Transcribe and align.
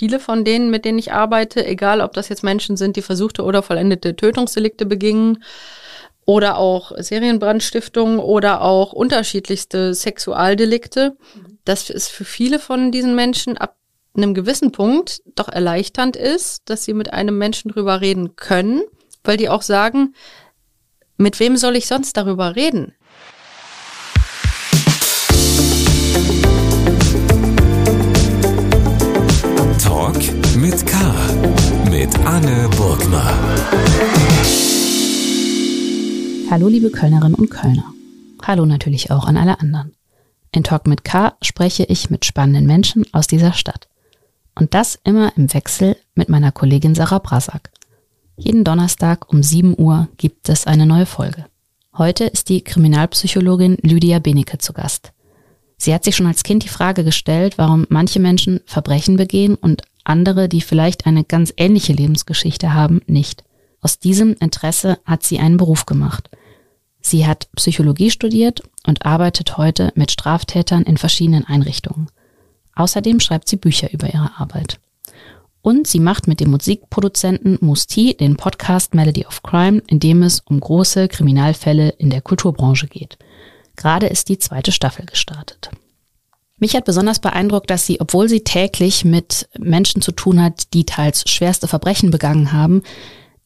viele 0.00 0.18
von 0.18 0.46
denen, 0.46 0.70
mit 0.70 0.86
denen 0.86 0.98
ich 0.98 1.12
arbeite, 1.12 1.66
egal 1.66 2.00
ob 2.00 2.14
das 2.14 2.30
jetzt 2.30 2.42
Menschen 2.42 2.78
sind, 2.78 2.96
die 2.96 3.02
versuchte 3.02 3.42
oder 3.42 3.62
vollendete 3.62 4.16
Tötungsdelikte 4.16 4.86
begingen 4.86 5.44
oder 6.24 6.56
auch 6.56 6.92
Serienbrandstiftungen 6.96 8.18
oder 8.18 8.62
auch 8.62 8.94
unterschiedlichste 8.94 9.92
Sexualdelikte. 9.92 11.18
Das 11.66 11.90
ist 11.90 12.08
für 12.08 12.24
viele 12.24 12.58
von 12.58 12.90
diesen 12.92 13.14
Menschen 13.14 13.58
ab 13.58 13.76
einem 14.16 14.32
gewissen 14.32 14.72
Punkt 14.72 15.20
doch 15.34 15.48
erleichternd 15.50 16.16
ist, 16.16 16.62
dass 16.70 16.86
sie 16.86 16.94
mit 16.94 17.12
einem 17.12 17.36
Menschen 17.36 17.70
drüber 17.70 18.00
reden 18.00 18.36
können, 18.36 18.80
weil 19.22 19.36
die 19.36 19.50
auch 19.50 19.60
sagen, 19.60 20.14
mit 21.18 21.38
wem 21.40 21.58
soll 21.58 21.76
ich 21.76 21.86
sonst 21.86 22.16
darüber 22.16 22.56
reden? 22.56 22.94
Talk 30.10 30.56
mit 30.56 30.86
K. 30.88 30.96
Mit 31.88 32.18
Anne 32.26 32.68
Burgner. 32.76 33.32
Hallo 36.50 36.66
liebe 36.66 36.90
Kölnerinnen 36.90 37.36
und 37.36 37.48
Kölner. 37.48 37.84
Hallo 38.42 38.66
natürlich 38.66 39.12
auch 39.12 39.24
an 39.26 39.36
alle 39.36 39.60
anderen. 39.60 39.92
In 40.50 40.64
Talk 40.64 40.88
mit 40.88 41.04
K 41.04 41.34
spreche 41.42 41.84
ich 41.84 42.10
mit 42.10 42.24
spannenden 42.24 42.66
Menschen 42.66 43.04
aus 43.12 43.28
dieser 43.28 43.52
Stadt. 43.52 43.88
Und 44.56 44.74
das 44.74 44.98
immer 45.04 45.32
im 45.36 45.54
Wechsel 45.54 45.96
mit 46.16 46.28
meiner 46.28 46.50
Kollegin 46.50 46.96
Sarah 46.96 47.20
Brasak. 47.20 47.70
Jeden 48.36 48.64
Donnerstag 48.64 49.32
um 49.32 49.44
7 49.44 49.78
Uhr 49.78 50.08
gibt 50.16 50.48
es 50.48 50.66
eine 50.66 50.86
neue 50.86 51.06
Folge. 51.06 51.46
Heute 51.96 52.24
ist 52.24 52.48
die 52.48 52.64
Kriminalpsychologin 52.64 53.76
Lydia 53.82 54.18
Benecke 54.18 54.58
zu 54.58 54.72
Gast. 54.72 55.12
Sie 55.82 55.94
hat 55.94 56.04
sich 56.04 56.14
schon 56.14 56.26
als 56.26 56.42
Kind 56.42 56.62
die 56.62 56.68
Frage 56.68 57.04
gestellt, 57.04 57.56
warum 57.56 57.86
manche 57.88 58.20
Menschen 58.20 58.60
Verbrechen 58.66 59.16
begehen 59.16 59.54
und 59.54 59.80
andere, 60.04 60.46
die 60.46 60.60
vielleicht 60.60 61.06
eine 61.06 61.24
ganz 61.24 61.54
ähnliche 61.56 61.94
Lebensgeschichte 61.94 62.74
haben, 62.74 63.00
nicht. 63.06 63.44
Aus 63.80 63.98
diesem 63.98 64.34
Interesse 64.40 64.98
hat 65.06 65.22
sie 65.22 65.38
einen 65.38 65.56
Beruf 65.56 65.86
gemacht. 65.86 66.28
Sie 67.00 67.26
hat 67.26 67.48
Psychologie 67.56 68.10
studiert 68.10 68.62
und 68.86 69.06
arbeitet 69.06 69.56
heute 69.56 69.90
mit 69.94 70.10
Straftätern 70.10 70.82
in 70.82 70.98
verschiedenen 70.98 71.46
Einrichtungen. 71.46 72.08
Außerdem 72.74 73.18
schreibt 73.18 73.48
sie 73.48 73.56
Bücher 73.56 73.90
über 73.90 74.12
ihre 74.12 74.32
Arbeit. 74.36 74.78
Und 75.62 75.86
sie 75.86 76.00
macht 76.00 76.28
mit 76.28 76.40
dem 76.40 76.50
Musikproduzenten 76.50 77.56
Musti 77.62 78.14
den 78.14 78.36
Podcast 78.36 78.94
Melody 78.94 79.24
of 79.24 79.42
Crime, 79.42 79.82
in 79.86 79.98
dem 79.98 80.22
es 80.22 80.40
um 80.40 80.60
große 80.60 81.08
Kriminalfälle 81.08 81.88
in 81.96 82.10
der 82.10 82.20
Kulturbranche 82.20 82.86
geht. 82.86 83.16
Gerade 83.80 84.08
ist 84.08 84.28
die 84.28 84.38
zweite 84.38 84.72
Staffel 84.72 85.06
gestartet. 85.06 85.70
Mich 86.58 86.76
hat 86.76 86.84
besonders 86.84 87.18
beeindruckt, 87.18 87.70
dass 87.70 87.86
sie, 87.86 87.98
obwohl 87.98 88.28
sie 88.28 88.44
täglich 88.44 89.06
mit 89.06 89.48
Menschen 89.58 90.02
zu 90.02 90.12
tun 90.12 90.42
hat, 90.42 90.74
die 90.74 90.84
teils 90.84 91.24
schwerste 91.26 91.66
Verbrechen 91.66 92.10
begangen 92.10 92.52
haben, 92.52 92.82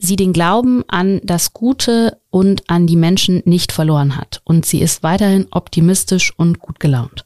sie 0.01 0.17
den 0.17 0.33
Glauben 0.33 0.83
an 0.89 1.21
das 1.23 1.53
Gute 1.53 2.19
und 2.31 2.69
an 2.69 2.89
die 2.89 2.97
Menschen 2.97 3.43
nicht 3.45 3.71
verloren 3.71 4.17
hat. 4.17 4.43
Und 4.43 4.67
sie 4.67 4.81
ist 4.81 5.05
weiterhin 5.05 5.47
optimistisch 5.53 6.37
und 6.37 6.59
gut 6.59 6.81
gelaunt. 6.81 7.25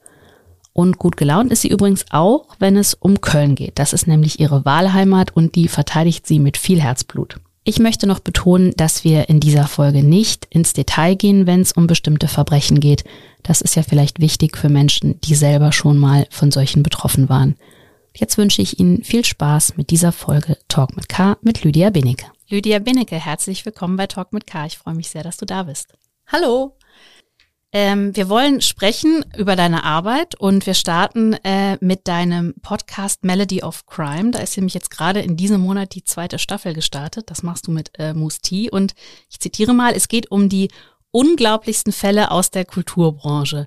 Und 0.75 0.99
gut 0.99 1.17
gelaunt 1.17 1.51
ist 1.51 1.63
sie 1.63 1.69
übrigens 1.69 2.05
auch, 2.11 2.57
wenn 2.59 2.77
es 2.77 2.93
um 2.93 3.23
Köln 3.23 3.55
geht. 3.55 3.79
Das 3.79 3.95
ist 3.95 4.07
nämlich 4.07 4.39
ihre 4.39 4.67
Wahlheimat 4.67 5.35
und 5.35 5.55
die 5.55 5.69
verteidigt 5.69 6.27
sie 6.27 6.41
mit 6.41 6.59
viel 6.59 6.83
Herzblut. 6.83 7.41
Ich 7.69 7.79
möchte 7.79 8.07
noch 8.07 8.21
betonen, 8.21 8.73
dass 8.79 9.05
wir 9.05 9.29
in 9.29 9.41
dieser 9.41 9.67
Folge 9.67 10.03
nicht 10.03 10.47
ins 10.47 10.73
Detail 10.73 11.17
gehen, 11.17 11.47
wenn 11.47 11.61
es 11.61 11.73
um 11.73 11.87
bestimmte 11.87 12.27
Verbrechen 12.27 12.81
geht. 12.81 13.05
Das 13.43 13.61
ist 13.61 13.77
ja 13.77 13.83
vielleicht 13.83 14.21
wichtig 14.21 14.57
für 14.57 14.71
Menschen, 14.71 15.21
die 15.21 15.35
selber 15.35 15.71
schon 15.71 15.99
mal 15.99 16.27
von 16.31 16.51
solchen 16.51 16.83
betroffen 16.83 17.29
waren. 17.29 17.57
Jetzt 18.17 18.39
wünsche 18.39 18.63
ich 18.63 18.81
Ihnen 18.81 19.05
viel 19.05 19.23
Spaß 19.23 19.77
mit 19.77 19.91
dieser 19.91 20.13
Folge 20.13 20.57
Talk 20.69 20.97
mit 20.97 21.11
K 21.11 21.37
mit 21.43 21.63
Lydia 21.63 21.91
Benecke. 21.91 22.25
Lydia 22.49 22.79
Benecke, 22.79 23.17
herzlich 23.17 23.67
willkommen 23.67 23.99
bei 23.99 24.07
Talk 24.07 24.33
mit 24.33 24.47
K. 24.47 24.65
Ich 24.65 24.79
freue 24.79 24.95
mich 24.95 25.11
sehr, 25.11 25.23
dass 25.23 25.37
du 25.37 25.45
da 25.45 25.65
bist. 25.65 25.93
Hallo. 26.29 26.75
Ähm, 27.71 28.17
wir 28.17 28.31
wollen 28.31 28.63
sprechen 28.63 29.25
über 29.37 29.55
deine 29.55 29.85
Arbeit 29.85 30.35
und 30.35 30.65
wir 30.65 30.73
starten 30.73 31.35
äh, 31.45 31.77
mit 31.81 32.09
deinem 32.09 32.55
Podcast 32.63 33.25
Melody 33.25 33.63
of 33.63 33.85
Crime. 33.85 34.31
Da 34.31 34.39
ist 34.39 34.57
nämlich 34.57 34.73
jetzt 34.73 34.91
gerade 34.91 35.21
in 35.21 35.37
diesem 35.37 35.61
Monat 35.61 35.95
die 35.95 36.03
zweite 36.03 36.39
Staffel 36.39 36.73
gestartet. 36.73 37.31
Das 37.31 37.43
machst 37.43 37.67
du 37.67 37.71
mit 37.71 37.91
äh, 37.99 38.15
Musti. 38.15 38.71
Und 38.71 38.95
ich 39.29 39.39
zitiere 39.39 39.75
mal, 39.75 39.93
es 39.95 40.09
geht 40.09 40.31
um 40.31 40.49
die 40.49 40.71
unglaublichsten 41.11 41.93
Fälle 41.93 42.31
aus 42.31 42.51
der 42.51 42.65
Kulturbranche. 42.65 43.67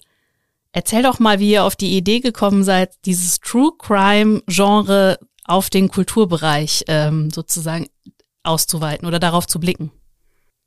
Erzähl 0.71 1.03
doch 1.03 1.19
mal, 1.19 1.39
wie 1.39 1.51
ihr 1.51 1.63
auf 1.63 1.75
die 1.75 1.95
Idee 1.95 2.21
gekommen 2.21 2.63
seid, 2.63 2.95
dieses 3.05 3.39
True 3.39 3.71
Crime 3.77 4.41
Genre 4.47 5.19
auf 5.43 5.69
den 5.69 5.89
Kulturbereich 5.89 6.85
ähm, 6.87 7.29
sozusagen 7.29 7.87
auszuweiten 8.41 9.07
oder 9.07 9.19
darauf 9.19 9.45
zu 9.45 9.59
blicken. 9.59 9.91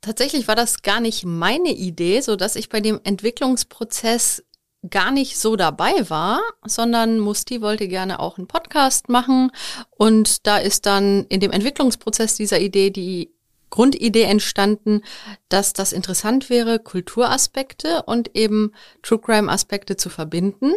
Tatsächlich 0.05 0.49
war 0.49 0.55
das 0.55 0.83
gar 0.83 1.01
nicht 1.01 1.25
meine 1.25 1.71
Idee, 1.71 2.21
so 2.21 2.37
dass 2.37 2.57
ich 2.57 2.69
bei 2.69 2.81
dem 2.81 3.01
Entwicklungsprozess 3.05 4.45
gar 4.91 5.11
nicht 5.11 5.39
so 5.39 5.57
dabei 5.57 6.11
war, 6.11 6.43
sondern 6.63 7.19
Musti 7.19 7.63
wollte 7.63 7.89
gerne 7.89 8.21
auch 8.21 8.37
einen 8.37 8.47
Podcast 8.47 9.09
machen 9.09 9.51
und 9.91 10.47
da 10.47 10.59
ist 10.59 10.85
dann 10.85 11.25
in 11.31 11.41
dem 11.41 11.53
Entwicklungsprozess 11.53 12.37
dieser 12.37 12.61
Idee 12.61 12.91
die 12.91 13.31
Grundidee 13.71 14.25
entstanden, 14.25 15.01
dass 15.49 15.73
das 15.73 15.95
interessant 15.95 16.51
wäre, 16.51 16.81
Kulturaspekte 16.81 18.03
und 18.03 18.37
eben 18.37 18.73
True 19.03 19.19
Crime 19.19 19.51
Aspekte 19.51 19.97
zu 19.97 20.11
verbinden. 20.11 20.75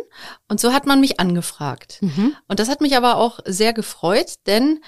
Und 0.48 0.60
so 0.60 0.74
hat 0.74 0.88
man 0.88 1.02
mich 1.02 1.20
angefragt. 1.20 2.00
Mhm. 2.02 2.34
Und 2.48 2.60
das 2.60 2.70
hat 2.70 2.80
mich 2.80 2.96
aber 2.96 3.18
auch 3.18 3.40
sehr 3.46 3.74
gefreut, 3.74 4.36
denn 4.48 4.80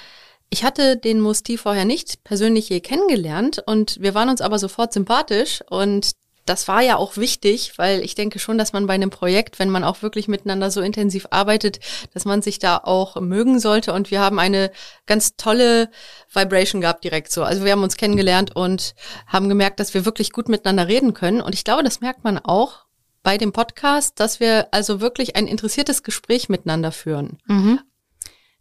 ich 0.50 0.64
hatte 0.64 0.98
den 0.98 1.22
Musti 1.22 1.58
vorher 1.58 1.86
nicht 1.86 2.24
persönlich 2.24 2.70
je 2.70 2.80
kennengelernt 2.80 3.64
und 3.66 3.98
wir 4.02 4.14
waren 4.16 4.30
uns 4.30 4.42
aber 4.42 4.60
sofort 4.60 4.94
sympathisch 4.94 5.64
und 5.70 6.12
das 6.50 6.68
war 6.68 6.82
ja 6.82 6.98
auch 6.98 7.16
wichtig, 7.16 7.74
weil 7.78 8.04
ich 8.04 8.16
denke 8.16 8.40
schon, 8.40 8.58
dass 8.58 8.74
man 8.74 8.88
bei 8.88 8.96
einem 8.96 9.12
Projekt, 9.12 9.60
wenn 9.60 9.70
man 9.70 9.84
auch 9.84 10.02
wirklich 10.02 10.28
miteinander 10.28 10.72
so 10.72 10.82
intensiv 10.82 11.28
arbeitet, 11.30 11.80
dass 12.16 12.26
man 12.26 12.42
sich 12.42 12.58
da 12.58 12.78
auch 12.78 13.22
mögen 13.22 13.60
sollte. 13.60 13.94
Und 13.94 14.10
wir 14.10 14.20
haben 14.20 14.40
eine 14.40 14.72
ganz 15.06 15.36
tolle 15.36 15.92
Vibration 16.34 16.81
gehabt 16.81 17.04
direkt 17.04 17.31
so. 17.31 17.44
Also 17.44 17.66
wir 17.66 17.72
haben 17.72 17.84
uns 17.84 17.98
kennengelernt 17.98 18.56
und 18.56 18.96
haben 19.28 19.48
gemerkt, 19.48 19.80
dass 19.80 19.94
wir 19.94 20.06
wirklich 20.06 20.31
gut 20.31 20.50
miteinander 20.50 20.88
reden 20.88 21.14
können. 21.14 21.42
Und 21.42 21.54
ich 21.54 21.64
glaube, 21.64 21.84
das 21.84 22.02
merkt 22.02 22.24
man 22.24 22.40
auch 22.40 22.86
bei 23.22 23.38
dem 23.38 23.52
Podcast, 23.52 24.20
dass 24.20 24.40
wir 24.40 24.70
also 24.72 25.02
wirklich 25.02 25.36
ein 25.36 25.46
interessiertes 25.46 26.02
Gespräch 26.02 26.50
miteinander 26.50 26.92
führen. 26.92 27.38
Mhm. 27.46 27.80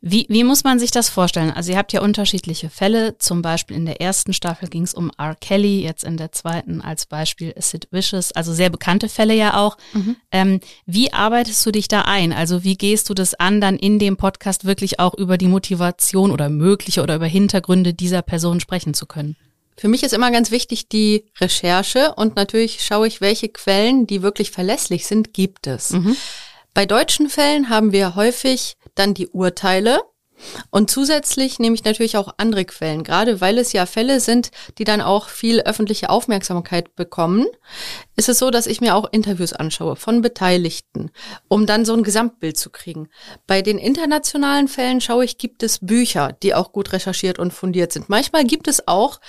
Wie, 0.01 0.27
wie 0.29 0.45
muss 0.45 0.63
man 0.63 0.79
sich 0.79 0.93
das 0.93 1.09
vorstellen? 1.09 1.51
Also 1.51 1.73
ihr 1.73 1.79
habt 1.79 1.93
ja 1.93 2.01
unterschiedliche 2.01 2.71
Fälle. 2.71 3.19
Zum 3.19 3.43
Beispiel 3.43 3.77
in 3.77 3.85
der 3.85 4.01
ersten 4.01 4.33
Staffel 4.33 4.69
ging 4.69 4.85
es 4.85 4.95
um 4.95 5.11
R. 5.19 5.35
Kelly, 5.35 5.83
jetzt 5.83 6.05
in 6.05 6.17
der 6.17 6.31
zweiten 6.31 6.81
als 6.81 7.07
Beispiel 7.07 7.53
Sid 7.59 7.89
Vicious, 7.91 8.31
also 8.31 8.53
sehr 8.53 8.71
bekannte 8.71 9.09
Fälle 9.09 9.35
ja 9.35 9.57
auch. 9.57 9.77
Mhm. 9.95 10.17
Ähm, 10.31 10.61
wie 10.87 11.13
arbeitest 11.13 11.67
du 11.67 11.73
dich 11.73 11.89
da 11.89 12.03
ein? 12.03 12.33
Also 12.33 12.63
wie 12.63 12.77
gehst 12.77 13.11
du 13.11 13.15
das 13.15 13.35
an, 13.35 13.61
dann 13.61 13.77
in 13.77 13.99
dem 13.99 14.17
Podcast 14.17 14.65
wirklich 14.65 15.01
auch 15.01 15.15
über 15.15 15.37
die 15.37 15.49
Motivation 15.49 16.31
oder 16.31 16.49
mögliche 16.49 17.03
oder 17.03 17.17
über 17.17 17.27
Hintergründe 17.27 17.93
dieser 17.93 18.23
Person 18.23 18.61
sprechen 18.61 18.95
zu 18.95 19.07
können? 19.07 19.37
Für 19.77 19.89
mich 19.89 20.05
ist 20.05 20.13
immer 20.13 20.31
ganz 20.31 20.53
wichtig 20.53 20.89
die 20.89 21.25
Recherche 21.41 22.15
und 22.15 22.37
natürlich 22.37 22.85
schaue 22.85 23.09
ich, 23.09 23.21
welche 23.21 23.49
Quellen, 23.49 24.07
die 24.07 24.23
wirklich 24.23 24.53
verlässlich 24.53 25.07
sind, 25.07 25.35
gibt 25.35 25.67
es. 25.67 25.91
Mhm. 25.91 26.17
Bei 26.75 26.87
deutschen 26.87 27.29
Fällen 27.29 27.71
haben 27.71 27.91
wir 27.91 28.15
häufig 28.15 28.77
dann 28.99 29.15
die 29.15 29.29
Urteile. 29.29 30.01
Und 30.71 30.91
zusätzlich 30.91 31.59
nehme 31.59 31.75
ich 31.75 31.85
natürlich 31.85 32.17
auch 32.17 32.35
andere 32.37 32.65
Quellen, 32.65 33.03
gerade 33.03 33.41
weil 33.41 33.59
es 33.59 33.73
ja 33.73 33.87
Fälle 33.87 34.21
sind, 34.21 34.51
die 34.79 34.85
dann 34.85 35.01
auch 35.01 35.29
viel 35.29 35.61
öffentliche 35.61 36.11
Aufmerksamkeit 36.11 36.95
bekommen. 36.95 37.47
Ist 38.17 38.29
es 38.29 38.39
so, 38.39 38.51
dass 38.51 38.67
ich 38.67 38.81
mir 38.81 38.95
auch 38.95 39.09
Interviews 39.11 39.53
anschaue 39.53 39.97
von 39.97 40.23
Beteiligten, 40.23 41.11
um 41.49 41.67
dann 41.67 41.85
so 41.85 41.95
ein 41.95 42.05
Gesamtbild 42.05 42.57
zu 42.57 42.71
kriegen. 42.71 43.09
Bei 43.47 43.63
den 43.63 43.79
internationalen 43.79 44.69
Fällen 44.69 45.01
schaue 45.01 45.25
ich, 45.25 45.39
gibt 45.39 45.63
es 45.63 45.81
Bücher, 45.81 46.37
die 46.43 46.55
auch 46.55 46.73
gut 46.73 46.93
recherchiert 46.93 47.39
und 47.39 47.53
fundiert 47.53 47.93
sind. 47.93 48.09
Manchmal 48.09 48.45
gibt 48.45 48.69
es 48.69 48.87
auch 48.87 49.21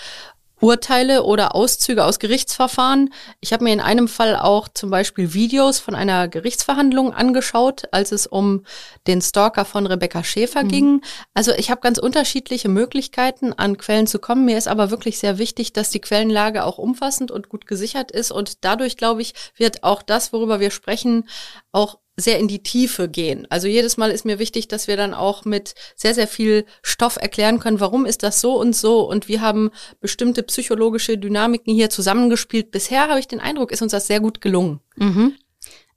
Urteile 0.62 1.24
oder 1.24 1.56
Auszüge 1.56 2.04
aus 2.06 2.20
Gerichtsverfahren. 2.20 3.14
Ich 3.40 3.54
habe 3.54 3.64
mir 3.64 3.74
in 3.74 3.80
einem 3.80 4.08
Fall 4.08 4.36
auch 4.36 4.68
zum 4.68 4.90
Beispiel 4.90 5.34
Videos 5.34 5.80
von 5.80 5.96
einer 5.96 6.28
Gerichtsverhandlung 6.28 7.14
angeschaut, 7.14 7.84
als 7.92 8.12
es 8.12 8.28
um 8.28 8.66
den 9.08 9.22
Stalker 9.22 9.66
von 9.66 9.88
Rebecca 9.88 10.24
Schäfer 10.24 10.64
mhm. 10.64 10.68
ging. 10.70 11.02
Also 11.34 11.52
ich 11.54 11.72
habe 11.72 11.82
ganz 11.82 11.98
unterschiedliche 11.98 12.70
Möglichkeiten, 12.70 13.54
an 13.54 13.78
Quellen 13.78 14.08
zu 14.08 14.20
kommen. 14.20 14.46
Mir 14.46 14.58
ist 14.58 14.68
aber 14.68 14.92
wirklich 14.92 15.20
sehr 15.20 15.38
wichtig, 15.38 15.74
dass 15.74 15.90
die 15.90 16.02
Quellenlage 16.02 16.64
auch 16.64 16.78
umfassend 16.78 17.32
und 17.32 17.50
gut 17.50 17.66
gesichert 17.66 18.12
ist. 18.12 18.32
Und 18.32 18.64
dadurch, 18.66 18.98
glaube 18.98 19.22
ich, 19.22 19.34
wird 19.56 19.84
auch 19.84 20.02
das, 20.02 20.34
worüber 20.34 20.60
wir 20.60 20.72
sprechen, 20.72 21.28
auch 21.72 22.00
sehr 22.20 22.40
in 22.40 22.48
die 22.48 22.64
Tiefe 22.64 23.10
gehen. 23.10 23.48
Also 23.50 23.68
jedes 23.68 23.98
Mal 23.98 24.12
ist 24.12 24.26
mir 24.26 24.40
wichtig, 24.40 24.68
dass 24.68 24.88
wir 24.88 24.98
dann 24.98 25.14
auch 25.14 25.46
mit 25.46 25.76
sehr, 25.96 26.14
sehr 26.14 26.28
viel 26.28 26.66
Stoff 26.82 27.18
erklären 27.18 27.60
können, 27.60 27.80
warum 27.80 28.06
ist 28.06 28.24
das 28.24 28.42
so 28.42 28.60
und 28.60 28.76
so 28.76 29.10
und 29.10 29.28
wir 29.28 29.42
haben 29.42 29.72
bestimmte 30.00 30.44
psychologische 30.44 31.18
Dynamiken 31.18 31.74
hier 31.74 31.90
zusammengespielt. 31.90 32.72
Bisher 32.72 33.10
habe 33.10 33.20
ich 33.20 33.28
den 33.28 33.40
Eindruck, 33.40 33.72
ist 33.72 33.82
uns 33.82 33.92
das 33.92 34.08
sehr 34.08 34.20
gut 34.20 34.42
gelungen. 34.42 34.80
Mhm. 34.96 35.34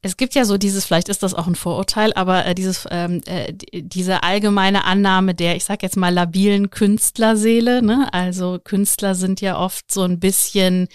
Es 0.04 0.16
gibt 0.16 0.34
ja 0.34 0.44
so 0.44 0.58
dieses, 0.58 0.84
vielleicht 0.84 1.08
ist 1.08 1.22
das 1.22 1.32
auch 1.32 1.46
ein 1.46 1.54
Vorurteil, 1.54 2.12
aber 2.14 2.44
äh, 2.44 2.56
dieses, 2.56 2.88
ähm, 2.90 3.20
äh, 3.24 3.52
diese 3.52 4.24
allgemeine 4.24 4.84
Annahme 4.84 5.32
der, 5.32 5.54
ich 5.54 5.64
sag 5.64 5.84
jetzt 5.84 5.96
mal, 5.96 6.12
labilen 6.12 6.70
Künstlerseele. 6.70 7.82
Ne? 7.82 8.08
Also 8.12 8.58
Künstler 8.62 9.14
sind 9.14 9.40
ja 9.40 9.56
oft 9.56 9.92
so 9.92 10.02
ein 10.02 10.18
bisschen 10.18 10.88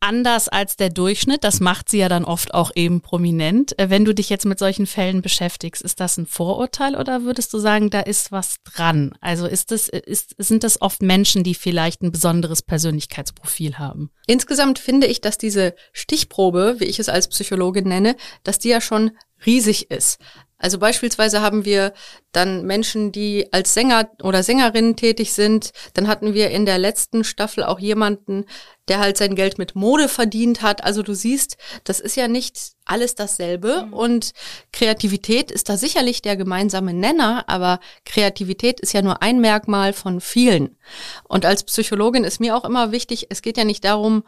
anders 0.00 0.48
als 0.48 0.76
der 0.76 0.90
Durchschnitt. 0.90 1.44
Das 1.44 1.60
macht 1.60 1.88
sie 1.88 1.98
ja 1.98 2.08
dann 2.08 2.24
oft 2.24 2.54
auch 2.54 2.70
eben 2.74 3.00
prominent. 3.00 3.78
Äh, 3.78 3.90
wenn 3.90 4.04
du 4.04 4.14
dich 4.14 4.28
jetzt 4.30 4.44
mit 4.44 4.58
solchen 4.58 4.86
Fällen 4.86 5.22
beschäftigst, 5.22 5.82
ist 5.82 6.00
das 6.00 6.16
ein 6.16 6.26
Vorurteil 6.26 6.96
oder 6.96 7.22
würdest 7.22 7.52
du 7.52 7.58
sagen, 7.58 7.90
da 7.90 8.00
ist 8.00 8.32
was 8.32 8.56
dran? 8.64 9.14
Also 9.20 9.46
ist 9.46 9.70
das, 9.70 9.88
ist, 9.88 10.34
sind 10.38 10.64
das 10.64 10.80
oft 10.80 11.02
Menschen, 11.02 11.44
die 11.44 11.54
vielleicht 11.54 12.02
ein 12.02 12.12
besonderes 12.12 12.62
Persönlichkeitsprofil 12.62 13.78
haben? 13.78 14.10
Insgesamt 14.26 14.78
finde 14.78 15.06
ich, 15.06 15.20
dass 15.20 15.38
diese 15.38 15.74
Stichprobe, 15.92 16.76
wie 16.78 16.84
ich 16.84 16.98
es 16.98 17.08
als 17.08 17.28
Psychologin 17.28 17.88
nenne, 17.88 18.16
dass 18.42 18.58
die 18.58 18.68
ja 18.68 18.80
schon 18.80 19.12
riesig 19.44 19.90
ist. 19.90 20.18
Also 20.58 20.78
beispielsweise 20.78 21.42
haben 21.42 21.66
wir 21.66 21.92
dann 22.32 22.64
Menschen, 22.64 23.12
die 23.12 23.52
als 23.52 23.74
Sänger 23.74 24.10
oder 24.22 24.42
Sängerinnen 24.42 24.96
tätig 24.96 25.34
sind. 25.34 25.72
Dann 25.92 26.08
hatten 26.08 26.32
wir 26.32 26.50
in 26.50 26.64
der 26.64 26.78
letzten 26.78 27.24
Staffel 27.24 27.62
auch 27.62 27.78
jemanden, 27.78 28.46
der 28.88 28.98
halt 28.98 29.18
sein 29.18 29.34
Geld 29.34 29.58
mit 29.58 29.74
Mode 29.74 30.08
verdient 30.08 30.62
hat. 30.62 30.82
Also 30.82 31.02
du 31.02 31.14
siehst, 31.14 31.58
das 31.84 32.00
ist 32.00 32.16
ja 32.16 32.26
nicht 32.26 32.72
alles 32.86 33.14
dasselbe. 33.14 33.84
Mhm. 33.86 33.92
Und 33.92 34.32
Kreativität 34.72 35.50
ist 35.50 35.68
da 35.68 35.76
sicherlich 35.76 36.22
der 36.22 36.36
gemeinsame 36.36 36.94
Nenner, 36.94 37.44
aber 37.48 37.78
Kreativität 38.06 38.80
ist 38.80 38.94
ja 38.94 39.02
nur 39.02 39.22
ein 39.22 39.40
Merkmal 39.40 39.92
von 39.92 40.22
vielen. 40.22 40.78
Und 41.24 41.44
als 41.44 41.64
Psychologin 41.64 42.24
ist 42.24 42.40
mir 42.40 42.56
auch 42.56 42.64
immer 42.64 42.92
wichtig, 42.92 43.26
es 43.28 43.42
geht 43.42 43.58
ja 43.58 43.64
nicht 43.64 43.84
darum, 43.84 44.24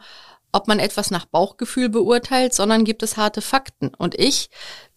ob 0.51 0.67
man 0.67 0.79
etwas 0.79 1.11
nach 1.11 1.25
Bauchgefühl 1.25 1.89
beurteilt, 1.89 2.53
sondern 2.53 2.83
gibt 2.83 3.03
es 3.03 3.17
harte 3.17 3.41
Fakten. 3.41 3.89
Und 3.95 4.15
ich 4.15 4.49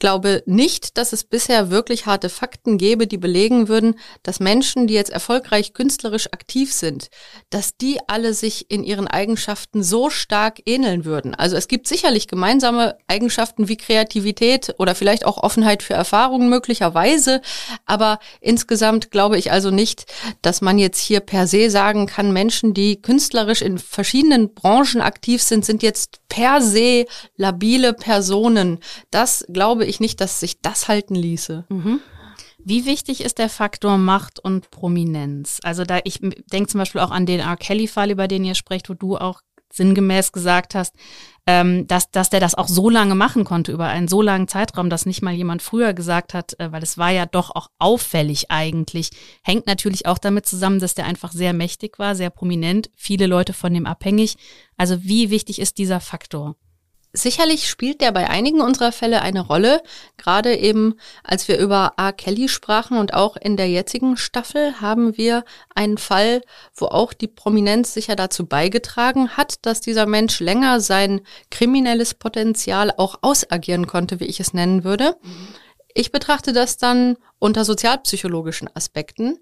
glaube 0.03 0.43
nicht, 0.47 0.99
dass 0.99 1.13
es 1.13 1.23
bisher 1.23 1.71
wirklich 1.71 2.07
harte 2.07 2.29
Fakten 2.29 2.77
gäbe, 2.77 3.07
die 3.07 3.19
belegen 3.19 3.69
würden, 3.69 3.95
dass 4.25 4.41
Menschen, 4.41 4.89
die 4.89 4.95
jetzt 4.95 5.13
erfolgreich 5.13 5.75
künstlerisch 5.75 6.27
aktiv 6.33 6.73
sind, 6.73 7.09
dass 7.51 7.77
die 7.77 8.01
alle 8.09 8.35
sich 8.35 8.69
in 8.69 8.83
ihren 8.83 9.07
Eigenschaften 9.07 9.85
so 9.85 10.11
stark 10.11 10.61
ähneln 10.67 11.05
würden. 11.05 11.37
Also 11.37 11.55
es 11.55 11.69
gibt 11.69 11.87
sicherlich 11.87 12.27
gemeinsame 12.27 12.97
Eigenschaften 13.07 13.69
wie 13.69 13.77
Kreativität 13.77 14.75
oder 14.79 14.97
vielleicht 14.97 15.25
auch 15.25 15.39
Offenheit 15.41 15.85
für 15.85 15.95
Erfahrungen 15.95 16.49
möglicherweise, 16.49 17.41
aber 17.87 18.19
insgesamt 18.41 19.13
glaube 19.13 19.39
ich 19.39 19.53
also 19.53 19.71
nicht, 19.71 20.07
dass 20.43 20.63
man 20.63 20.81
jetzt 20.81 20.99
hier 20.99 21.21
per 21.21 21.47
se 21.47 21.71
sagen 21.71 22.07
kann, 22.07 22.33
Menschen, 22.33 22.75
die 22.75 23.01
künstlerisch 23.01 23.63
in 23.63 23.79
verschiedenen 23.79 24.53
Branchen 24.53 25.01
aktiv 25.01 25.45
sind, 25.45 25.65
sind 25.65 25.81
jetzt 25.85 26.19
per 26.29 26.61
se 26.61 27.05
labile 27.37 27.93
Personen. 27.93 28.81
Das 29.13 29.45
glaube 29.49 29.85
ich 29.85 29.92
nicht, 30.01 30.21
dass 30.21 30.41
sich 30.41 30.61
das 30.61 30.89
halten 30.89 31.15
ließe. 31.15 31.65
Mhm. 31.69 32.01
Wie 32.65 32.87
wichtig 32.87 33.23
ist 33.23 33.39
der 33.39 33.49
Faktor 33.49 33.99
Macht 33.99 34.39
und 34.39 34.71
Prominenz? 34.71 35.59
Also 35.65 35.85
da, 35.85 35.99
ich 36.05 36.21
denke 36.21 36.69
zum 36.69 36.79
Beispiel 36.79 37.01
auch 37.01 37.11
an 37.11 37.27
den 37.27 37.41
R. 37.41 37.57
Kelly-Fall, 37.57 38.11
über 38.11 38.29
den 38.29 38.45
ihr 38.45 38.55
sprecht, 38.55 38.89
wo 38.89 38.95
du 38.95 39.17
auch 39.17 39.41
sinngemäß 39.73 40.33
gesagt 40.33 40.75
hast, 40.75 40.95
ähm, 41.47 41.87
dass, 41.87 42.11
dass 42.11 42.31
der 42.31 42.41
das 42.41 42.55
auch 42.55 42.69
so 42.69 42.89
lange 42.89 43.15
machen 43.15 43.45
konnte, 43.45 43.73
über 43.73 43.87
einen 43.87 44.07
so 44.07 44.23
langen 44.23 44.49
Zeitraum, 44.49 44.91
dass 44.91 45.07
nicht 45.07 45.23
mal 45.23 45.33
jemand 45.33 45.63
früher 45.63 45.93
gesagt 45.95 46.35
hat, 46.35 46.59
äh, 46.61 46.71
weil 46.71 46.83
es 46.83 46.99
war 46.99 47.11
ja 47.11 47.27
doch 47.27 47.51
auch 47.51 47.69
auffällig 47.79 48.51
eigentlich, 48.51 49.11
hängt 49.43 49.67
natürlich 49.67 50.07
auch 50.07 50.19
damit 50.19 50.47
zusammen, 50.47 50.79
dass 50.79 50.95
der 50.95 51.07
einfach 51.07 51.33
sehr 51.33 51.53
mächtig 51.53 51.99
war, 51.99 52.15
sehr 52.15 52.31
prominent, 52.31 52.91
viele 52.95 53.27
Leute 53.27 53.55
von 53.55 53.75
dem 53.75 53.87
abhängig. 53.87 54.37
Also 54.77 55.03
wie 55.03 55.31
wichtig 55.31 55.59
ist 55.59 55.79
dieser 55.79 56.01
Faktor? 56.01 56.57
Sicherlich 57.15 57.69
spielt 57.69 58.01
der 58.01 58.11
bei 58.11 58.31
einigen 58.31 58.63
unserer 58.63 58.91
Fälle 58.91 59.21
eine 59.21 59.41
Rolle. 59.41 59.83
Gerade 60.17 60.57
eben, 60.57 60.95
als 61.23 61.47
wir 61.47 61.59
über 61.59 61.93
R. 61.99 62.15
Kelly 62.15 62.49
sprachen 62.49 62.97
und 62.97 63.13
auch 63.13 63.37
in 63.37 63.59
der 63.59 63.69
jetzigen 63.69 64.17
Staffel 64.17 64.81
haben 64.81 65.19
wir 65.19 65.45
einen 65.75 65.99
Fall, 65.99 66.41
wo 66.75 66.87
auch 66.87 67.13
die 67.13 67.29
Prominenz 67.29 67.93
sicher 67.93 68.17
dazu 68.17 68.47
beigetragen 68.47 69.37
hat, 69.37 69.67
dass 69.67 69.83
dieser 69.83 70.07
Mensch 70.07 70.41
länger 70.41 70.81
sein 70.81 71.21
kriminelles 71.51 72.15
Potenzial 72.15 72.91
auch 72.97 73.19
ausagieren 73.21 73.87
konnte, 73.87 74.19
wie 74.19 74.27
ich 74.27 74.41
es 74.41 74.55
nennen 74.55 74.83
würde. 74.83 75.17
Ich 75.95 76.13
betrachte 76.13 76.55
das 76.55 76.79
dann 76.79 77.19
unter 77.39 77.67
sozialpsychologischen 77.67 78.75
Aspekten. 78.75 79.39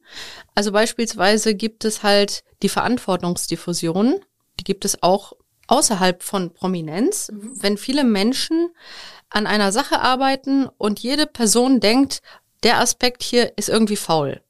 Also 0.57 0.73
beispielsweise 0.73 1.55
gibt 1.55 1.85
es 1.85 2.03
halt 2.03 2.43
die 2.63 2.69
Verantwortungsdiffusion. 2.69 4.17
Die 4.59 4.65
gibt 4.65 4.85
es 4.85 5.05
auch 5.05 5.35
außerhalb 5.71 6.23
von 6.23 6.53
Prominenz, 6.53 7.31
mhm. 7.31 7.53
wenn 7.55 7.79
viele 7.79 8.05
Menschen 8.05 8.71
an 9.29 9.47
einer 9.47 9.73
Sache 9.73 10.01
arbeiten 10.01 10.69
und 10.79 11.01
jede 11.01 11.27
Person 11.27 11.81
denkt, 11.81 12.23
der 12.63 12.81
Aspekt 12.81 13.23
hier 13.23 13.53
ist 13.57 13.69
irgendwie 13.69 13.97
faul. 13.97 14.43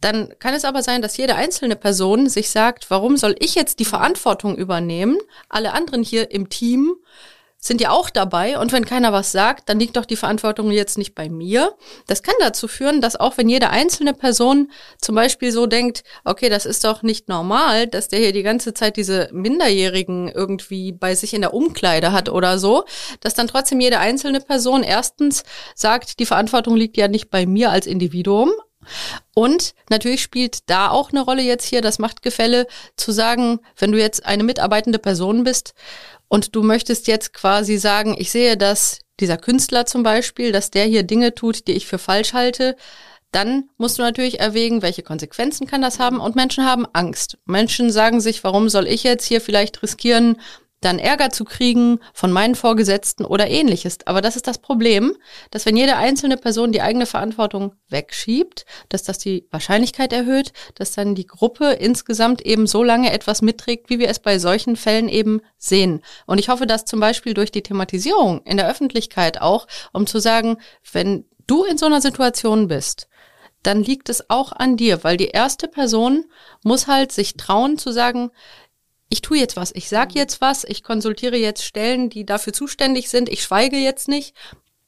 Dann 0.00 0.32
kann 0.38 0.54
es 0.54 0.64
aber 0.64 0.82
sein, 0.82 1.02
dass 1.02 1.18
jede 1.18 1.34
einzelne 1.34 1.76
Person 1.76 2.28
sich 2.28 2.48
sagt, 2.48 2.90
warum 2.90 3.18
soll 3.18 3.36
ich 3.38 3.54
jetzt 3.54 3.78
die 3.80 3.84
Verantwortung 3.84 4.56
übernehmen? 4.56 5.18
Alle 5.50 5.72
anderen 5.74 6.02
hier 6.02 6.30
im 6.30 6.48
Team 6.48 6.94
sind 7.60 7.82
ja 7.82 7.90
auch 7.90 8.08
dabei 8.08 8.58
und 8.58 8.72
wenn 8.72 8.86
keiner 8.86 9.12
was 9.12 9.32
sagt, 9.32 9.68
dann 9.68 9.78
liegt 9.78 9.96
doch 9.96 10.06
die 10.06 10.16
Verantwortung 10.16 10.70
jetzt 10.70 10.96
nicht 10.96 11.14
bei 11.14 11.28
mir. 11.28 11.74
Das 12.06 12.22
kann 12.22 12.34
dazu 12.40 12.68
führen, 12.68 13.02
dass 13.02 13.16
auch 13.16 13.36
wenn 13.36 13.50
jede 13.50 13.68
einzelne 13.68 14.14
Person 14.14 14.72
zum 14.98 15.14
Beispiel 15.14 15.52
so 15.52 15.66
denkt, 15.66 16.02
okay, 16.24 16.48
das 16.48 16.64
ist 16.64 16.84
doch 16.84 17.02
nicht 17.02 17.28
normal, 17.28 17.86
dass 17.86 18.08
der 18.08 18.20
hier 18.20 18.32
die 18.32 18.42
ganze 18.42 18.72
Zeit 18.72 18.96
diese 18.96 19.28
Minderjährigen 19.32 20.28
irgendwie 20.28 20.92
bei 20.92 21.14
sich 21.14 21.34
in 21.34 21.42
der 21.42 21.52
Umkleide 21.52 22.12
hat 22.12 22.30
oder 22.30 22.58
so, 22.58 22.84
dass 23.20 23.34
dann 23.34 23.46
trotzdem 23.46 23.80
jede 23.80 23.98
einzelne 23.98 24.40
Person 24.40 24.82
erstens 24.82 25.44
sagt, 25.74 26.18
die 26.18 26.26
Verantwortung 26.26 26.76
liegt 26.76 26.96
ja 26.96 27.08
nicht 27.08 27.30
bei 27.30 27.44
mir 27.44 27.70
als 27.70 27.86
Individuum, 27.86 28.50
und 29.34 29.74
natürlich 29.88 30.22
spielt 30.22 30.70
da 30.70 30.90
auch 30.90 31.10
eine 31.10 31.20
Rolle 31.20 31.42
jetzt 31.42 31.64
hier 31.64 31.82
das 31.82 31.98
Machtgefälle 31.98 32.66
zu 32.96 33.12
sagen, 33.12 33.60
wenn 33.76 33.92
du 33.92 33.98
jetzt 33.98 34.24
eine 34.26 34.44
mitarbeitende 34.44 34.98
Person 34.98 35.44
bist 35.44 35.74
und 36.28 36.54
du 36.54 36.62
möchtest 36.62 37.06
jetzt 37.06 37.32
quasi 37.32 37.76
sagen, 37.76 38.16
ich 38.18 38.30
sehe, 38.30 38.56
dass 38.56 39.00
dieser 39.20 39.36
Künstler 39.36 39.86
zum 39.86 40.02
Beispiel, 40.02 40.52
dass 40.52 40.70
der 40.70 40.84
hier 40.84 41.02
Dinge 41.02 41.34
tut, 41.34 41.66
die 41.68 41.72
ich 41.72 41.86
für 41.86 41.98
falsch 41.98 42.32
halte, 42.32 42.76
dann 43.32 43.68
musst 43.76 43.98
du 43.98 44.02
natürlich 44.02 44.40
erwägen, 44.40 44.82
welche 44.82 45.02
Konsequenzen 45.02 45.66
kann 45.66 45.82
das 45.82 45.98
haben. 45.98 46.20
Und 46.20 46.34
Menschen 46.34 46.64
haben 46.64 46.86
Angst. 46.92 47.38
Menschen 47.44 47.90
sagen 47.90 48.20
sich, 48.20 48.42
warum 48.42 48.68
soll 48.68 48.88
ich 48.88 49.04
jetzt 49.04 49.24
hier 49.24 49.40
vielleicht 49.40 49.82
riskieren, 49.82 50.40
dann 50.80 50.98
Ärger 50.98 51.30
zu 51.30 51.44
kriegen 51.44 52.00
von 52.14 52.32
meinen 52.32 52.54
Vorgesetzten 52.54 53.24
oder 53.24 53.48
ähnliches. 53.48 53.98
Aber 54.06 54.20
das 54.22 54.36
ist 54.36 54.46
das 54.46 54.58
Problem, 54.58 55.16
dass 55.50 55.66
wenn 55.66 55.76
jede 55.76 55.96
einzelne 55.96 56.36
Person 56.36 56.72
die 56.72 56.80
eigene 56.80 57.06
Verantwortung 57.06 57.74
wegschiebt, 57.88 58.64
dass 58.88 59.02
das 59.02 59.18
die 59.18 59.46
Wahrscheinlichkeit 59.50 60.12
erhöht, 60.12 60.52
dass 60.74 60.92
dann 60.92 61.14
die 61.14 61.26
Gruppe 61.26 61.72
insgesamt 61.72 62.40
eben 62.42 62.66
so 62.66 62.82
lange 62.82 63.12
etwas 63.12 63.42
mitträgt, 63.42 63.90
wie 63.90 63.98
wir 63.98 64.08
es 64.08 64.18
bei 64.18 64.38
solchen 64.38 64.76
Fällen 64.76 65.08
eben 65.08 65.42
sehen. 65.58 66.02
Und 66.26 66.38
ich 66.38 66.48
hoffe, 66.48 66.66
dass 66.66 66.86
zum 66.86 67.00
Beispiel 67.00 67.34
durch 67.34 67.52
die 67.52 67.62
Thematisierung 67.62 68.42
in 68.44 68.56
der 68.56 68.68
Öffentlichkeit 68.68 69.40
auch, 69.40 69.66
um 69.92 70.06
zu 70.06 70.18
sagen, 70.18 70.56
wenn 70.92 71.26
du 71.46 71.64
in 71.64 71.76
so 71.76 71.86
einer 71.86 72.00
Situation 72.00 72.68
bist, 72.68 73.08
dann 73.62 73.82
liegt 73.82 74.08
es 74.08 74.30
auch 74.30 74.52
an 74.52 74.76
dir, 74.76 75.04
weil 75.04 75.16
die 75.16 75.28
erste 75.28 75.68
Person 75.68 76.24
muss 76.62 76.86
halt 76.86 77.12
sich 77.12 77.36
trauen 77.36 77.76
zu 77.76 77.92
sagen, 77.92 78.30
ich 79.10 79.20
tue 79.20 79.38
jetzt 79.38 79.56
was, 79.56 79.72
ich 79.74 79.88
sage 79.88 80.14
jetzt 80.14 80.40
was, 80.40 80.64
ich 80.64 80.82
konsultiere 80.82 81.36
jetzt 81.36 81.64
Stellen, 81.64 82.08
die 82.08 82.24
dafür 82.24 82.52
zuständig 82.52 83.10
sind, 83.10 83.28
ich 83.28 83.42
schweige 83.42 83.76
jetzt 83.76 84.08
nicht. 84.08 84.34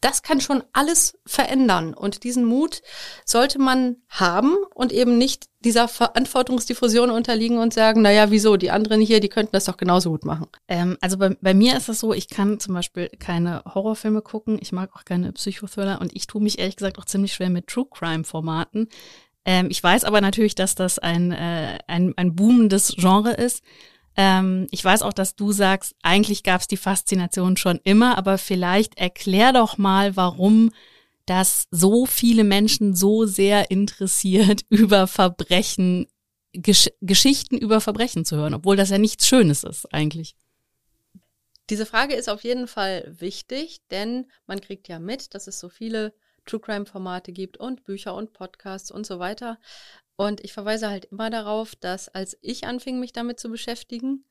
Das 0.00 0.23
kann 0.23 0.41
schon 0.41 0.64
alles 0.73 1.17
verändern. 1.26 1.95
Und 1.95 2.25
diesen 2.25 2.45
Mut 2.45 2.83
sollte 3.25 3.61
man 3.61 3.99
haben 4.09 4.57
und 4.75 4.93
eben 4.93 5.17
nicht 5.17 5.47
dieser 5.61 5.87
Verantwortungsdiffusion 5.87 7.11
unterliegen 7.11 7.59
und 7.59 7.73
sagen, 7.73 8.02
naja, 8.02 8.33
wieso, 8.33 8.57
die 8.57 8.73
anderen 8.73 9.00
hier, 9.00 9.21
die 9.21 9.29
könnten 9.29 9.52
das 9.52 9.67
doch 9.67 9.76
genauso 9.76 10.11
gut 10.11 10.25
machen. 10.25 10.49
Ähm, 10.67 10.99
also 11.00 11.19
bei, 11.19 11.37
bei 11.41 11.55
mir 11.55 11.76
ist 11.76 11.88
das 11.88 12.00
so, 12.00 12.12
ich 12.12 12.29
kann 12.29 12.59
zum 12.59 12.75
Beispiel 12.75 13.11
keine 13.21 13.62
Horrorfilme 13.64 14.23
gucken, 14.23 14.59
ich 14.61 14.73
mag 14.73 14.91
auch 14.97 15.05
keine 15.05 15.33
Psychothriller 15.33 16.00
und 16.00 16.17
ich 16.17 16.26
tue 16.26 16.43
mich 16.43 16.59
ehrlich 16.59 16.76
gesagt 16.76 16.99
auch 16.99 17.05
ziemlich 17.05 17.33
schwer 17.35 17.50
mit 17.50 17.69
True 17.69 17.87
Crime-Formaten. 17.88 18.88
Ähm, 19.45 19.69
ich 19.71 19.83
weiß 19.83 20.02
aber 20.05 20.21
natürlich, 20.21 20.57
dass 20.57 20.75
das 20.75 20.99
ein, 20.99 21.31
äh, 21.31 21.79
ein, 21.87 22.12
ein 22.17 22.35
boomendes 22.35 22.95
Genre 22.97 23.33
ist. 23.33 23.62
Ähm, 24.16 24.66
ich 24.71 24.85
weiß 24.85 25.02
auch, 25.02 25.12
dass 25.12 25.37
du 25.37 25.52
sagst, 25.52 25.95
eigentlich 26.02 26.42
gab 26.42 26.61
es 26.61 26.66
die 26.66 26.76
Faszination 26.76 27.57
schon 27.57 27.81
immer, 27.85 28.19
aber 28.19 28.38
vielleicht 28.38 28.99
erklär 28.99 29.52
doch 29.52 29.78
mal, 29.78 30.16
warum 30.16 30.71
das 31.26 31.66
so 31.71 32.04
viele 32.04 32.45
Menschen 32.45 32.95
so 32.95 33.25
sehr 33.26 33.71
interessiert, 33.71 34.62
über 34.69 35.07
Verbrechen, 35.07 36.07
Gesch 36.54 36.90
Geschichten 37.00 37.57
über 37.57 37.81
Verbrechen 37.81 38.26
zu 38.26 38.37
hören, 38.37 38.52
obwohl 38.52 38.76
das 38.76 38.90
ja 38.90 38.99
nichts 38.99 39.26
Schönes 39.26 39.64
ist 39.64 39.92
eigentlich. 39.95 40.37
Diese 41.71 41.87
Frage 41.87 42.14
ist 42.14 42.28
auf 42.28 42.45
jeden 42.45 42.69
Fall 42.69 43.11
wichtig, 43.19 43.81
denn 43.90 44.26
man 44.47 44.61
kriegt 44.61 44.88
ja 44.88 44.99
mit, 44.99 45.35
dass 45.35 45.47
es 45.47 45.59
so 45.59 45.71
viele 45.71 46.12
True 46.45 46.61
Crime 46.61 46.87
Formate 46.87 47.33
gibt 47.33 47.57
und 47.57 47.85
Bücher 47.85 48.14
und 48.14 48.33
Podcasts 48.33 48.90
und 48.90 49.07
so 49.07 49.19
weiter. 49.19 49.59
Und 50.16 50.45
ich 50.45 50.52
verweise 50.52 50.88
halt 50.88 51.07
immer 51.07 51.31
darauf, 51.31 51.75
dass 51.75 52.09
als 52.09 52.37
ich 52.40 52.64
anfing, 52.66 53.00
mich 53.00 53.12
damit 53.12 53.40
zu 53.40 53.49
beschäftigen, 53.49 54.25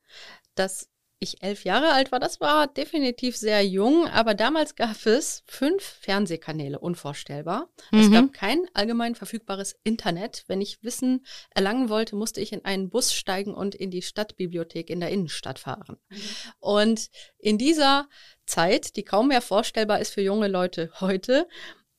dass 0.54 0.88
ich 1.22 1.40
elf 1.42 1.64
Jahre 1.64 1.92
alt 1.92 2.10
war, 2.10 2.18
das 2.18 2.40
war 2.40 2.66
definitiv 2.66 3.36
sehr 3.36 3.64
jung, 3.64 4.08
aber 4.08 4.34
damals 4.34 4.74
gab 4.74 5.06
es 5.06 5.44
fünf 5.46 5.82
Fernsehkanäle, 5.82 6.80
unvorstellbar. 6.80 7.68
Mhm. 7.92 8.00
Es 8.00 8.10
gab 8.10 8.32
kein 8.32 8.66
allgemein 8.74 9.14
verfügbares 9.14 9.76
Internet. 9.84 10.42
Wenn 10.48 10.60
ich 10.60 10.82
Wissen 10.82 11.24
erlangen 11.50 11.88
wollte, 11.88 12.16
musste 12.16 12.40
ich 12.40 12.52
in 12.52 12.64
einen 12.64 12.90
Bus 12.90 13.14
steigen 13.14 13.54
und 13.54 13.76
in 13.76 13.92
die 13.92 14.02
Stadtbibliothek 14.02 14.90
in 14.90 14.98
der 14.98 15.10
Innenstadt 15.10 15.60
fahren. 15.60 15.98
Mhm. 16.08 16.16
Und 16.58 17.10
in 17.38 17.56
dieser 17.56 18.08
Zeit, 18.44 18.96
die 18.96 19.04
kaum 19.04 19.28
mehr 19.28 19.42
vorstellbar 19.42 20.00
ist 20.00 20.12
für 20.12 20.22
junge 20.22 20.48
Leute 20.48 20.90
heute, 21.00 21.46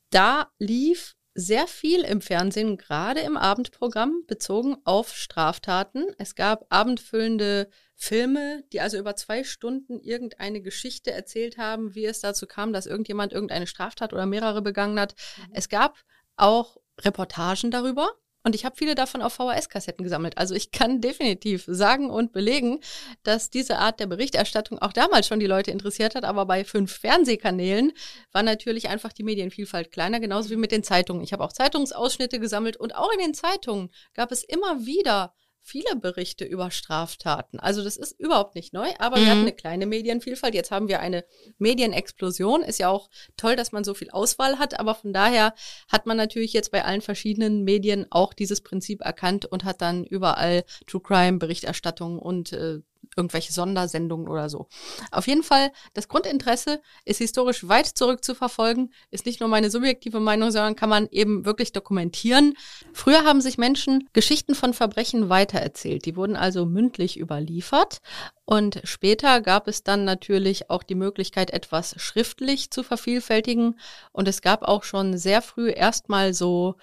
da 0.10 0.52
lief 0.60 1.16
sehr 1.36 1.68
viel 1.68 2.02
im 2.02 2.22
Fernsehen, 2.22 2.78
gerade 2.78 3.22
im 3.22 3.38
Abendprogramm, 3.38 4.24
bezogen 4.28 4.78
auf 4.84 5.16
Straftaten. 5.16 6.06
Es 6.18 6.36
gab 6.36 6.66
abendfüllende 6.70 7.70
Filme, 7.96 8.64
die 8.72 8.82
also 8.82 8.98
über 8.98 9.16
zwei 9.16 9.44
Stunden 9.44 10.00
irgendeine 10.00 10.62
Geschichte 10.62 11.12
erzählt 11.12 11.58
haben, 11.58 11.96
wie 11.96 12.06
es 12.06 12.20
dazu 12.20 12.46
kam, 12.46 12.74
dass 12.74 12.86
irgendjemand 12.86 13.34
irgendeine 13.34 13.68
Straftat 13.68 14.14
oder 14.14 14.26
mehrere 14.26 14.62
begangen 14.62 15.00
hat. 15.00 15.16
Mhm. 15.38 15.54
Es 15.54 15.70
gab 15.70 15.98
auch 16.36 16.78
Reportagen 17.00 17.72
darüber. 17.72 18.12
Und 18.46 18.56
ich 18.56 18.66
habe 18.66 18.76
viele 18.76 18.94
davon 18.94 19.22
auf 19.22 19.34
VHS-Kassetten 19.34 20.04
gesammelt. 20.04 20.38
Also 20.38 20.54
ich 20.54 20.72
kann 20.72 21.00
definitiv 21.00 21.64
sagen 21.66 22.10
und 22.10 22.34
belegen, 22.34 22.82
dass 23.24 23.50
diese 23.50 23.78
Art 23.78 24.02
der 24.02 24.08
Berichterstattung 24.08 24.80
auch 24.80 24.92
damals 24.92 25.28
schon 25.28 25.40
die 25.40 25.48
Leute 25.48 25.72
interessiert 25.72 26.14
hat. 26.14 26.26
Aber 26.26 26.46
bei 26.46 26.66
fünf 26.66 26.92
Fernsehkanälen 26.92 27.94
war 28.34 28.44
natürlich 28.44 28.90
einfach 28.90 29.14
die 29.14 29.24
Medienvielfalt 29.24 29.92
kleiner, 29.92 30.20
genauso 30.20 30.50
wie 30.50 30.58
mit 30.58 30.74
den 30.74 30.84
Zeitungen. 30.84 31.24
Ich 31.24 31.32
habe 31.32 31.44
auch 31.44 31.54
Zeitungsausschnitte 31.54 32.40
gesammelt 32.40 32.76
und 32.76 32.96
auch 32.96 33.12
in 33.14 33.20
den 33.20 33.34
Zeitungen 33.34 33.90
gab 34.14 34.32
es 34.34 34.44
immer 34.44 34.86
wieder 34.86 35.34
viele 35.64 35.96
Berichte 35.96 36.44
über 36.44 36.70
Straftaten. 36.72 37.60
Also 37.60 37.84
das 37.84 37.96
ist 37.96 38.20
überhaupt 38.20 38.54
nicht 38.54 38.74
neu, 38.74 38.90
aber 39.00 39.18
mhm. 39.18 39.22
wir 39.22 39.30
hatten 39.30 39.42
eine 39.42 39.54
kleine 39.54 39.86
Medienvielfalt. 39.86 40.54
Jetzt 40.54 40.72
haben 40.72 40.90
wir 40.90 41.00
eine 41.00 41.24
Medienexplosion. 41.58 42.64
Ist 42.64 42.80
ja 42.80 42.90
auch 42.90 43.10
toll, 43.38 43.56
dass 43.56 43.72
man 43.72 43.86
so 43.86 43.94
viel 43.94 44.10
Auswahl 44.12 44.60
hat, 44.60 44.80
aber 44.80 44.94
von 44.94 45.14
daher 45.14 45.56
hat 45.90 46.06
man 46.06 46.18
natürlich 46.18 46.52
jetzt 46.54 46.72
bei 46.72 46.84
allen 46.84 47.02
verschiedenen 47.02 47.64
Medien 47.64 48.06
auch 48.10 48.34
dieses 48.34 48.62
Prinzip 48.62 49.02
erkannt 49.02 49.46
und 49.46 49.64
hat 49.64 49.82
dann 49.82 50.04
überall 50.04 50.66
True 50.86 51.02
Crime 51.02 51.40
Berichterstattung 51.40 52.20
und 52.20 52.52
äh, 52.52 52.82
irgendwelche 53.16 53.54
Sondersendungen 53.54 54.28
oder 54.28 54.50
so. 54.50 54.68
Auf 55.12 55.28
jeden 55.28 55.44
Fall, 55.44 55.72
das 55.94 56.08
Grundinteresse 56.08 56.82
ist 57.06 57.18
historisch 57.18 57.68
weit 57.68 57.88
zurück 57.88 58.24
zu 58.24 58.36
verfolgen, 58.36 58.92
ist 59.12 59.26
nicht 59.26 59.40
nur 59.40 59.50
meine 59.50 59.70
subjektive 59.70 60.20
Meinung, 60.20 60.52
sondern 60.52 60.76
kann 60.76 60.90
man 60.90 61.08
eben 61.12 61.46
wirklich 61.46 61.72
dokumentieren. 61.72 62.56
Früher 62.94 63.24
haben 63.24 63.42
sich 63.42 63.58
Menschen 63.58 64.10
Geschichten 64.14 64.56
von 64.56 64.74
Verbrechen 64.74 65.30
weitererzählt. 65.30 66.06
Die 66.06 66.16
wurden 66.16 66.36
also 66.36 66.66
mündlich 66.66 67.20
überliefert. 67.20 68.02
Und 68.46 68.82
später 68.84 69.42
gab 69.42 69.68
es 69.68 69.84
dann 69.84 70.04
natürlich 70.04 70.70
auch 70.70 70.84
die 70.84 70.96
Möglichkeit, 70.96 71.52
etwas 71.52 71.96
schriftlich 71.98 72.72
zu 72.72 72.84
vervielfältigen. 72.84 73.80
Und 74.12 74.28
es 74.28 74.42
gab 74.42 74.64
auch 74.64 74.84
schon 74.84 75.18
sehr 75.18 75.42
früh 75.42 75.70
erstmal 75.70 76.34
so 76.34 76.76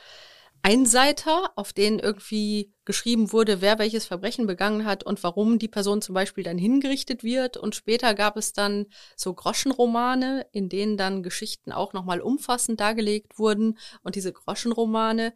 Einseiter, 0.63 1.53
auf 1.57 1.73
denen 1.73 1.99
irgendwie 1.99 2.73
geschrieben 2.85 3.33
wurde, 3.33 3.61
wer 3.61 3.79
welches 3.79 4.07
Verbrechen 4.07 4.47
begangen 4.47 4.85
hat 4.85 5.05
und 5.05 5.23
warum 5.23 5.59
die 5.59 5.69
Person 5.69 6.03
zum 6.03 6.15
Beispiel 6.15 6.45
dann 6.45 6.59
hingerichtet 6.59 7.25
wird. 7.25 7.57
Und 7.57 7.75
später 7.75 8.15
gab 8.15 8.37
es 8.37 8.53
dann 8.53 8.87
so 9.17 9.33
Groschenromane, 9.33 10.47
in 10.53 10.69
denen 10.69 10.97
dann 10.97 11.23
Geschichten 11.23 11.73
auch 11.73 11.93
nochmal 11.93 12.21
umfassend 12.21 12.81
dargelegt 12.81 13.39
wurden. 13.39 13.79
Und 14.03 14.17
diese 14.17 14.33
Groschenromane, 14.33 15.33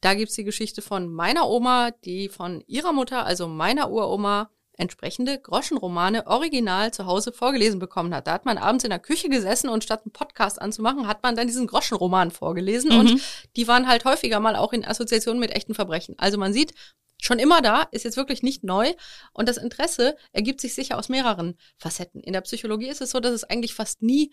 da 0.00 0.14
gibt's 0.14 0.34
die 0.34 0.44
Geschichte 0.44 0.82
von 0.82 1.12
meiner 1.12 1.48
Oma, 1.48 1.90
die 2.04 2.28
von 2.28 2.62
ihrer 2.66 2.92
Mutter, 2.92 3.24
also 3.24 3.48
meiner 3.48 3.90
Uroma, 3.90 4.50
entsprechende 4.76 5.38
Groschenromane 5.38 6.26
original 6.26 6.92
zu 6.92 7.06
Hause 7.06 7.32
vorgelesen 7.32 7.78
bekommen 7.78 8.14
hat. 8.14 8.26
Da 8.26 8.32
hat 8.32 8.44
man 8.44 8.58
abends 8.58 8.84
in 8.84 8.90
der 8.90 8.98
Küche 8.98 9.28
gesessen 9.28 9.68
und 9.68 9.84
statt 9.84 10.02
einen 10.04 10.12
Podcast 10.12 10.60
anzumachen, 10.60 11.06
hat 11.06 11.22
man 11.22 11.36
dann 11.36 11.46
diesen 11.46 11.66
Groschenroman 11.66 12.30
vorgelesen 12.30 12.92
mhm. 12.92 12.98
und 12.98 13.22
die 13.56 13.68
waren 13.68 13.88
halt 13.88 14.04
häufiger 14.04 14.40
mal 14.40 14.56
auch 14.56 14.72
in 14.72 14.84
Assoziation 14.84 15.38
mit 15.38 15.50
echten 15.50 15.74
Verbrechen. 15.74 16.14
Also 16.18 16.38
man 16.38 16.52
sieht, 16.52 16.74
schon 17.22 17.38
immer 17.38 17.62
da, 17.62 17.82
ist 17.90 18.04
jetzt 18.04 18.16
wirklich 18.16 18.42
nicht 18.42 18.64
neu 18.64 18.92
und 19.32 19.48
das 19.48 19.56
Interesse 19.56 20.16
ergibt 20.32 20.60
sich 20.60 20.74
sicher 20.74 20.98
aus 20.98 21.08
mehreren 21.08 21.56
Facetten. 21.78 22.20
In 22.20 22.32
der 22.32 22.42
Psychologie 22.42 22.88
ist 22.88 23.00
es 23.00 23.10
so, 23.10 23.20
dass 23.20 23.32
es 23.32 23.44
eigentlich 23.44 23.74
fast 23.74 24.02
nie 24.02 24.32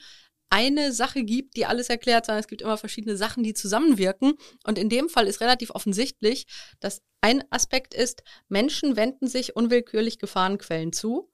eine 0.51 0.91
Sache 0.91 1.23
gibt, 1.23 1.55
die 1.55 1.65
alles 1.65 1.89
erklärt, 1.89 2.25
sondern 2.25 2.41
es 2.41 2.47
gibt 2.47 2.61
immer 2.61 2.77
verschiedene 2.77 3.15
Sachen, 3.15 3.41
die 3.41 3.53
zusammenwirken. 3.53 4.33
Und 4.65 4.77
in 4.77 4.89
dem 4.89 5.07
Fall 5.07 5.25
ist 5.25 5.41
relativ 5.41 5.71
offensichtlich, 5.71 6.45
dass 6.81 7.01
ein 7.21 7.43
Aspekt 7.51 7.93
ist, 7.93 8.23
Menschen 8.49 8.97
wenden 8.97 9.27
sich 9.27 9.55
unwillkürlich 9.55 10.19
Gefahrenquellen 10.19 10.91
zu. 10.91 11.31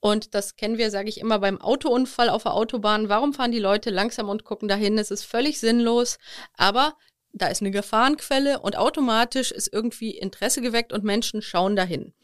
Und 0.00 0.34
das 0.34 0.56
kennen 0.56 0.78
wir, 0.78 0.90
sage 0.90 1.10
ich 1.10 1.20
immer, 1.20 1.38
beim 1.38 1.60
Autounfall 1.60 2.30
auf 2.30 2.44
der 2.44 2.54
Autobahn. 2.54 3.10
Warum 3.10 3.34
fahren 3.34 3.52
die 3.52 3.58
Leute 3.58 3.90
langsam 3.90 4.30
und 4.30 4.44
gucken 4.44 4.68
dahin? 4.68 4.96
Es 4.98 5.10
ist 5.10 5.24
völlig 5.24 5.60
sinnlos. 5.60 6.18
Aber 6.54 6.96
da 7.32 7.48
ist 7.48 7.60
eine 7.60 7.70
Gefahrenquelle 7.70 8.60
und 8.60 8.76
automatisch 8.78 9.52
ist 9.52 9.70
irgendwie 9.70 10.12
Interesse 10.12 10.62
geweckt 10.62 10.94
und 10.94 11.04
Menschen 11.04 11.42
schauen 11.42 11.76
dahin. 11.76 12.14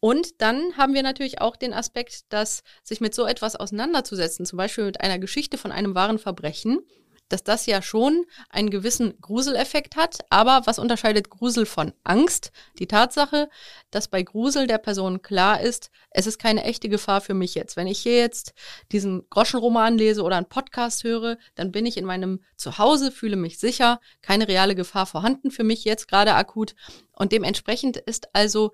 Und 0.00 0.40
dann 0.40 0.76
haben 0.76 0.94
wir 0.94 1.02
natürlich 1.02 1.40
auch 1.40 1.56
den 1.56 1.72
Aspekt, 1.72 2.32
dass 2.32 2.62
sich 2.82 3.00
mit 3.00 3.14
so 3.14 3.26
etwas 3.26 3.56
auseinanderzusetzen, 3.56 4.46
zum 4.46 4.56
Beispiel 4.56 4.84
mit 4.84 5.00
einer 5.00 5.18
Geschichte 5.18 5.58
von 5.58 5.72
einem 5.72 5.94
wahren 5.94 6.18
Verbrechen, 6.18 6.80
dass 7.28 7.42
das 7.42 7.66
ja 7.66 7.82
schon 7.82 8.24
einen 8.50 8.70
gewissen 8.70 9.20
Gruseleffekt 9.20 9.96
hat. 9.96 10.18
Aber 10.30 10.62
was 10.66 10.78
unterscheidet 10.78 11.30
Grusel 11.30 11.66
von 11.66 11.92
Angst? 12.04 12.52
Die 12.78 12.86
Tatsache, 12.86 13.48
dass 13.90 14.08
bei 14.08 14.22
Grusel 14.22 14.66
der 14.66 14.78
Person 14.78 15.22
klar 15.22 15.60
ist, 15.60 15.90
es 16.10 16.26
ist 16.26 16.38
keine 16.38 16.64
echte 16.64 16.88
Gefahr 16.88 17.20
für 17.20 17.34
mich 17.34 17.54
jetzt. 17.54 17.76
Wenn 17.76 17.86
ich 17.86 17.98
hier 17.98 18.18
jetzt 18.18 18.54
diesen 18.92 19.28
Groschenroman 19.28 19.98
lese 19.98 20.22
oder 20.22 20.36
einen 20.36 20.48
Podcast 20.48 21.04
höre, 21.04 21.36
dann 21.54 21.72
bin 21.72 21.86
ich 21.86 21.96
in 21.96 22.04
meinem 22.04 22.42
Zuhause, 22.56 23.10
fühle 23.10 23.36
mich 23.36 23.58
sicher, 23.58 24.00
keine 24.22 24.48
reale 24.48 24.74
Gefahr 24.74 25.06
vorhanden 25.06 25.50
für 25.50 25.64
mich 25.64 25.84
jetzt 25.84 26.08
gerade 26.08 26.34
akut. 26.34 26.74
Und 27.12 27.32
dementsprechend 27.32 27.96
ist 27.96 28.34
also 28.34 28.72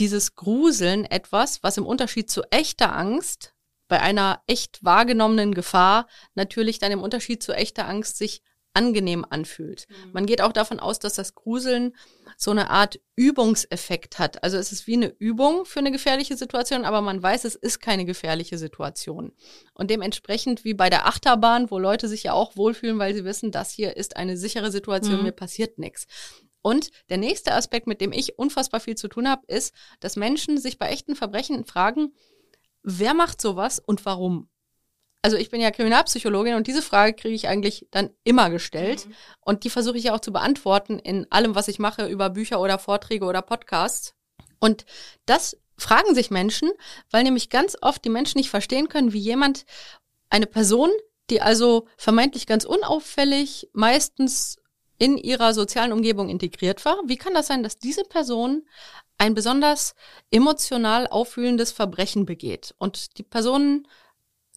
dieses 0.00 0.34
Gruseln 0.34 1.04
etwas, 1.04 1.62
was 1.62 1.76
im 1.76 1.86
Unterschied 1.86 2.30
zu 2.30 2.42
echter 2.50 2.96
Angst 2.96 3.54
bei 3.86 4.00
einer 4.00 4.42
echt 4.46 4.82
wahrgenommenen 4.82 5.54
Gefahr 5.54 6.08
natürlich 6.34 6.78
dann 6.78 6.92
im 6.92 7.02
Unterschied 7.02 7.42
zu 7.42 7.52
echter 7.52 7.86
Angst 7.86 8.16
sich 8.16 8.42
angenehm 8.72 9.26
anfühlt. 9.28 9.86
Mhm. 9.88 10.12
Man 10.12 10.26
geht 10.26 10.40
auch 10.40 10.52
davon 10.52 10.78
aus, 10.78 11.00
dass 11.00 11.14
das 11.14 11.34
Gruseln 11.34 11.96
so 12.36 12.52
eine 12.52 12.70
Art 12.70 13.00
Übungseffekt 13.16 14.18
hat. 14.18 14.42
Also 14.44 14.56
es 14.56 14.70
ist 14.70 14.86
wie 14.86 14.94
eine 14.94 15.08
Übung 15.18 15.64
für 15.64 15.80
eine 15.80 15.90
gefährliche 15.90 16.36
Situation, 16.36 16.84
aber 16.84 17.00
man 17.00 17.22
weiß, 17.22 17.44
es 17.44 17.56
ist 17.56 17.80
keine 17.80 18.04
gefährliche 18.04 18.58
Situation. 18.58 19.32
Und 19.74 19.90
dementsprechend 19.90 20.64
wie 20.64 20.74
bei 20.74 20.88
der 20.88 21.06
Achterbahn, 21.06 21.70
wo 21.70 21.78
Leute 21.78 22.08
sich 22.08 22.22
ja 22.22 22.32
auch 22.32 22.56
wohlfühlen, 22.56 22.98
weil 22.98 23.14
sie 23.14 23.24
wissen, 23.24 23.50
das 23.50 23.72
hier 23.72 23.96
ist 23.96 24.16
eine 24.16 24.36
sichere 24.36 24.70
Situation, 24.70 25.18
mhm. 25.18 25.24
mir 25.24 25.32
passiert 25.32 25.78
nichts. 25.78 26.06
Und 26.62 26.90
der 27.08 27.16
nächste 27.16 27.52
Aspekt, 27.54 27.86
mit 27.86 28.00
dem 28.00 28.12
ich 28.12 28.38
unfassbar 28.38 28.80
viel 28.80 28.96
zu 28.96 29.08
tun 29.08 29.28
habe, 29.28 29.42
ist, 29.46 29.74
dass 30.00 30.16
Menschen 30.16 30.58
sich 30.58 30.78
bei 30.78 30.88
echten 30.88 31.16
Verbrechen 31.16 31.64
fragen, 31.64 32.12
wer 32.82 33.14
macht 33.14 33.40
sowas 33.40 33.78
und 33.78 34.04
warum? 34.04 34.48
Also 35.22 35.36
ich 35.36 35.50
bin 35.50 35.60
ja 35.60 35.70
Kriminalpsychologin 35.70 36.54
und 36.54 36.66
diese 36.66 36.80
Frage 36.80 37.14
kriege 37.14 37.34
ich 37.34 37.46
eigentlich 37.46 37.86
dann 37.90 38.10
immer 38.24 38.48
gestellt 38.48 39.06
mhm. 39.06 39.14
und 39.40 39.64
die 39.64 39.70
versuche 39.70 39.98
ich 39.98 40.04
ja 40.04 40.14
auch 40.14 40.20
zu 40.20 40.32
beantworten 40.32 40.98
in 40.98 41.30
allem, 41.30 41.54
was 41.54 41.68
ich 41.68 41.78
mache 41.78 42.06
über 42.06 42.30
Bücher 42.30 42.60
oder 42.60 42.78
Vorträge 42.78 43.26
oder 43.26 43.42
Podcasts. 43.42 44.14
Und 44.60 44.86
das 45.26 45.58
fragen 45.76 46.14
sich 46.14 46.30
Menschen, 46.30 46.70
weil 47.10 47.24
nämlich 47.24 47.50
ganz 47.50 47.76
oft 47.80 48.04
die 48.04 48.10
Menschen 48.10 48.38
nicht 48.38 48.50
verstehen 48.50 48.88
können, 48.88 49.12
wie 49.12 49.18
jemand, 49.18 49.64
eine 50.30 50.46
Person, 50.46 50.90
die 51.28 51.42
also 51.42 51.88
vermeintlich 51.96 52.46
ganz 52.46 52.64
unauffällig, 52.64 53.68
meistens 53.72 54.59
in 55.00 55.16
ihrer 55.16 55.54
sozialen 55.54 55.92
Umgebung 55.92 56.28
integriert 56.28 56.84
war. 56.84 56.98
Wie 57.06 57.16
kann 57.16 57.32
das 57.32 57.46
sein, 57.46 57.62
dass 57.62 57.78
diese 57.78 58.04
Person 58.04 58.66
ein 59.16 59.34
besonders 59.34 59.94
emotional 60.30 61.08
auffühlendes 61.08 61.72
Verbrechen 61.72 62.26
begeht? 62.26 62.74
Und 62.76 63.16
die 63.16 63.22
Personen, 63.22 63.88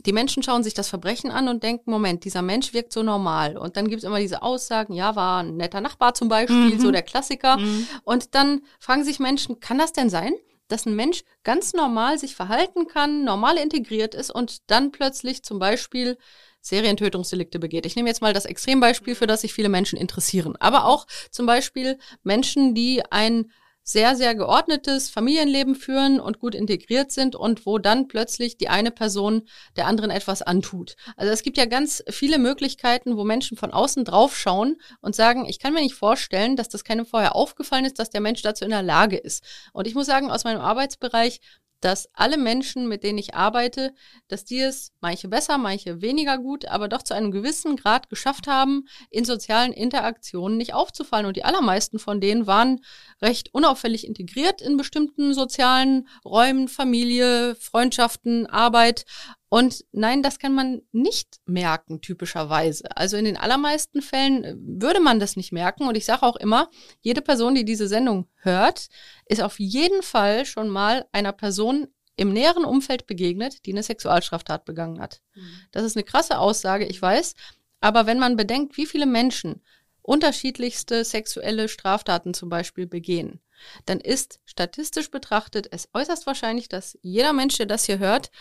die 0.06 0.12
Menschen 0.12 0.44
schauen 0.44 0.62
sich 0.62 0.74
das 0.74 0.90
Verbrechen 0.90 1.32
an 1.32 1.48
und 1.48 1.64
denken, 1.64 1.90
Moment, 1.90 2.26
dieser 2.26 2.42
Mensch 2.42 2.74
wirkt 2.74 2.92
so 2.92 3.04
normal. 3.04 3.58
Und 3.58 3.78
dann 3.78 3.88
gibt 3.88 4.04
es 4.04 4.04
immer 4.04 4.20
diese 4.20 4.42
Aussagen, 4.42 4.94
ja, 4.94 5.16
war 5.16 5.44
ein 5.44 5.56
netter 5.56 5.80
Nachbar 5.80 6.14
zum 6.14 6.28
Beispiel, 6.28 6.76
mhm. 6.76 6.80
so 6.80 6.92
der 6.92 7.04
Klassiker. 7.04 7.56
Mhm. 7.58 7.88
Und 8.04 8.36
dann 8.36 8.64
fragen 8.80 9.06
sich 9.06 9.20
Menschen, 9.20 9.62
kann 9.62 9.78
das 9.78 9.94
denn 9.94 10.10
sein? 10.10 10.34
dass 10.70 10.86
ein 10.86 10.96
Mensch 10.96 11.24
ganz 11.44 11.74
normal 11.74 12.18
sich 12.18 12.36
verhalten 12.36 12.88
kann, 12.88 13.26
normal 13.26 13.58
integriert 13.58 14.16
ist 14.16 14.32
und 14.32 14.72
dann 14.72 14.92
plötzlich 14.92 15.44
zum 15.44 15.60
Beispiel 15.60 16.18
Serientötungsdelikte 16.64 17.60
begeht. 17.60 17.86
Ich 17.86 17.96
nehme 17.96 18.10
jetzt 18.10 18.22
mal 18.22 18.34
das 18.34 18.46
Extrembeispiel, 18.46 19.16
für 19.16 19.28
das 19.28 19.42
sich 19.42 19.54
viele 19.54 19.70
Menschen 19.70 20.00
interessieren. 20.00 20.56
Aber 20.60 20.86
auch 20.86 21.06
zum 21.30 21.46
Beispiel 21.46 22.00
Menschen, 22.24 22.74
die 22.74 23.04
ein 23.12 23.52
sehr, 23.84 24.16
sehr 24.16 24.34
geordnetes 24.34 25.10
Familienleben 25.10 25.76
führen 25.76 26.20
und 26.22 26.40
gut 26.40 26.56
integriert 26.56 27.12
sind 27.12 27.36
und 27.36 27.66
wo 27.66 27.78
dann 27.80 28.08
plötzlich 28.08 28.58
die 28.58 28.70
eine 28.70 28.92
Person 28.92 29.44
der 29.76 29.88
anderen 29.88 30.10
etwas 30.10 30.42
antut. 30.42 30.96
Also 31.18 31.34
es 31.34 31.44
gibt 31.44 31.58
ja 31.58 31.66
ganz 31.66 32.02
viele 32.10 32.40
Möglichkeiten, 32.40 33.18
wo 33.18 33.26
Menschen 33.26 33.58
von 33.58 33.72
außen 33.72 34.06
draufschauen 34.06 34.78
und 35.02 35.16
sagen, 35.16 35.46
ich 35.46 35.60
kann 35.60 35.74
mir 35.74 35.82
nicht 35.82 35.96
vorstellen, 35.96 36.56
dass 36.56 36.70
das 36.70 36.86
keinem 36.86 37.06
vorher 37.06 37.36
aufgefallen 37.36 37.86
ist, 37.86 38.00
dass 38.00 38.10
der 38.10 38.22
Mensch 38.22 38.42
dazu 38.42 38.64
in 38.64 38.72
der 38.72 38.84
Lage 38.84 39.18
ist. 39.18 39.44
Und 39.74 39.86
ich 39.86 39.96
muss 39.96 40.06
sagen, 40.06 40.32
aus 40.32 40.46
meinem 40.46 40.62
Arbeitsbereich 40.62 41.42
dass 41.84 42.08
alle 42.14 42.38
Menschen, 42.38 42.88
mit 42.88 43.04
denen 43.04 43.18
ich 43.18 43.36
arbeite, 43.36 43.94
dass 44.30 44.46
die 44.46 44.60
es 44.60 44.92
manche 45.02 45.28
besser, 45.28 45.58
manche 45.58 46.02
weniger 46.02 46.38
gut, 46.38 46.66
aber 46.66 46.88
doch 46.88 47.04
zu 47.04 47.14
einem 47.14 47.32
gewissen 47.32 47.76
Grad 47.76 48.10
geschafft 48.10 48.48
haben, 48.48 48.86
in 49.10 49.26
sozialen 49.26 49.74
Interaktionen 49.74 50.58
nicht 50.58 50.74
aufzufallen. 50.74 51.26
Und 51.26 51.36
die 51.36 51.44
allermeisten 51.44 52.00
von 52.00 52.22
denen 52.22 52.48
waren 52.48 52.80
recht 53.22 53.54
unauffällig 53.54 54.08
integriert 54.08 54.62
in 54.62 54.78
bestimmten 54.78 55.34
sozialen 55.34 56.08
Räumen, 56.24 56.68
Familie, 56.70 57.56
Freundschaften, 57.56 58.48
Arbeit. 58.48 59.06
Und 59.54 59.86
nein, 59.92 60.24
das 60.24 60.40
kann 60.40 60.56
man 60.56 60.82
nicht 60.92 61.40
merken, 61.46 62.02
typischerweise. 62.02 62.86
Also 62.98 63.18
in 63.18 63.26
den 63.26 63.38
allermeisten 63.38 64.02
Fällen 64.02 64.44
äh, 64.44 64.56
würde 64.58 65.00
man 65.00 65.20
das 65.20 65.36
nicht 65.36 65.52
merken. 65.52 65.88
Und 65.88 65.96
ich 65.96 66.06
sage 66.06 66.24
auch 66.24 66.38
immer, 66.38 66.72
jede 67.02 67.22
Person, 67.22 67.54
die 67.54 67.64
diese 67.64 67.88
Sendung 67.88 68.28
hört, 68.38 68.88
ist 69.28 69.44
auf 69.44 69.60
jeden 69.60 70.02
Fall 70.02 70.48
schon 70.48 70.70
mal 70.70 71.06
einer 71.12 71.34
Person 71.34 71.88
im 72.16 72.34
näheren 72.34 72.66
Umfeld 72.66 73.06
begegnet, 73.06 73.68
die 73.68 73.74
eine 73.74 73.84
Sexualstraftat 73.84 74.66
begangen 74.66 75.00
hat. 75.00 75.22
Mhm. 75.36 75.42
Das 75.72 75.84
ist 75.84 75.96
eine 75.96 76.04
krasse 76.04 76.40
Aussage, 76.40 76.88
ich 76.88 77.00
weiß. 77.00 77.36
Aber 77.80 78.08
wenn 78.08 78.18
man 78.18 78.36
bedenkt, 78.36 78.76
wie 78.78 78.88
viele 78.88 79.06
Menschen 79.06 79.62
unterschiedlichste 80.02 81.06
sexuelle 81.06 81.70
Straftaten 81.70 82.34
zum 82.34 82.50
Beispiel 82.50 82.88
begehen, 82.88 83.40
dann 83.86 84.00
ist 84.00 84.40
statistisch 84.46 85.12
betrachtet 85.12 85.68
es 85.70 85.90
äußerst 85.94 86.26
wahrscheinlich, 86.26 86.70
dass 86.70 86.98
jeder 87.04 87.34
Mensch, 87.34 87.58
der 87.58 87.68
das 87.68 87.86
hier 87.86 88.00
hört, 88.00 88.32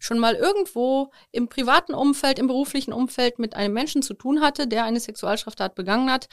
schon 0.00 0.18
mal 0.18 0.34
irgendwo 0.34 1.12
im 1.30 1.48
privaten 1.48 1.94
Umfeld, 1.94 2.40
im 2.40 2.48
beruflichen 2.48 2.92
Umfeld 2.92 3.38
mit 3.38 3.54
einem 3.54 3.74
Menschen 3.74 4.02
zu 4.02 4.14
tun 4.14 4.40
hatte, 4.40 4.66
der 4.66 4.84
eine 4.84 4.98
Sexualstraftat 4.98 5.76
begangen 5.76 6.10
hat. 6.10 6.26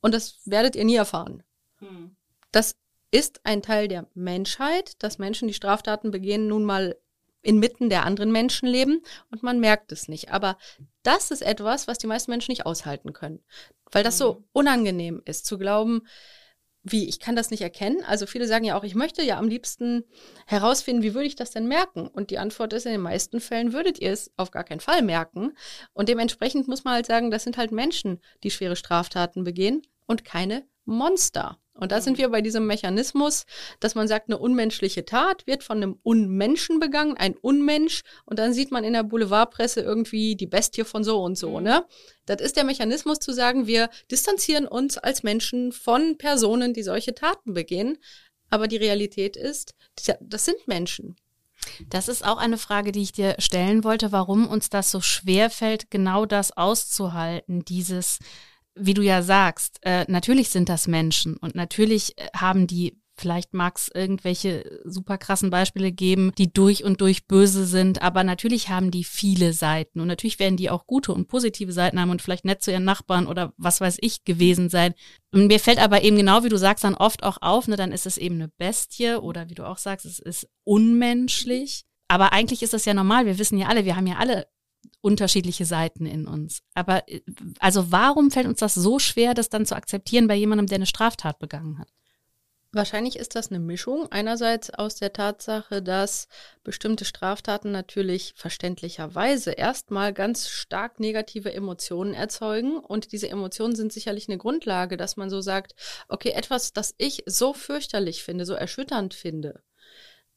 Und 0.00 0.14
das 0.14 0.38
werdet 0.44 0.76
ihr 0.76 0.84
nie 0.84 0.94
erfahren. 0.94 1.42
Hm. 1.78 2.14
Das 2.52 2.76
ist 3.10 3.40
ein 3.44 3.62
Teil 3.62 3.88
der 3.88 4.06
Menschheit, 4.14 5.02
dass 5.02 5.18
Menschen, 5.18 5.48
die 5.48 5.54
Straftaten 5.54 6.10
begehen, 6.10 6.46
nun 6.46 6.64
mal 6.64 6.96
inmitten 7.42 7.88
der 7.88 8.04
anderen 8.04 8.32
Menschen 8.32 8.68
leben 8.68 9.02
und 9.30 9.42
man 9.42 9.60
merkt 9.60 9.92
es 9.92 10.08
nicht. 10.08 10.32
Aber 10.32 10.58
das 11.02 11.30
ist 11.30 11.42
etwas, 11.42 11.88
was 11.88 11.98
die 11.98 12.08
meisten 12.08 12.30
Menschen 12.30 12.52
nicht 12.52 12.66
aushalten 12.66 13.12
können, 13.12 13.42
weil 13.90 14.04
das 14.04 14.18
so 14.18 14.36
hm. 14.36 14.44
unangenehm 14.52 15.22
ist, 15.24 15.46
zu 15.46 15.56
glauben, 15.56 16.06
wie, 16.88 17.08
ich 17.08 17.18
kann 17.18 17.34
das 17.34 17.50
nicht 17.50 17.62
erkennen. 17.62 18.04
Also 18.04 18.26
viele 18.26 18.46
sagen 18.46 18.64
ja 18.64 18.78
auch, 18.78 18.84
ich 18.84 18.94
möchte 18.94 19.22
ja 19.22 19.38
am 19.38 19.48
liebsten 19.48 20.04
herausfinden, 20.46 21.02
wie 21.02 21.14
würde 21.14 21.26
ich 21.26 21.34
das 21.34 21.50
denn 21.50 21.66
merken? 21.66 22.06
Und 22.06 22.30
die 22.30 22.38
Antwort 22.38 22.72
ist, 22.72 22.86
in 22.86 22.92
den 22.92 23.00
meisten 23.00 23.40
Fällen 23.40 23.72
würdet 23.72 23.98
ihr 23.98 24.12
es 24.12 24.30
auf 24.36 24.52
gar 24.52 24.62
keinen 24.62 24.80
Fall 24.80 25.02
merken. 25.02 25.52
Und 25.92 26.08
dementsprechend 26.08 26.68
muss 26.68 26.84
man 26.84 26.94
halt 26.94 27.06
sagen, 27.06 27.30
das 27.30 27.42
sind 27.42 27.56
halt 27.56 27.72
Menschen, 27.72 28.20
die 28.44 28.50
schwere 28.50 28.76
Straftaten 28.76 29.42
begehen 29.42 29.82
und 30.06 30.24
keine 30.24 30.64
Monster. 30.86 31.58
Und 31.78 31.92
da 31.92 32.00
sind 32.00 32.16
wir 32.16 32.30
bei 32.30 32.40
diesem 32.40 32.66
Mechanismus, 32.66 33.44
dass 33.80 33.94
man 33.94 34.08
sagt, 34.08 34.28
eine 34.28 34.38
unmenschliche 34.38 35.04
Tat 35.04 35.46
wird 35.46 35.62
von 35.62 35.76
einem 35.76 35.98
Unmenschen 36.02 36.80
begangen, 36.80 37.16
ein 37.16 37.36
Unmensch, 37.36 38.02
und 38.24 38.38
dann 38.38 38.54
sieht 38.54 38.70
man 38.70 38.82
in 38.82 38.94
der 38.94 39.02
Boulevardpresse 39.02 39.80
irgendwie 39.80 40.36
die 40.36 40.46
Bestie 40.46 40.84
von 40.84 41.04
so 41.04 41.22
und 41.22 41.36
so, 41.36 41.58
mhm. 41.58 41.64
ne? 41.64 41.86
Das 42.24 42.40
ist 42.40 42.56
der 42.56 42.64
Mechanismus 42.64 43.18
zu 43.18 43.32
sagen, 43.32 43.66
wir 43.66 43.90
distanzieren 44.10 44.66
uns 44.66 44.98
als 44.98 45.22
Menschen 45.22 45.70
von 45.70 46.16
Personen, 46.16 46.72
die 46.72 46.82
solche 46.82 47.14
Taten 47.14 47.52
begehen. 47.52 47.98
Aber 48.48 48.68
die 48.68 48.76
Realität 48.76 49.36
ist, 49.36 49.74
das 50.20 50.44
sind 50.44 50.66
Menschen. 50.66 51.16
Das 51.88 52.08
ist 52.08 52.24
auch 52.24 52.38
eine 52.38 52.58
Frage, 52.58 52.92
die 52.92 53.02
ich 53.02 53.12
dir 53.12 53.34
stellen 53.38 53.84
wollte, 53.84 54.12
warum 54.12 54.46
uns 54.46 54.70
das 54.70 54.90
so 54.90 55.00
schwer 55.00 55.50
fällt, 55.50 55.90
genau 55.90 56.26
das 56.26 56.56
auszuhalten, 56.56 57.64
dieses 57.64 58.18
wie 58.76 58.94
du 58.94 59.02
ja 59.02 59.22
sagst, 59.22 59.78
äh, 59.82 60.04
natürlich 60.08 60.50
sind 60.50 60.68
das 60.68 60.86
Menschen 60.86 61.36
und 61.36 61.54
natürlich 61.54 62.18
äh, 62.18 62.28
haben 62.34 62.66
die 62.66 63.00
Vielleicht 63.18 63.54
mag 63.54 63.78
es 63.78 63.90
irgendwelche 63.94 64.82
super 64.84 65.16
krassen 65.16 65.48
Beispiele 65.48 65.90
geben, 65.90 66.32
die 66.36 66.52
durch 66.52 66.84
und 66.84 67.00
durch 67.00 67.26
böse 67.26 67.64
sind, 67.64 68.02
aber 68.02 68.24
natürlich 68.24 68.68
haben 68.68 68.90
die 68.90 69.04
viele 69.04 69.54
Seiten 69.54 70.00
und 70.00 70.08
natürlich 70.08 70.38
werden 70.38 70.58
die 70.58 70.68
auch 70.68 70.86
gute 70.86 71.14
und 71.14 71.26
positive 71.26 71.72
Seiten 71.72 71.98
haben 71.98 72.10
und 72.10 72.20
vielleicht 72.20 72.44
nett 72.44 72.62
zu 72.62 72.70
ihren 72.70 72.84
Nachbarn 72.84 73.26
oder 73.26 73.54
was 73.56 73.80
weiß 73.80 73.96
ich 74.02 74.24
gewesen 74.24 74.68
sein. 74.68 74.92
Und 75.32 75.46
mir 75.46 75.60
fällt 75.60 75.78
aber 75.78 76.02
eben 76.02 76.16
genau, 76.18 76.44
wie 76.44 76.50
du 76.50 76.58
sagst, 76.58 76.84
dann 76.84 76.94
oft 76.94 77.22
auch 77.22 77.38
auf, 77.40 77.68
ne, 77.68 77.76
dann 77.76 77.90
ist 77.90 78.04
es 78.04 78.18
eben 78.18 78.34
eine 78.34 78.48
Bestie 78.48 79.18
oder 79.18 79.48
wie 79.48 79.54
du 79.54 79.66
auch 79.66 79.78
sagst, 79.78 80.04
es 80.04 80.18
ist 80.18 80.46
unmenschlich. 80.64 81.86
Aber 82.08 82.34
eigentlich 82.34 82.62
ist 82.62 82.74
das 82.74 82.84
ja 82.84 82.92
normal. 82.92 83.24
Wir 83.24 83.38
wissen 83.38 83.58
ja 83.58 83.68
alle, 83.68 83.86
wir 83.86 83.96
haben 83.96 84.06
ja 84.06 84.16
alle 84.16 84.46
unterschiedliche 85.06 85.64
Seiten 85.64 86.04
in 86.04 86.26
uns. 86.26 86.62
Aber 86.74 87.08
äh, 87.08 87.20
also 87.60 87.92
warum 87.92 88.32
fällt 88.32 88.48
uns 88.48 88.58
das 88.58 88.74
so 88.74 88.98
schwer, 88.98 89.34
das 89.34 89.48
dann 89.48 89.64
zu 89.64 89.76
akzeptieren 89.76 90.26
bei 90.26 90.34
jemandem, 90.34 90.66
der 90.66 90.76
eine 90.76 90.86
Straftat 90.86 91.38
begangen 91.38 91.78
hat? 91.78 91.88
Wahrscheinlich 92.72 93.16
ist 93.16 93.36
das 93.36 93.50
eine 93.50 93.60
Mischung. 93.60 94.10
Einerseits 94.10 94.68
aus 94.70 94.96
der 94.96 95.12
Tatsache, 95.12 95.80
dass 95.80 96.26
bestimmte 96.64 97.04
Straftaten 97.04 97.70
natürlich 97.70 98.34
verständlicherweise 98.36 99.52
erstmal 99.52 100.12
ganz 100.12 100.48
stark 100.48 100.98
negative 100.98 101.54
Emotionen 101.54 102.12
erzeugen. 102.12 102.76
Und 102.76 103.12
diese 103.12 103.28
Emotionen 103.28 103.76
sind 103.76 103.92
sicherlich 103.92 104.28
eine 104.28 104.38
Grundlage, 104.38 104.96
dass 104.96 105.16
man 105.16 105.30
so 105.30 105.40
sagt, 105.40 105.76
okay, 106.08 106.30
etwas, 106.30 106.72
das 106.72 106.94
ich 106.98 107.22
so 107.26 107.54
fürchterlich 107.54 108.24
finde, 108.24 108.44
so 108.44 108.54
erschütternd 108.54 109.14
finde. 109.14 109.62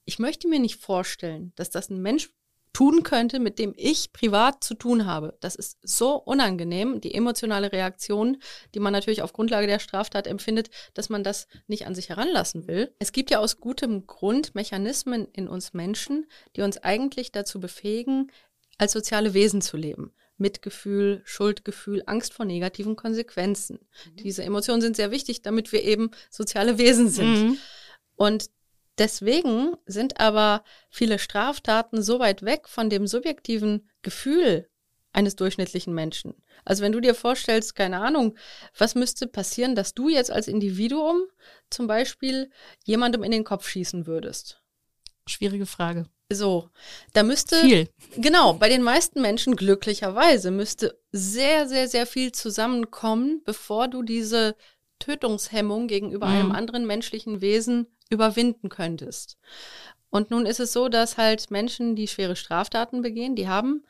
Ich 0.06 0.20
möchte 0.20 0.48
mir 0.48 0.60
nicht 0.60 0.80
vorstellen, 0.80 1.54
dass 1.56 1.72
das 1.72 1.90
ein 1.90 2.02
Mensch 2.02 2.30
tun 2.74 3.04
könnte, 3.04 3.40
mit 3.40 3.60
dem 3.60 3.74
ich 3.76 4.14
privat 4.14 4.64
zu 4.64 4.74
tun 4.74 5.06
habe. 5.06 5.38
Das 5.40 5.56
ist 5.56 5.78
so 5.82 6.16
unangenehm, 6.16 7.02
die 7.02 7.14
emotionale 7.14 7.72
Reaktion, 7.72 8.38
die 8.76 8.80
man 8.80 8.94
natürlich 8.94 9.22
auf 9.22 9.34
Grundlage 9.34 9.68
der 9.68 9.80
Straftat 9.80 10.28
empfindet, 10.28 10.70
dass 10.94 11.10
man 11.10 11.24
das 11.24 11.48
nicht 11.68 11.88
an 11.88 11.96
sich 11.96 12.10
heranlassen 12.10 12.68
will. 12.68 12.94
Es 13.00 13.12
gibt 13.12 13.32
ja 13.32 13.40
aus 13.40 13.60
gutem 13.60 14.06
Grund 14.08 14.56
Mechanismen 14.56 15.28
in 15.34 15.48
uns 15.48 15.74
Menschen, 15.74 16.28
die 16.56 16.62
uns 16.62 16.78
eigentlich 16.78 17.32
dazu 17.32 17.60
befähigen, 17.60 18.32
als 18.78 18.94
soziale 18.94 19.34
Wesen 19.34 19.62
zu 19.62 19.76
leben. 19.78 20.14
Mitgefühl, 20.38 21.22
Schuldgefühl, 21.26 22.04
Angst 22.06 22.34
vor 22.34 22.46
negativen 22.46 22.96
Konsequenzen. 22.96 23.80
Mhm. 24.06 24.16
Diese 24.24 24.44
Emotionen 24.44 24.82
sind 24.82 24.96
sehr 24.96 25.12
wichtig, 25.12 25.42
damit 25.42 25.72
wir 25.72 25.84
eben 25.84 26.12
soziale 26.30 26.78
Wesen 26.78 27.10
sind. 27.10 27.44
Mhm. 27.44 27.58
Und 28.16 28.50
Deswegen 29.00 29.78
sind 29.86 30.20
aber 30.20 30.64
viele 30.90 31.20
Straftaten 31.20 32.02
so 32.04 32.20
weit 32.20 32.44
weg 32.44 32.68
von 32.68 32.90
dem 32.90 33.08
subjektiven 33.08 33.90
Gefühl 34.02 34.70
eines 35.14 35.38
durchschnittlichen 35.38 35.94
Menschen. 35.94 36.36
Also 36.66 36.84
wenn 36.84 36.92
du 36.92 37.00
dir 37.00 37.16
vorstellst, 37.16 37.76
keine 37.76 38.00
Ahnung, 38.02 38.38
was 38.78 38.96
müsste 38.96 39.26
passieren, 39.26 39.74
dass 39.74 39.94
du 39.94 40.10
jetzt 40.10 40.32
als 40.32 40.48
Individuum 40.48 41.24
zum 41.70 41.88
Beispiel 41.88 42.52
jemandem 42.84 43.24
in 43.24 43.32
den 43.32 43.46
Kopf 43.46 43.68
schießen 43.70 44.06
würdest? 44.06 44.62
Schwierige 45.26 45.66
Frage. 45.66 46.06
So, 46.32 46.70
da 47.14 47.24
müsste 47.24 47.56
viel. 47.62 47.90
Genau, 48.18 48.54
bei 48.54 48.70
den 48.70 48.84
meisten 48.84 49.22
Menschen 49.22 49.56
glücklicherweise 49.56 50.52
müsste 50.52 51.00
sehr, 51.12 51.68
sehr, 51.68 51.88
sehr 51.88 52.06
viel 52.06 52.34
zusammenkommen, 52.34 53.42
bevor 53.46 53.88
du 53.88 54.04
diese 54.04 54.56
Tötungshemmung 55.00 55.88
gegenüber 55.88 56.28
mhm. 56.28 56.34
einem 56.34 56.52
anderen 56.52 56.86
menschlichen 56.86 57.42
Wesen 57.42 57.88
überwinden 58.10 58.70
könntest. 58.70 59.38
Und 60.10 60.32
nun 60.32 60.46
ist 60.46 60.60
es 60.60 60.74
so, 60.74 60.90
dass 60.90 61.18
halt 61.18 61.52
Menschen, 61.52 61.96
die 61.96 62.08
schwere 62.08 62.36
Straftaten 62.36 63.02
begehen, 63.02 63.36
die 63.36 63.48
haben 63.48 63.86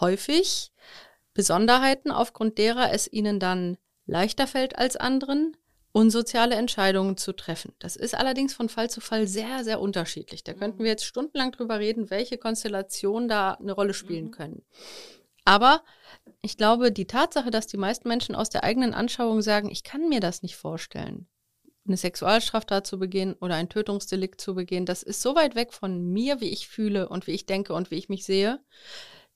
häufig 0.00 0.72
Besonderheiten, 1.34 2.10
aufgrund 2.10 2.58
derer 2.58 2.92
es 2.92 3.12
ihnen 3.12 3.40
dann 3.40 3.76
leichter 4.06 4.46
fällt 4.46 4.78
als 4.78 4.96
anderen, 4.96 5.56
unsoziale 5.92 6.56
Entscheidungen 6.56 7.16
zu 7.16 7.32
treffen. 7.32 7.72
Das 7.78 7.94
ist 7.94 8.16
allerdings 8.16 8.52
von 8.52 8.68
Fall 8.68 8.90
zu 8.90 9.00
Fall 9.00 9.28
sehr, 9.28 9.62
sehr 9.62 9.80
unterschiedlich. 9.80 10.42
Da 10.42 10.52
könnten 10.52 10.80
wir 10.80 10.90
jetzt 10.90 11.04
stundenlang 11.04 11.52
drüber 11.52 11.78
reden, 11.78 12.10
welche 12.10 12.36
Konstellationen 12.36 13.28
da 13.28 13.52
eine 13.52 13.72
Rolle 13.72 13.94
spielen 13.94 14.26
mhm. 14.26 14.30
können. 14.32 14.62
Aber 15.44 15.84
ich 16.42 16.56
glaube, 16.56 16.90
die 16.90 17.06
Tatsache, 17.06 17.50
dass 17.50 17.66
die 17.66 17.76
meisten 17.76 18.08
Menschen 18.08 18.34
aus 18.34 18.50
der 18.50 18.64
eigenen 18.64 18.94
Anschauung 18.94 19.42
sagen, 19.42 19.70
ich 19.70 19.84
kann 19.84 20.08
mir 20.08 20.20
das 20.20 20.42
nicht 20.42 20.56
vorstellen, 20.56 21.28
eine 21.86 21.96
Sexualstraftat 21.96 22.86
zu 22.86 22.98
begehen 22.98 23.34
oder 23.34 23.54
ein 23.54 23.68
Tötungsdelikt 23.68 24.40
zu 24.40 24.54
begehen, 24.54 24.86
das 24.86 25.02
ist 25.02 25.22
so 25.22 25.34
weit 25.34 25.54
weg 25.54 25.72
von 25.72 26.12
mir, 26.12 26.40
wie 26.40 26.48
ich 26.48 26.68
fühle 26.68 27.08
und 27.08 27.26
wie 27.26 27.32
ich 27.32 27.46
denke 27.46 27.74
und 27.74 27.90
wie 27.90 27.96
ich 27.96 28.08
mich 28.08 28.24
sehe, 28.24 28.60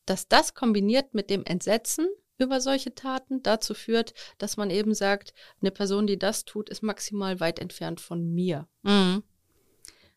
dass 0.06 0.28
das 0.28 0.54
kombiniert 0.54 1.14
mit 1.14 1.30
dem 1.30 1.44
Entsetzen 1.44 2.08
über 2.38 2.60
solche 2.60 2.94
Taten 2.94 3.42
dazu 3.42 3.74
führt, 3.74 4.14
dass 4.38 4.56
man 4.56 4.70
eben 4.70 4.94
sagt, 4.94 5.34
eine 5.60 5.70
Person, 5.70 6.06
die 6.06 6.18
das 6.18 6.44
tut, 6.44 6.70
ist 6.70 6.82
maximal 6.82 7.40
weit 7.40 7.58
entfernt 7.58 8.00
von 8.00 8.32
mir. 8.32 8.68
Mhm. 8.82 9.22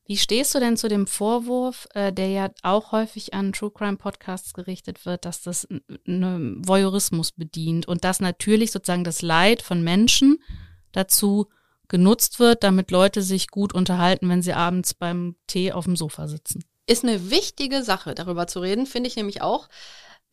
Wie 0.05 0.17
stehst 0.17 0.53
du 0.53 0.59
denn 0.59 0.77
zu 0.77 0.87
dem 0.87 1.07
Vorwurf, 1.07 1.87
äh, 1.93 2.11
der 2.11 2.27
ja 2.29 2.51
auch 2.63 2.91
häufig 2.91 3.33
an 3.33 3.53
True 3.53 3.71
Crime 3.71 3.97
Podcasts 3.97 4.53
gerichtet 4.53 5.05
wird, 5.05 5.25
dass 5.25 5.41
das 5.41 5.67
ne 6.05 6.55
Voyeurismus 6.57 7.31
bedient 7.31 7.87
und 7.87 8.03
dass 8.03 8.19
natürlich 8.19 8.71
sozusagen 8.71 9.03
das 9.03 9.21
Leid 9.21 9.61
von 9.61 9.83
Menschen 9.83 10.39
dazu 10.91 11.47
genutzt 11.91 12.39
wird, 12.39 12.63
damit 12.63 12.89
Leute 12.89 13.21
sich 13.21 13.49
gut 13.49 13.73
unterhalten, 13.73 14.29
wenn 14.29 14.41
sie 14.41 14.53
abends 14.53 14.93
beim 14.93 15.35
Tee 15.45 15.73
auf 15.73 15.85
dem 15.85 15.97
Sofa 15.97 16.27
sitzen. 16.27 16.63
Ist 16.87 17.03
eine 17.03 17.29
wichtige 17.29 17.83
Sache, 17.83 18.15
darüber 18.15 18.47
zu 18.47 18.59
reden, 18.61 18.87
finde 18.87 19.09
ich 19.09 19.17
nämlich 19.17 19.41
auch. 19.41 19.69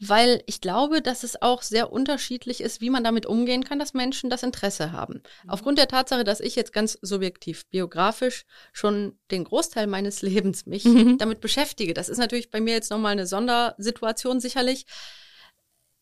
weil 0.00 0.44
ich 0.46 0.60
glaube, 0.60 1.02
dass 1.02 1.24
es 1.24 1.42
auch 1.42 1.62
sehr 1.62 1.92
unterschiedlich 1.92 2.60
ist, 2.60 2.80
wie 2.80 2.88
man 2.88 3.02
damit 3.02 3.26
umgehen 3.26 3.64
kann, 3.64 3.80
dass 3.80 3.94
Menschen 3.94 4.30
das 4.30 4.44
Interesse 4.44 4.92
haben. 4.92 5.14
Mhm. 5.14 5.50
Aufgrund 5.50 5.76
der 5.76 5.88
Tatsache, 5.88 6.22
dass 6.22 6.38
ich 6.38 6.54
jetzt 6.54 6.72
ganz 6.72 6.96
subjektiv, 7.02 7.66
biografisch 7.66 8.44
schon 8.72 9.18
den 9.32 9.42
Großteil 9.42 9.88
meines 9.88 10.22
Lebens 10.28 10.66
mich 10.66 10.84
mhm. 10.84 11.18
damit 11.18 11.40
beschäftige. 11.40 11.94
Das 11.94 12.08
ist 12.08 12.18
natürlich 12.18 12.48
bei 12.48 12.60
mir 12.60 12.74
jetzt 12.74 12.92
nochmal 12.92 13.10
eine 13.10 13.26
Sondersituation 13.26 14.38
sicherlich. 14.38 14.86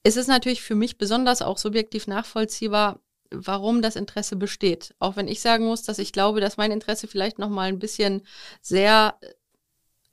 Es 0.03 0.17
ist 0.17 0.27
natürlich 0.29 0.61
für 0.61 0.75
mich 0.75 0.99
besonders 0.99 1.41
auch 1.41 1.57
subjektiv 1.57 2.07
nachvollziehbar, 2.07 3.01
warum 3.31 3.83
das 3.83 3.97
Interesse 3.97 4.37
besteht. 4.37 4.95
Auch 4.99 5.17
wenn 5.17 5.29
ich 5.29 5.41
sagen 5.41 5.67
muss, 5.67 5.83
dass 5.83 5.99
ich 5.99 6.13
glaube, 6.13 6.41
dass 6.41 6.57
mein 6.57 6.73
Interesse 6.73 7.09
vielleicht 7.09 7.39
nochmal 7.39 7.69
ein 7.69 7.79
bisschen 7.79 8.23
sehr 8.61 9.19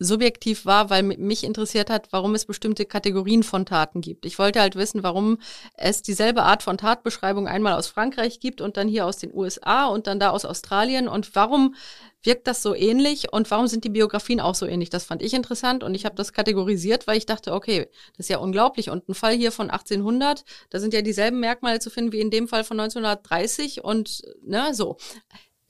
subjektiv 0.03 0.65
war, 0.65 0.89
weil 0.89 1.03
mich 1.03 1.43
interessiert 1.43 1.89
hat, 1.89 2.07
warum 2.11 2.35
es 2.35 2.45
bestimmte 2.45 2.85
Kategorien 2.85 3.43
von 3.43 3.65
Taten 3.65 4.01
gibt. 4.01 4.25
Ich 4.25 4.37
wollte 4.39 4.59
halt 4.61 4.75
wissen, 4.75 5.03
warum 5.03 5.37
es 5.75 6.01
dieselbe 6.01 6.43
Art 6.43 6.63
von 6.63 6.77
Tatbeschreibung 6.77 7.47
einmal 7.47 7.73
aus 7.73 7.87
Frankreich 7.87 8.39
gibt 8.39 8.61
und 8.61 8.77
dann 8.77 8.87
hier 8.87 9.05
aus 9.05 9.17
den 9.17 9.33
USA 9.33 9.85
und 9.87 10.07
dann 10.07 10.19
da 10.19 10.29
aus 10.29 10.45
Australien 10.45 11.07
und 11.07 11.35
warum 11.35 11.75
wirkt 12.23 12.47
das 12.47 12.61
so 12.63 12.73
ähnlich 12.73 13.31
und 13.33 13.51
warum 13.51 13.67
sind 13.67 13.83
die 13.83 13.89
Biografien 13.89 14.39
auch 14.39 14.55
so 14.55 14.65
ähnlich? 14.65 14.89
Das 14.89 15.03
fand 15.03 15.21
ich 15.21 15.33
interessant 15.33 15.83
und 15.83 15.93
ich 15.93 16.05
habe 16.05 16.15
das 16.15 16.31
kategorisiert, 16.31 17.05
weil 17.05 17.17
ich 17.17 17.25
dachte, 17.25 17.53
okay, 17.53 17.89
das 18.11 18.25
ist 18.25 18.29
ja 18.29 18.37
unglaublich 18.37 18.89
und 18.89 19.07
ein 19.09 19.13
Fall 19.13 19.33
hier 19.33 19.51
von 19.51 19.69
1800, 19.69 20.45
da 20.69 20.79
sind 20.79 20.93
ja 20.93 21.01
dieselben 21.01 21.39
Merkmale 21.39 21.79
zu 21.79 21.89
finden 21.89 22.11
wie 22.13 22.21
in 22.21 22.31
dem 22.31 22.47
Fall 22.47 22.63
von 22.63 22.79
1930 22.79 23.83
und 23.83 24.21
ne, 24.41 24.73
so 24.73 24.97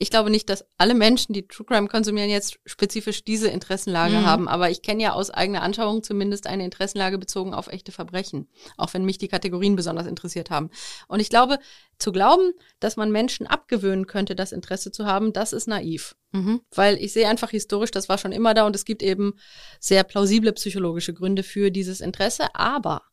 ich 0.04 0.10
glaube 0.10 0.28
nicht, 0.28 0.50
dass 0.50 0.66
alle 0.76 0.92
Menschen, 0.92 1.32
die 1.32 1.48
True 1.48 1.64
Crime 1.64 1.88
konsumieren, 1.88 2.28
jetzt 2.28 2.58
spezifisch 2.66 3.24
diese 3.24 3.48
Interessenlage 3.48 4.18
mhm. 4.18 4.26
haben. 4.26 4.48
Aber 4.48 4.68
ich 4.68 4.82
kenne 4.82 5.02
ja 5.02 5.14
aus 5.14 5.30
eigener 5.30 5.62
Anschauung 5.62 6.02
zumindest 6.02 6.46
eine 6.46 6.62
Interessenlage 6.62 7.16
bezogen 7.16 7.54
auf 7.54 7.68
echte 7.68 7.90
Verbrechen. 7.90 8.46
Auch 8.76 8.92
wenn 8.92 9.06
mich 9.06 9.16
die 9.16 9.28
Kategorien 9.28 9.76
besonders 9.76 10.06
interessiert 10.06 10.50
haben. 10.50 10.68
Und 11.08 11.20
ich 11.20 11.30
glaube, 11.30 11.58
zu 11.96 12.12
glauben, 12.12 12.52
dass 12.80 12.98
man 12.98 13.12
Menschen 13.12 13.46
abgewöhnen 13.46 14.06
könnte, 14.06 14.34
das 14.34 14.52
Interesse 14.52 14.92
zu 14.92 15.06
haben, 15.06 15.32
das 15.32 15.54
ist 15.54 15.68
naiv. 15.68 16.16
Mhm. 16.32 16.60
Weil 16.74 16.98
ich 17.02 17.14
sehe 17.14 17.26
einfach 17.26 17.48
historisch, 17.48 17.90
das 17.90 18.10
war 18.10 18.18
schon 18.18 18.32
immer 18.32 18.52
da 18.52 18.66
und 18.66 18.76
es 18.76 18.84
gibt 18.84 19.02
eben 19.02 19.32
sehr 19.80 20.04
plausible 20.04 20.52
psychologische 20.52 21.14
Gründe 21.14 21.42
für 21.42 21.70
dieses 21.70 22.02
Interesse. 22.02 22.54
Aber 22.54 23.04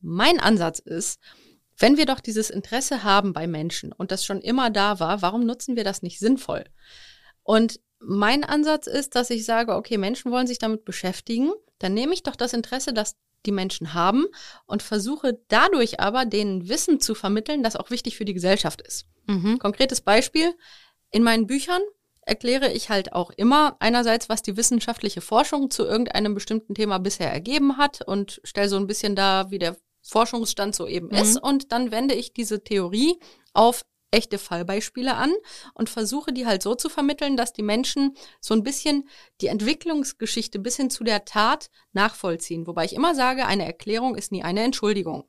mein 0.00 0.40
Ansatz 0.40 0.80
ist, 0.80 1.20
wenn 1.80 1.96
wir 1.96 2.06
doch 2.06 2.20
dieses 2.20 2.50
Interesse 2.50 3.02
haben 3.02 3.32
bei 3.32 3.46
Menschen 3.46 3.92
und 3.92 4.12
das 4.12 4.24
schon 4.24 4.40
immer 4.40 4.70
da 4.70 5.00
war, 5.00 5.22
warum 5.22 5.44
nutzen 5.44 5.76
wir 5.76 5.84
das 5.84 6.02
nicht 6.02 6.18
sinnvoll? 6.18 6.64
Und 7.42 7.80
mein 7.98 8.44
Ansatz 8.44 8.86
ist, 8.86 9.14
dass 9.16 9.30
ich 9.30 9.44
sage, 9.44 9.74
okay, 9.74 9.98
Menschen 9.98 10.30
wollen 10.30 10.46
sich 10.46 10.58
damit 10.58 10.84
beschäftigen, 10.84 11.52
dann 11.78 11.94
nehme 11.94 12.14
ich 12.14 12.22
doch 12.22 12.36
das 12.36 12.52
Interesse, 12.52 12.92
das 12.92 13.16
die 13.46 13.52
Menschen 13.52 13.94
haben 13.94 14.26
und 14.66 14.82
versuche 14.82 15.40
dadurch 15.48 15.98
aber 16.00 16.26
denen 16.26 16.68
Wissen 16.68 17.00
zu 17.00 17.14
vermitteln, 17.14 17.62
das 17.62 17.76
auch 17.76 17.90
wichtig 17.90 18.16
für 18.16 18.26
die 18.26 18.34
Gesellschaft 18.34 18.82
ist. 18.82 19.06
Mhm. 19.26 19.58
Konkretes 19.58 20.02
Beispiel, 20.02 20.54
in 21.10 21.22
meinen 21.22 21.46
Büchern 21.46 21.80
erkläre 22.20 22.70
ich 22.70 22.90
halt 22.90 23.14
auch 23.14 23.30
immer 23.30 23.76
einerseits, 23.80 24.28
was 24.28 24.42
die 24.42 24.58
wissenschaftliche 24.58 25.22
Forschung 25.22 25.70
zu 25.70 25.84
irgendeinem 25.84 26.34
bestimmten 26.34 26.74
Thema 26.74 26.98
bisher 26.98 27.32
ergeben 27.32 27.78
hat 27.78 28.02
und 28.06 28.40
stelle 28.44 28.68
so 28.68 28.76
ein 28.76 28.86
bisschen 28.86 29.16
da, 29.16 29.50
wie 29.50 29.58
der 29.58 29.76
Forschungsstand 30.10 30.74
so 30.74 30.86
eben 30.86 31.08
mhm. 31.08 31.14
ist. 31.14 31.42
Und 31.42 31.72
dann 31.72 31.90
wende 31.90 32.14
ich 32.14 32.32
diese 32.32 32.62
Theorie 32.62 33.18
auf 33.54 33.84
echte 34.10 34.38
Fallbeispiele 34.38 35.14
an 35.14 35.32
und 35.74 35.88
versuche 35.88 36.32
die 36.32 36.46
halt 36.46 36.62
so 36.62 36.74
zu 36.74 36.88
vermitteln, 36.88 37.36
dass 37.36 37.52
die 37.52 37.62
Menschen 37.62 38.16
so 38.40 38.54
ein 38.54 38.62
bisschen 38.62 39.08
die 39.40 39.46
Entwicklungsgeschichte 39.46 40.58
bis 40.58 40.76
hin 40.76 40.90
zu 40.90 41.04
der 41.04 41.24
Tat 41.24 41.70
nachvollziehen. 41.92 42.66
Wobei 42.66 42.84
ich 42.84 42.94
immer 42.94 43.14
sage, 43.14 43.46
eine 43.46 43.64
Erklärung 43.64 44.16
ist 44.16 44.32
nie 44.32 44.42
eine 44.42 44.64
Entschuldigung. 44.64 45.28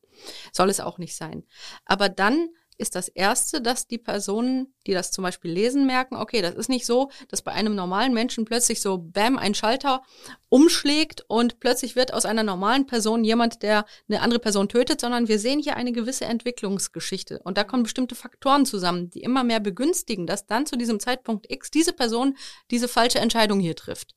Soll 0.52 0.70
es 0.70 0.80
auch 0.80 0.98
nicht 0.98 1.16
sein. 1.16 1.46
Aber 1.86 2.10
dann 2.10 2.50
ist 2.82 2.96
das 2.96 3.08
Erste, 3.08 3.62
dass 3.62 3.88
die 3.88 3.98
Personen, 3.98 4.74
die 4.88 4.94
das 4.94 5.12
zum 5.12 5.24
Beispiel 5.24 5.52
lesen, 5.52 5.86
merken, 5.86 6.16
okay, 6.16 6.42
das 6.42 6.56
ist 6.56 6.68
nicht 6.68 6.86
so, 6.86 7.12
dass 7.30 7.44
bei 7.44 7.52
einem 7.52 7.76
normalen 7.76 8.14
Menschen 8.14 8.44
plötzlich 8.44 8.82
so, 8.82 8.98
bam, 8.98 9.38
ein 9.38 9.54
Schalter 9.54 10.04
umschlägt 10.50 11.24
und 11.28 11.60
plötzlich 11.60 11.96
wird 11.96 12.14
aus 12.14 12.26
einer 12.26 12.44
normalen 12.44 12.88
Person 12.88 13.24
jemand, 13.24 13.62
der 13.62 13.86
eine 14.10 14.22
andere 14.22 14.40
Person 14.40 14.68
tötet, 14.68 15.00
sondern 15.00 15.28
wir 15.28 15.40
sehen 15.40 15.60
hier 15.60 15.78
eine 15.78 15.92
gewisse 15.92 16.26
Entwicklungsgeschichte. 16.26 17.40
Und 17.44 17.58
da 17.58 17.64
kommen 17.64 17.84
bestimmte 17.84 18.16
Faktoren 18.16 18.66
zusammen, 18.66 19.10
die 19.12 19.22
immer 19.22 19.44
mehr 19.44 19.60
begünstigen, 19.60 20.26
dass 20.26 20.48
dann 20.48 20.66
zu 20.66 20.76
diesem 20.76 21.00
Zeitpunkt 21.00 21.50
X 21.52 21.70
diese 21.70 21.94
Person 21.94 22.36
diese 22.72 22.88
falsche 22.88 23.20
Entscheidung 23.20 23.60
hier 23.60 23.76
trifft. 23.76 24.16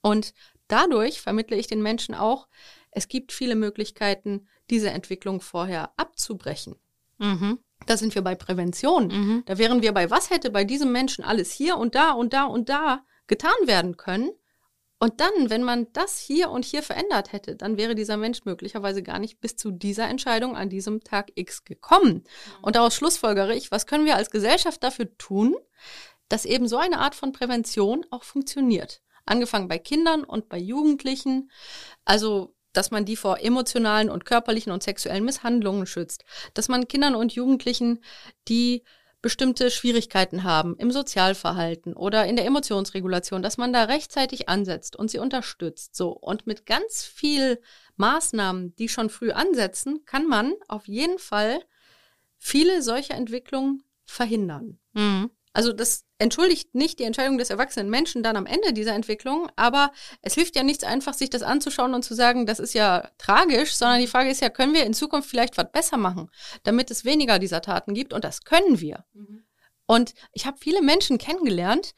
Und 0.00 0.32
dadurch 0.68 1.20
vermittle 1.20 1.56
ich 1.56 1.66
den 1.66 1.82
Menschen 1.82 2.14
auch, 2.14 2.46
es 2.92 3.08
gibt 3.08 3.32
viele 3.32 3.56
Möglichkeiten, 3.56 4.48
diese 4.70 4.90
Entwicklung 4.90 5.40
vorher 5.40 5.92
abzubrechen. 5.96 6.76
Mhm. 7.18 7.58
Da 7.88 7.96
sind 7.96 8.14
wir 8.14 8.20
bei 8.20 8.34
Prävention. 8.34 9.06
Mhm. 9.06 9.42
Da 9.46 9.56
wären 9.56 9.80
wir 9.80 9.94
bei, 9.94 10.10
was 10.10 10.28
hätte 10.28 10.50
bei 10.50 10.64
diesem 10.64 10.92
Menschen 10.92 11.24
alles 11.24 11.50
hier 11.50 11.78
und 11.78 11.94
da 11.94 12.10
und 12.10 12.34
da 12.34 12.44
und 12.44 12.68
da 12.68 13.02
getan 13.26 13.56
werden 13.64 13.96
können. 13.96 14.30
Und 14.98 15.20
dann, 15.20 15.48
wenn 15.48 15.62
man 15.62 15.90
das 15.94 16.18
hier 16.18 16.50
und 16.50 16.66
hier 16.66 16.82
verändert 16.82 17.32
hätte, 17.32 17.56
dann 17.56 17.78
wäre 17.78 17.94
dieser 17.94 18.18
Mensch 18.18 18.44
möglicherweise 18.44 19.02
gar 19.02 19.18
nicht 19.18 19.40
bis 19.40 19.56
zu 19.56 19.70
dieser 19.70 20.06
Entscheidung 20.06 20.54
an 20.54 20.68
diesem 20.68 21.02
Tag 21.02 21.32
X 21.34 21.64
gekommen. 21.64 22.12
Mhm. 22.12 22.24
Und 22.60 22.76
daraus 22.76 22.94
schlussfolgere 22.94 23.54
ich, 23.54 23.70
was 23.70 23.86
können 23.86 24.04
wir 24.04 24.16
als 24.16 24.30
Gesellschaft 24.30 24.82
dafür 24.82 25.16
tun, 25.16 25.56
dass 26.28 26.44
eben 26.44 26.68
so 26.68 26.76
eine 26.76 26.98
Art 26.98 27.14
von 27.14 27.32
Prävention 27.32 28.04
auch 28.10 28.22
funktioniert. 28.22 29.00
Angefangen 29.24 29.68
bei 29.68 29.78
Kindern 29.78 30.24
und 30.24 30.50
bei 30.50 30.58
Jugendlichen. 30.58 31.50
Also 32.04 32.54
dass 32.78 32.92
man 32.92 33.04
die 33.04 33.16
vor 33.16 33.40
emotionalen 33.40 34.08
und 34.08 34.24
körperlichen 34.24 34.70
und 34.70 34.84
sexuellen 34.84 35.24
Misshandlungen 35.24 35.84
schützt, 35.84 36.24
dass 36.54 36.68
man 36.68 36.86
Kindern 36.86 37.16
und 37.16 37.32
Jugendlichen, 37.32 38.04
die 38.46 38.84
bestimmte 39.20 39.72
Schwierigkeiten 39.72 40.44
haben 40.44 40.76
im 40.76 40.92
Sozialverhalten 40.92 41.94
oder 41.94 42.26
in 42.26 42.36
der 42.36 42.46
Emotionsregulation, 42.46 43.42
dass 43.42 43.58
man 43.58 43.72
da 43.72 43.82
rechtzeitig 43.82 44.48
ansetzt 44.48 44.94
und 44.94 45.10
sie 45.10 45.18
unterstützt. 45.18 45.96
So. 45.96 46.10
Und 46.10 46.46
mit 46.46 46.66
ganz 46.66 47.02
viel 47.02 47.60
Maßnahmen, 47.96 48.76
die 48.76 48.88
schon 48.88 49.10
früh 49.10 49.32
ansetzen, 49.32 50.04
kann 50.04 50.28
man 50.28 50.54
auf 50.68 50.86
jeden 50.86 51.18
Fall 51.18 51.58
viele 52.36 52.80
solche 52.80 53.14
Entwicklungen 53.14 53.82
verhindern. 54.04 54.78
Mhm. 54.92 55.32
Also 55.52 55.72
das 55.72 56.04
entschuldigt 56.18 56.74
nicht 56.74 56.98
die 56.98 57.04
Entscheidung 57.04 57.38
des 57.38 57.50
erwachsenen 57.50 57.90
Menschen 57.90 58.22
dann 58.22 58.36
am 58.36 58.46
Ende 58.46 58.72
dieser 58.72 58.94
Entwicklung, 58.94 59.48
aber 59.56 59.92
es 60.20 60.34
hilft 60.34 60.56
ja 60.56 60.62
nichts 60.62 60.84
einfach, 60.84 61.14
sich 61.14 61.30
das 61.30 61.42
anzuschauen 61.42 61.94
und 61.94 62.04
zu 62.04 62.14
sagen, 62.14 62.44
das 62.44 62.58
ist 62.58 62.74
ja 62.74 63.08
tragisch, 63.18 63.74
sondern 63.74 64.00
die 64.00 64.08
Frage 64.08 64.30
ist 64.30 64.40
ja, 64.40 64.50
können 64.50 64.74
wir 64.74 64.84
in 64.84 64.94
Zukunft 64.94 65.30
vielleicht 65.30 65.56
was 65.56 65.70
besser 65.70 65.96
machen, 65.96 66.30
damit 66.64 66.90
es 66.90 67.04
weniger 67.04 67.38
dieser 67.38 67.62
Taten 67.62 67.94
gibt 67.94 68.12
und 68.12 68.24
das 68.24 68.42
können 68.42 68.80
wir. 68.80 69.04
Mhm. 69.14 69.44
Und 69.86 70.14
ich 70.32 70.46
habe 70.46 70.58
viele 70.60 70.82
Menschen 70.82 71.18
kennengelernt, 71.18 71.94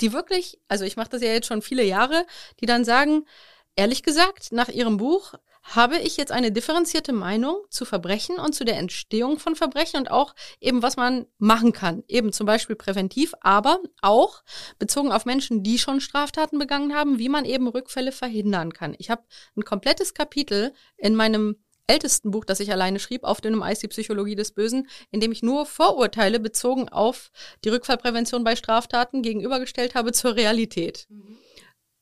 die 0.00 0.12
wirklich, 0.12 0.60
also 0.68 0.84
ich 0.84 0.96
mache 0.96 1.10
das 1.10 1.22
ja 1.22 1.32
jetzt 1.32 1.46
schon 1.46 1.62
viele 1.62 1.82
Jahre, 1.82 2.26
die 2.60 2.66
dann 2.66 2.84
sagen, 2.84 3.26
ehrlich 3.74 4.02
gesagt, 4.02 4.52
nach 4.52 4.68
ihrem 4.68 4.96
Buch 4.96 5.34
habe 5.74 5.98
ich 5.98 6.16
jetzt 6.16 6.30
eine 6.32 6.52
differenzierte 6.52 7.12
Meinung 7.12 7.56
zu 7.70 7.84
Verbrechen 7.84 8.38
und 8.38 8.54
zu 8.54 8.64
der 8.64 8.78
Entstehung 8.78 9.38
von 9.38 9.56
Verbrechen 9.56 10.00
und 10.00 10.10
auch 10.10 10.34
eben, 10.60 10.82
was 10.82 10.96
man 10.96 11.26
machen 11.38 11.72
kann. 11.72 12.04
Eben 12.06 12.32
zum 12.32 12.46
Beispiel 12.46 12.76
präventiv, 12.76 13.34
aber 13.40 13.80
auch 14.00 14.42
bezogen 14.78 15.10
auf 15.10 15.24
Menschen, 15.24 15.62
die 15.62 15.78
schon 15.78 16.00
Straftaten 16.00 16.58
begangen 16.58 16.94
haben, 16.94 17.18
wie 17.18 17.28
man 17.28 17.44
eben 17.44 17.66
Rückfälle 17.66 18.12
verhindern 18.12 18.72
kann. 18.72 18.94
Ich 18.98 19.10
habe 19.10 19.24
ein 19.56 19.64
komplettes 19.64 20.14
Kapitel 20.14 20.72
in 20.96 21.16
meinem 21.16 21.56
ältesten 21.88 22.30
Buch, 22.30 22.44
das 22.44 22.60
ich 22.60 22.72
alleine 22.72 22.98
schrieb, 22.98 23.24
auf 23.24 23.40
dem 23.40 23.62
Eis 23.62 23.80
die 23.80 23.88
Psychologie 23.88 24.34
des 24.34 24.52
Bösen, 24.52 24.88
in 25.10 25.20
dem 25.20 25.32
ich 25.32 25.42
nur 25.42 25.66
Vorurteile 25.66 26.40
bezogen 26.40 26.88
auf 26.88 27.30
die 27.64 27.68
Rückfallprävention 27.68 28.44
bei 28.44 28.56
Straftaten 28.56 29.22
gegenübergestellt 29.22 29.94
habe 29.94 30.12
zur 30.12 30.36
Realität. 30.36 31.06
Mhm. 31.08 31.38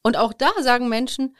Und 0.03 0.17
auch 0.17 0.33
da 0.33 0.51
sagen 0.61 0.89
Menschen, 0.89 1.37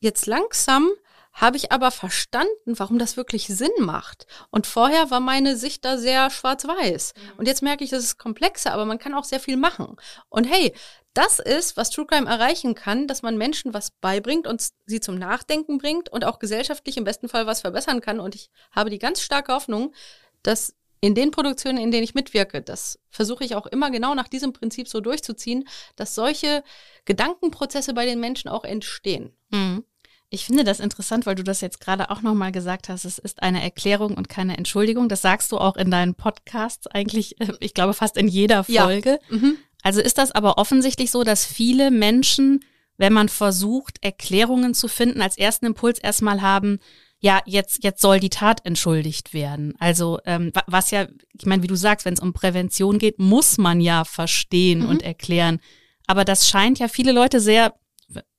jetzt 0.00 0.26
langsam 0.26 0.90
habe 1.40 1.56
ich 1.56 1.72
aber 1.72 1.90
verstanden, 1.90 2.78
warum 2.78 2.98
das 2.98 3.16
wirklich 3.16 3.46
Sinn 3.46 3.70
macht. 3.78 4.26
Und 4.50 4.66
vorher 4.66 5.10
war 5.10 5.20
meine 5.20 5.56
Sicht 5.56 5.84
da 5.84 5.96
sehr 5.96 6.30
schwarz-weiß. 6.30 7.14
Mhm. 7.14 7.38
Und 7.38 7.46
jetzt 7.46 7.62
merke 7.62 7.84
ich, 7.84 7.90
das 7.90 8.04
ist 8.04 8.18
komplexer, 8.18 8.72
aber 8.72 8.84
man 8.84 8.98
kann 8.98 9.14
auch 9.14 9.24
sehr 9.24 9.40
viel 9.40 9.56
machen. 9.56 9.96
Und 10.28 10.44
hey, 10.44 10.74
das 11.14 11.38
ist, 11.38 11.76
was 11.76 11.90
True 11.90 12.06
Crime 12.06 12.28
erreichen 12.28 12.74
kann, 12.74 13.06
dass 13.06 13.22
man 13.22 13.38
Menschen 13.38 13.72
was 13.72 13.90
beibringt 13.90 14.46
und 14.46 14.68
sie 14.86 15.00
zum 15.00 15.16
Nachdenken 15.16 15.78
bringt 15.78 16.08
und 16.08 16.24
auch 16.24 16.38
gesellschaftlich 16.38 16.96
im 16.96 17.04
besten 17.04 17.28
Fall 17.28 17.46
was 17.46 17.60
verbessern 17.60 18.00
kann. 18.00 18.20
Und 18.20 18.34
ich 18.34 18.50
habe 18.72 18.90
die 18.90 18.98
ganz 18.98 19.20
starke 19.20 19.52
Hoffnung, 19.52 19.94
dass 20.42 20.74
in 21.00 21.14
den 21.14 21.30
Produktionen, 21.30 21.78
in 21.78 21.90
denen 21.90 22.02
ich 22.02 22.14
mitwirke, 22.14 22.62
das 22.62 22.98
versuche 23.10 23.44
ich 23.44 23.54
auch 23.54 23.66
immer 23.66 23.90
genau 23.90 24.14
nach 24.14 24.28
diesem 24.28 24.52
Prinzip 24.52 24.88
so 24.88 25.00
durchzuziehen, 25.00 25.68
dass 25.94 26.14
solche 26.14 26.64
Gedankenprozesse 27.04 27.94
bei 27.94 28.04
den 28.04 28.18
Menschen 28.18 28.48
auch 28.48 28.64
entstehen. 28.64 29.32
Mhm. 29.50 29.84
Ich 30.30 30.44
finde 30.44 30.64
das 30.64 30.80
interessant, 30.80 31.24
weil 31.24 31.36
du 31.36 31.42
das 31.42 31.62
jetzt 31.62 31.80
gerade 31.80 32.10
auch 32.10 32.20
nochmal 32.20 32.52
gesagt 32.52 32.88
hast. 32.90 33.06
Es 33.06 33.18
ist 33.18 33.42
eine 33.42 33.62
Erklärung 33.62 34.14
und 34.14 34.28
keine 34.28 34.58
Entschuldigung. 34.58 35.08
Das 35.08 35.22
sagst 35.22 35.50
du 35.52 35.58
auch 35.58 35.76
in 35.76 35.90
deinen 35.90 36.14
Podcasts 36.14 36.86
eigentlich, 36.86 37.40
äh, 37.40 37.52
ich 37.60 37.72
glaube, 37.72 37.94
fast 37.94 38.16
in 38.16 38.28
jeder 38.28 38.64
Folge. 38.64 39.18
Ja. 39.30 39.36
Mhm. 39.36 39.56
Also 39.82 40.00
ist 40.00 40.18
das 40.18 40.32
aber 40.32 40.58
offensichtlich 40.58 41.10
so, 41.10 41.24
dass 41.24 41.46
viele 41.46 41.90
Menschen, 41.90 42.64
wenn 42.98 43.12
man 43.12 43.28
versucht, 43.28 43.98
Erklärungen 44.02 44.74
zu 44.74 44.88
finden, 44.88 45.22
als 45.22 45.38
ersten 45.38 45.66
Impuls 45.66 45.98
erstmal 45.98 46.42
haben, 46.42 46.78
ja, 47.20 47.40
jetzt, 47.46 47.82
jetzt 47.82 48.00
soll 48.00 48.20
die 48.20 48.30
Tat 48.30 48.64
entschuldigt 48.64 49.32
werden. 49.32 49.74
Also, 49.78 50.20
ähm, 50.24 50.52
was 50.66 50.90
ja, 50.90 51.08
ich 51.32 51.46
meine, 51.46 51.62
wie 51.62 51.68
du 51.68 51.74
sagst, 51.74 52.04
wenn 52.06 52.14
es 52.14 52.20
um 52.20 52.32
Prävention 52.32 52.98
geht, 52.98 53.18
muss 53.18 53.58
man 53.58 53.80
ja 53.80 54.04
verstehen 54.04 54.80
mhm. 54.80 54.88
und 54.88 55.02
erklären. 55.02 55.60
Aber 56.06 56.24
das 56.24 56.48
scheint 56.48 56.78
ja 56.78 56.86
viele 56.86 57.12
Leute 57.12 57.40
sehr, 57.40 57.74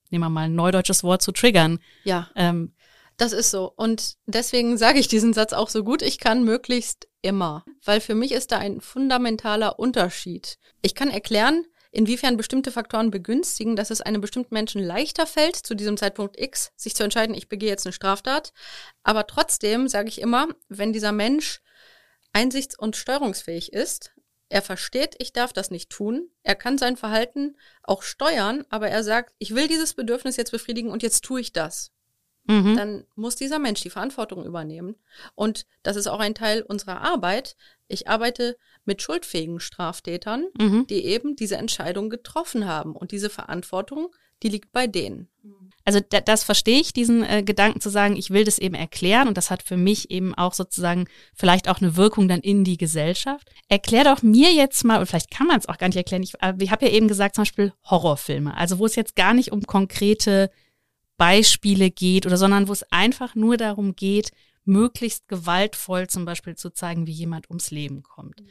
nehmen 0.09 0.23
wir 0.23 0.29
mal 0.29 0.45
ein 0.45 0.55
neudeutsches 0.55 1.03
Wort 1.03 1.21
zu 1.21 1.31
triggern. 1.31 1.79
Ja. 2.03 2.29
Ähm, 2.35 2.73
das 3.17 3.33
ist 3.33 3.51
so. 3.51 3.71
Und 3.75 4.15
deswegen 4.27 4.77
sage 4.77 4.99
ich 4.99 5.07
diesen 5.07 5.33
Satz 5.33 5.53
auch 5.53 5.69
so 5.69 5.83
gut 5.83 6.01
ich 6.01 6.19
kann, 6.19 6.43
möglichst 6.43 7.07
immer. 7.21 7.65
Weil 7.83 7.99
für 7.99 8.15
mich 8.15 8.31
ist 8.31 8.51
da 8.51 8.57
ein 8.57 8.79
fundamentaler 8.79 9.77
Unterschied. 9.77 10.57
Ich 10.81 10.95
kann 10.95 11.09
erklären, 11.09 11.65
inwiefern 11.91 12.37
bestimmte 12.37 12.71
Faktoren 12.71 13.11
begünstigen, 13.11 13.75
dass 13.75 13.89
es 13.89 14.01
einem 14.01 14.21
bestimmten 14.21 14.53
Menschen 14.53 14.81
leichter 14.81 15.27
fällt, 15.27 15.55
zu 15.55 15.75
diesem 15.75 15.97
Zeitpunkt 15.97 16.39
X 16.39 16.71
sich 16.75 16.95
zu 16.95 17.03
entscheiden, 17.03 17.35
ich 17.35 17.49
begehe 17.49 17.69
jetzt 17.69 17.85
eine 17.85 17.93
Straftat. 17.93 18.53
Aber 19.03 19.27
trotzdem 19.27 19.87
sage 19.87 20.07
ich 20.07 20.21
immer, 20.21 20.47
wenn 20.69 20.93
dieser 20.93 21.11
Mensch 21.11 21.61
einsichts- 22.31 22.77
und 22.77 22.95
steuerungsfähig 22.95 23.73
ist, 23.73 24.11
er 24.49 24.61
versteht, 24.61 25.15
ich 25.19 25.31
darf 25.31 25.53
das 25.53 25.71
nicht 25.71 25.89
tun, 25.89 26.29
er 26.43 26.55
kann 26.55 26.77
sein 26.77 26.97
Verhalten 26.97 27.55
auch 27.83 28.01
steuern, 28.01 28.65
aber 28.69 28.89
er 28.89 29.03
sagt, 29.03 29.33
ich 29.37 29.53
will 29.55 29.67
dieses 29.67 29.93
Bedürfnis 29.93 30.37
jetzt 30.37 30.51
befriedigen 30.51 30.89
und 30.89 31.03
jetzt 31.03 31.23
tue 31.23 31.39
ich 31.39 31.53
das. 31.53 31.91
Mhm. 32.49 32.75
Dann 32.75 33.03
muss 33.15 33.35
dieser 33.35 33.59
Mensch 33.59 33.81
die 33.81 33.91
Verantwortung 33.91 34.43
übernehmen. 34.43 34.95
Und 35.35 35.67
das 35.83 35.95
ist 35.95 36.07
auch 36.07 36.19
ein 36.19 36.33
Teil 36.33 36.63
unserer 36.63 37.01
Arbeit. 37.01 37.55
Ich 37.87 38.07
arbeite 38.07 38.57
mit 38.85 39.03
schuldfähigen 39.03 39.59
Straftätern, 39.59 40.47
mhm. 40.59 40.87
die 40.87 41.05
eben 41.05 41.35
diese 41.35 41.57
Entscheidung 41.57 42.09
getroffen 42.09 42.65
haben. 42.65 42.95
Und 42.95 43.11
diese 43.11 43.29
Verantwortung, 43.29 44.15
die 44.43 44.49
liegt 44.49 44.71
bei 44.71 44.87
denen. 44.87 45.27
Also 45.85 46.01
da, 46.07 46.21
das 46.21 46.43
verstehe 46.43 46.79
ich, 46.79 46.93
diesen 46.93 47.23
äh, 47.23 47.41
Gedanken 47.41 47.81
zu 47.81 47.89
sagen, 47.89 48.15
ich 48.15 48.29
will 48.29 48.43
das 48.43 48.59
eben 48.59 48.75
erklären 48.75 49.27
und 49.27 49.37
das 49.37 49.49
hat 49.49 49.63
für 49.63 49.77
mich 49.77 50.11
eben 50.11 50.35
auch 50.35 50.53
sozusagen 50.53 51.07
vielleicht 51.33 51.67
auch 51.67 51.81
eine 51.81 51.95
Wirkung 51.95 52.27
dann 52.27 52.41
in 52.41 52.63
die 52.63 52.77
Gesellschaft. 52.77 53.49
Erklär 53.69 54.03
doch 54.03 54.21
mir 54.21 54.51
jetzt 54.53 54.83
mal, 54.83 54.99
und 54.99 55.07
vielleicht 55.07 55.31
kann 55.31 55.47
man 55.47 55.57
es 55.57 55.67
auch 55.67 55.79
gar 55.79 55.87
nicht 55.87 55.97
erklären, 55.97 56.21
ich, 56.21 56.35
äh, 56.41 56.53
ich 56.59 56.69
habe 56.69 56.85
ja 56.85 56.91
eben 56.91 57.07
gesagt 57.07 57.33
zum 57.33 57.41
Beispiel 57.41 57.73
Horrorfilme, 57.85 58.55
also 58.55 58.77
wo 58.77 58.85
es 58.85 58.95
jetzt 58.95 59.15
gar 59.15 59.33
nicht 59.33 59.51
um 59.51 59.63
konkrete 59.63 60.51
Beispiele 61.17 61.89
geht 61.89 62.25
oder 62.25 62.37
sondern 62.37 62.67
wo 62.67 62.71
es 62.71 62.83
einfach 62.91 63.33
nur 63.33 63.57
darum 63.57 63.95
geht, 63.95 64.31
möglichst 64.65 65.27
gewaltvoll 65.27 66.07
zum 66.07 66.23
Beispiel 66.25 66.55
zu 66.55 66.69
zeigen, 66.69 67.07
wie 67.07 67.11
jemand 67.11 67.49
ums 67.49 67.71
Leben 67.71 68.03
kommt. 68.03 68.43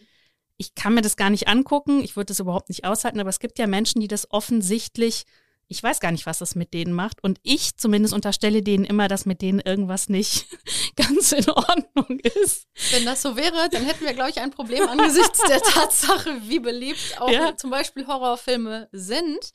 Ich 0.56 0.74
kann 0.74 0.94
mir 0.94 1.02
das 1.02 1.16
gar 1.16 1.30
nicht 1.30 1.46
angucken, 1.46 2.02
ich 2.02 2.16
würde 2.16 2.26
das 2.26 2.40
überhaupt 2.40 2.68
nicht 2.68 2.84
aushalten, 2.84 3.20
aber 3.20 3.30
es 3.30 3.38
gibt 3.38 3.60
ja 3.60 3.68
Menschen, 3.68 4.00
die 4.00 4.08
das 4.08 4.30
offensichtlich, 4.32 5.24
ich 5.68 5.82
weiß 5.82 6.00
gar 6.00 6.12
nicht, 6.12 6.26
was 6.26 6.38
das 6.38 6.54
mit 6.54 6.72
denen 6.72 6.92
macht. 6.92 7.22
Und 7.22 7.38
ich 7.42 7.76
zumindest 7.76 8.14
unterstelle 8.14 8.62
denen 8.62 8.84
immer, 8.84 9.06
dass 9.06 9.26
mit 9.26 9.42
denen 9.42 9.60
irgendwas 9.60 10.08
nicht 10.08 10.46
ganz 10.96 11.32
in 11.32 11.48
Ordnung 11.48 12.18
ist. 12.42 12.66
Wenn 12.90 13.04
das 13.04 13.22
so 13.22 13.36
wäre, 13.36 13.68
dann 13.70 13.84
hätten 13.84 14.04
wir, 14.04 14.14
glaube 14.14 14.30
ich, 14.30 14.40
ein 14.40 14.50
Problem 14.50 14.82
angesichts 14.88 15.40
der 15.46 15.60
Tatsache, 15.60 16.40
wie 16.46 16.58
beliebt 16.58 17.20
auch 17.20 17.30
ja. 17.30 17.56
zum 17.56 17.70
Beispiel 17.70 18.06
Horrorfilme 18.06 18.88
sind. 18.92 19.52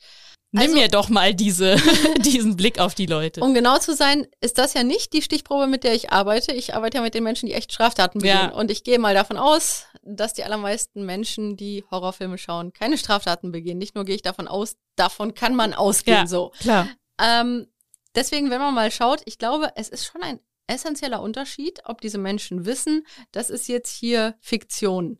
Nimm 0.54 0.62
also, 0.62 0.74
mir 0.76 0.86
doch 0.86 1.08
mal 1.08 1.34
diese, 1.34 1.74
diesen 2.18 2.54
Blick 2.54 2.78
auf 2.78 2.94
die 2.94 3.06
Leute. 3.06 3.40
Um 3.40 3.54
genau 3.54 3.78
zu 3.78 3.92
sein, 3.92 4.28
ist 4.40 4.56
das 4.56 4.72
ja 4.72 4.84
nicht 4.84 5.12
die 5.12 5.20
Stichprobe, 5.20 5.66
mit 5.66 5.82
der 5.82 5.94
ich 5.94 6.12
arbeite. 6.12 6.52
Ich 6.52 6.74
arbeite 6.74 6.98
ja 6.98 7.02
mit 7.02 7.14
den 7.14 7.24
Menschen, 7.24 7.46
die 7.46 7.54
echt 7.54 7.72
Straftaten 7.72 8.20
begehen. 8.20 8.36
Ja. 8.36 8.52
Und 8.52 8.70
ich 8.70 8.84
gehe 8.84 9.00
mal 9.00 9.14
davon 9.14 9.36
aus, 9.36 9.86
dass 10.04 10.32
die 10.32 10.44
allermeisten 10.44 11.04
Menschen, 11.04 11.56
die 11.56 11.84
Horrorfilme 11.90 12.38
schauen, 12.38 12.72
keine 12.72 12.98
Straftaten 12.98 13.50
begehen. 13.50 13.78
Nicht 13.78 13.96
nur 13.96 14.04
gehe 14.04 14.14
ich 14.14 14.22
davon 14.22 14.46
aus, 14.46 14.76
davon 14.94 15.34
kann 15.34 15.56
man 15.56 15.74
ausgehen, 15.74 16.18
ja, 16.18 16.26
so. 16.28 16.52
Klar. 16.60 16.88
Ähm, 17.20 17.66
deswegen, 18.14 18.48
wenn 18.50 18.60
man 18.60 18.74
mal 18.74 18.92
schaut, 18.92 19.22
ich 19.24 19.38
glaube, 19.38 19.72
es 19.74 19.88
ist 19.88 20.06
schon 20.06 20.22
ein 20.22 20.38
essentieller 20.68 21.20
Unterschied, 21.20 21.80
ob 21.84 22.00
diese 22.00 22.18
Menschen 22.18 22.64
wissen, 22.64 23.04
das 23.32 23.50
ist 23.50 23.66
jetzt 23.66 23.90
hier 23.90 24.36
Fiktion. 24.40 25.18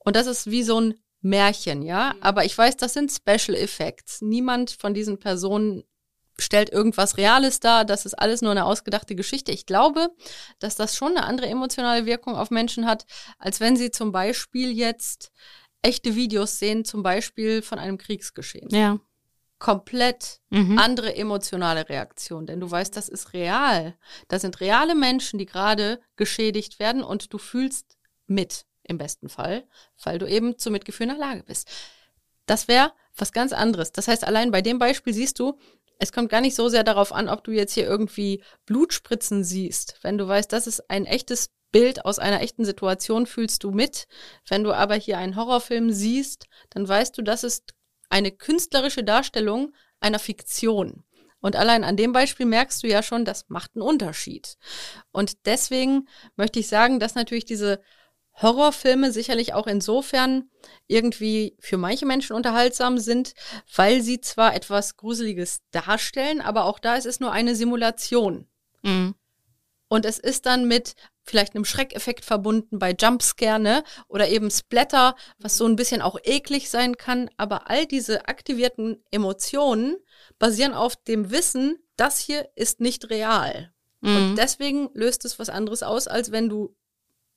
Und 0.00 0.16
das 0.16 0.26
ist 0.26 0.50
wie 0.50 0.64
so 0.64 0.80
ein 0.80 0.94
Märchen, 1.20 1.82
ja. 1.82 2.14
Mhm. 2.14 2.22
Aber 2.22 2.44
ich 2.44 2.56
weiß, 2.56 2.76
das 2.76 2.94
sind 2.94 3.10
Special 3.12 3.56
Effects. 3.56 4.20
Niemand 4.20 4.70
von 4.70 4.94
diesen 4.94 5.18
Personen 5.18 5.84
stellt 6.38 6.70
irgendwas 6.70 7.16
Reales 7.16 7.60
dar. 7.60 7.84
Das 7.84 8.06
ist 8.06 8.14
alles 8.14 8.42
nur 8.42 8.52
eine 8.52 8.64
ausgedachte 8.64 9.14
Geschichte. 9.14 9.52
Ich 9.52 9.66
glaube, 9.66 10.10
dass 10.58 10.76
das 10.76 10.96
schon 10.96 11.16
eine 11.16 11.26
andere 11.26 11.48
emotionale 11.48 12.06
Wirkung 12.06 12.36
auf 12.36 12.50
Menschen 12.50 12.86
hat, 12.86 13.06
als 13.38 13.60
wenn 13.60 13.76
sie 13.76 13.90
zum 13.90 14.12
Beispiel 14.12 14.70
jetzt 14.70 15.32
echte 15.82 16.14
Videos 16.14 16.58
sehen, 16.58 16.84
zum 16.84 17.02
Beispiel 17.02 17.62
von 17.62 17.78
einem 17.78 17.98
Kriegsgeschehen. 17.98 18.68
Ja. 18.70 18.98
Komplett 19.58 20.40
mhm. 20.50 20.78
andere 20.78 21.16
emotionale 21.16 21.88
Reaktion, 21.88 22.46
denn 22.46 22.60
du 22.60 22.70
weißt, 22.70 22.96
das 22.96 23.08
ist 23.08 23.32
real. 23.32 23.96
Das 24.28 24.42
sind 24.42 24.60
reale 24.60 24.94
Menschen, 24.94 25.38
die 25.38 25.46
gerade 25.46 26.00
geschädigt 26.14 26.78
werden 26.78 27.02
und 27.02 27.32
du 27.32 27.38
fühlst 27.38 27.96
mit 28.28 28.66
im 28.88 28.98
besten 28.98 29.28
Fall, 29.28 29.64
weil 30.02 30.18
du 30.18 30.26
eben 30.26 30.58
zu 30.58 30.70
Mitgefühl 30.70 31.04
in 31.08 31.16
der 31.16 31.18
Lage 31.18 31.44
bist. 31.44 31.68
Das 32.46 32.66
wäre 32.66 32.92
was 33.16 33.32
ganz 33.32 33.52
anderes. 33.52 33.92
Das 33.92 34.08
heißt, 34.08 34.24
allein 34.24 34.50
bei 34.50 34.62
dem 34.62 34.78
Beispiel 34.78 35.12
siehst 35.12 35.38
du, 35.38 35.58
es 35.98 36.12
kommt 36.12 36.30
gar 36.30 36.40
nicht 36.40 36.54
so 36.54 36.68
sehr 36.68 36.84
darauf 36.84 37.12
an, 37.12 37.28
ob 37.28 37.44
du 37.44 37.50
jetzt 37.50 37.74
hier 37.74 37.86
irgendwie 37.86 38.42
Blutspritzen 38.66 39.44
siehst. 39.44 39.98
Wenn 40.02 40.16
du 40.16 40.26
weißt, 40.26 40.52
das 40.52 40.66
ist 40.66 40.88
ein 40.90 41.06
echtes 41.06 41.50
Bild 41.70 42.04
aus 42.04 42.18
einer 42.18 42.40
echten 42.40 42.64
Situation, 42.64 43.26
fühlst 43.26 43.64
du 43.64 43.70
mit. 43.70 44.06
Wenn 44.48 44.64
du 44.64 44.72
aber 44.72 44.94
hier 44.94 45.18
einen 45.18 45.36
Horrorfilm 45.36 45.92
siehst, 45.92 46.46
dann 46.70 46.88
weißt 46.88 47.18
du, 47.18 47.22
das 47.22 47.44
ist 47.44 47.74
eine 48.08 48.30
künstlerische 48.30 49.04
Darstellung 49.04 49.74
einer 50.00 50.18
Fiktion. 50.18 51.04
Und 51.40 51.56
allein 51.56 51.84
an 51.84 51.96
dem 51.96 52.12
Beispiel 52.12 52.46
merkst 52.46 52.82
du 52.82 52.88
ja 52.88 53.02
schon, 53.02 53.24
das 53.24 53.48
macht 53.48 53.72
einen 53.74 53.82
Unterschied. 53.82 54.56
Und 55.12 55.46
deswegen 55.46 56.08
möchte 56.36 56.58
ich 56.58 56.68
sagen, 56.68 57.00
dass 57.00 57.14
natürlich 57.14 57.44
diese 57.44 57.80
Horrorfilme 58.40 59.12
sicherlich 59.12 59.54
auch 59.54 59.66
insofern 59.66 60.50
irgendwie 60.86 61.56
für 61.58 61.76
manche 61.76 62.06
Menschen 62.06 62.36
unterhaltsam 62.36 62.98
sind, 62.98 63.34
weil 63.74 64.00
sie 64.00 64.20
zwar 64.20 64.54
etwas 64.54 64.96
Gruseliges 64.96 65.60
darstellen, 65.70 66.40
aber 66.40 66.64
auch 66.64 66.78
da 66.78 66.96
ist 66.96 67.06
es 67.06 67.20
nur 67.20 67.32
eine 67.32 67.54
Simulation. 67.54 68.46
Mhm. 68.82 69.14
Und 69.88 70.04
es 70.04 70.18
ist 70.18 70.46
dann 70.46 70.68
mit 70.68 70.94
vielleicht 71.24 71.54
einem 71.54 71.64
Schreckeffekt 71.64 72.24
verbunden 72.24 72.78
bei 72.78 72.94
Jumpscare, 72.98 73.58
ne? 73.58 73.84
Oder 74.08 74.28
eben 74.28 74.50
Splatter, 74.50 75.14
was 75.38 75.56
so 75.56 75.66
ein 75.66 75.76
bisschen 75.76 76.02
auch 76.02 76.18
eklig 76.24 76.70
sein 76.70 76.96
kann. 76.96 77.30
Aber 77.36 77.70
all 77.70 77.86
diese 77.86 78.28
aktivierten 78.28 79.02
Emotionen 79.10 79.96
basieren 80.38 80.74
auf 80.74 80.96
dem 80.96 81.30
Wissen, 81.30 81.78
das 81.96 82.18
hier 82.18 82.48
ist 82.54 82.80
nicht 82.80 83.10
real. 83.10 83.72
Mhm. 84.00 84.16
Und 84.16 84.36
deswegen 84.36 84.90
löst 84.94 85.24
es 85.24 85.38
was 85.38 85.48
anderes 85.48 85.82
aus, 85.82 86.06
als 86.06 86.32
wenn 86.32 86.48
du 86.48 86.74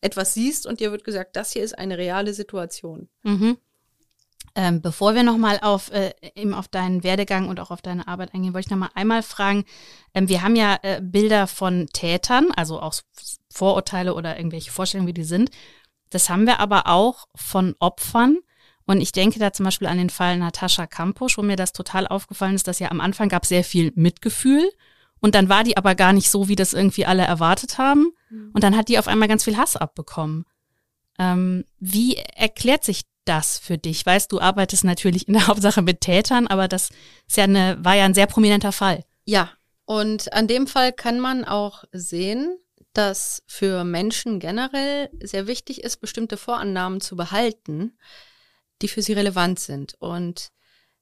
etwas 0.02 0.34
siehst 0.34 0.66
und 0.66 0.80
dir 0.80 0.92
wird 0.92 1.04
gesagt, 1.04 1.36
das 1.36 1.54
hier 1.54 1.64
ist 1.64 1.78
eine 1.78 1.98
reale 1.98 2.34
Situation. 2.34 3.08
Mhm. 3.24 3.58
Ähm, 4.54 4.82
bevor 4.82 5.16
wir 5.16 5.24
nochmal 5.24 5.60
auf, 5.62 5.92
äh, 5.92 6.14
eben 6.36 6.54
auf 6.54 6.68
deinen 6.68 7.04
Werdegang 7.04 7.48
und 7.48 7.60
auch 7.60 7.72
auf 7.72 7.82
deine 7.82 8.08
Arbeit 8.08 8.34
eingehen, 8.34 8.54
wollte 8.54 8.68
ich 8.68 8.72
nochmal 8.72 8.90
einmal 8.96 9.24
fragen, 9.24 9.64
ähm, 10.14 10.28
wir 10.28 10.42
haben 10.42 10.58
ja 10.58 10.78
äh, 10.82 11.00
Bilder 11.02 11.48
von 11.48 11.88
Tätern, 11.94 12.52
also 12.56 12.82
auch 12.82 12.96
Vorurteile 13.50 14.14
oder 14.14 14.38
irgendwelche 14.38 14.72
Vorstellungen, 14.72 15.08
wie 15.08 15.14
die 15.14 15.24
sind. 15.24 15.52
Das 16.10 16.30
haben 16.30 16.46
wir 16.46 16.60
aber 16.60 16.88
auch 16.88 17.28
von 17.34 17.76
Opfern. 17.80 18.40
Und 18.86 19.00
ich 19.00 19.14
denke 19.14 19.40
da 19.40 19.54
zum 19.54 19.64
Beispiel 19.64 19.88
an 19.88 19.98
den 19.98 20.10
Fall 20.10 20.38
Natascha 20.38 20.86
Kampusch, 20.86 21.38
wo 21.38 21.44
mir 21.44 21.56
das 21.56 21.72
total 21.72 22.08
aufgefallen 22.08 22.56
ist, 22.56 22.68
dass 22.68 22.80
ja 22.80 22.92
am 22.92 23.00
Anfang 23.00 23.30
gab 23.30 23.46
sehr 23.46 23.64
viel 23.64 23.94
Mitgefühl 23.96 24.70
und 25.22 25.36
dann 25.36 25.50
war 25.50 25.64
die 25.64 25.78
aber 25.78 25.96
gar 25.96 26.14
nicht 26.14 26.30
so, 26.30 26.48
wie 26.48 26.56
das 26.56 26.74
irgendwie 26.74 27.06
alle 27.06 27.24
erwartet 27.24 27.78
haben. 27.78 28.12
Mhm. 28.30 28.52
Und 28.54 28.64
dann 28.64 28.76
hat 28.76 28.90
die 28.90 29.00
auf 29.00 29.08
einmal 29.08 29.28
ganz 29.28 29.44
viel 29.44 29.56
Hass 29.56 29.78
abbekommen. 29.78 30.46
Ähm, 31.20 31.64
wie 31.80 32.16
erklärt 32.16 32.84
sich 32.84 33.04
das 33.26 33.60
für 33.60 33.78
dich? 33.78 34.06
Weißt 34.06 34.32
du, 34.32 34.42
arbeitest 34.42 34.84
natürlich 34.84 35.28
in 35.28 35.36
der 35.36 35.48
Hauptsache 35.48 35.84
mit 35.84 36.02
Tätern, 36.02 36.48
aber 36.48 36.68
das 36.68 36.90
ist 37.28 37.38
ja 37.38 37.44
eine, 37.44 37.78
war 37.82 37.96
ja 37.96 38.06
ein 38.06 38.16
sehr 38.16 38.28
prominenter 38.28 38.72
Fall. 38.72 39.06
Ja, 39.26 39.52
und 39.86 40.34
an 40.34 40.48
dem 40.48 40.68
Fall 40.68 40.92
kann 40.92 41.20
man 41.20 41.46
auch 41.46 41.84
sehen, 41.92 42.58
dass 42.94 43.44
für 43.48 43.84
Menschen 43.84 44.40
generell 44.40 45.10
sehr 45.22 45.48
wichtig 45.48 45.84
ist, 45.84 45.98
bestimmte 45.98 46.38
Vorannahmen 46.38 47.00
zu 47.00 47.16
behalten, 47.16 47.98
die 48.82 48.88
für 48.88 49.02
sie 49.02 49.14
relevant 49.14 49.60
sind. 49.60 49.96
Und 50.00 50.50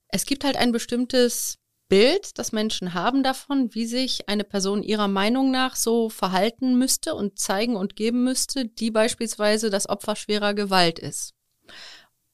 es 0.09 0.25
gibt 0.25 0.43
halt 0.43 0.57
ein 0.57 0.71
bestimmtes 0.71 1.59
Bild, 1.89 2.37
das 2.37 2.51
Menschen 2.51 2.93
haben 2.93 3.23
davon, 3.23 3.73
wie 3.73 3.87
sich 3.87 4.29
eine 4.29 4.43
Person 4.43 4.83
ihrer 4.83 5.07
Meinung 5.07 5.49
nach 5.49 5.75
so 5.75 6.09
verhalten 6.09 6.77
müsste 6.77 7.15
und 7.15 7.39
zeigen 7.39 7.75
und 7.75 7.95
geben 7.95 8.23
müsste, 8.23 8.65
die 8.65 8.91
beispielsweise 8.91 9.71
das 9.71 9.89
Opfer 9.89 10.15
schwerer 10.15 10.53
Gewalt 10.53 10.99
ist. 10.99 11.33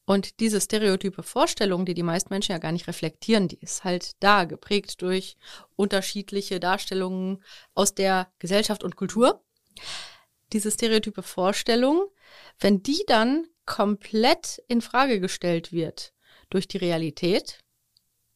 Und 0.06 0.40
diese 0.40 0.62
stereotype 0.62 1.24
Vorstellung, 1.24 1.86
die 1.86 1.96
die 1.96 2.04
meisten 2.04 2.32
Menschen 2.32 2.52
ja 2.52 2.60
gar 2.60 2.74
nicht 2.74 2.88
reflektieren, 2.88 3.48
die 3.48 3.60
ist 3.60 3.84
halt 3.84 4.12
da, 4.20 4.44
geprägt 4.44 5.02
durch 5.02 5.38
unterschiedliche 5.76 6.60
Darstellungen 6.60 7.42
aus 7.74 7.96
der 7.96 8.32
Gesellschaft 8.38 8.84
und 8.84 8.98
Kultur. 8.98 9.44
Diese 10.54 10.70
stereotype 10.70 11.24
Vorstellung, 11.24 12.06
wenn 12.60 12.84
die 12.84 13.04
dann 13.08 13.48
komplett 13.66 14.62
in 14.68 14.82
Frage 14.82 15.20
gestellt 15.20 15.72
wird 15.72 16.14
durch 16.52 16.68
die 16.68 16.78
Realität, 16.78 17.65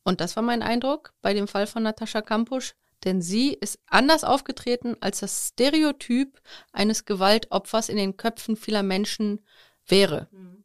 und 0.10 0.22
das 0.22 0.36
war 0.36 0.42
mein 0.42 0.64
Eindruck 0.64 1.14
bei 1.22 1.36
dem 1.36 1.48
Fall 1.48 1.68
von 1.68 1.84
Natascha 1.84 2.24
Kampusch, 2.24 2.74
denn 3.04 3.22
sie 3.22 3.54
ist 3.54 3.78
anders 3.86 4.24
aufgetreten 4.24 4.98
als 5.02 5.20
das 5.20 5.50
Stereotyp 5.50 6.42
eines 6.74 7.06
Gewaltopfers 7.06 7.90
in 7.90 7.98
den 7.98 8.18
Köpfen 8.18 8.56
vieler 8.56 8.82
Menschen 8.82 9.46
wäre. 9.86 10.28
Mhm. 10.32 10.64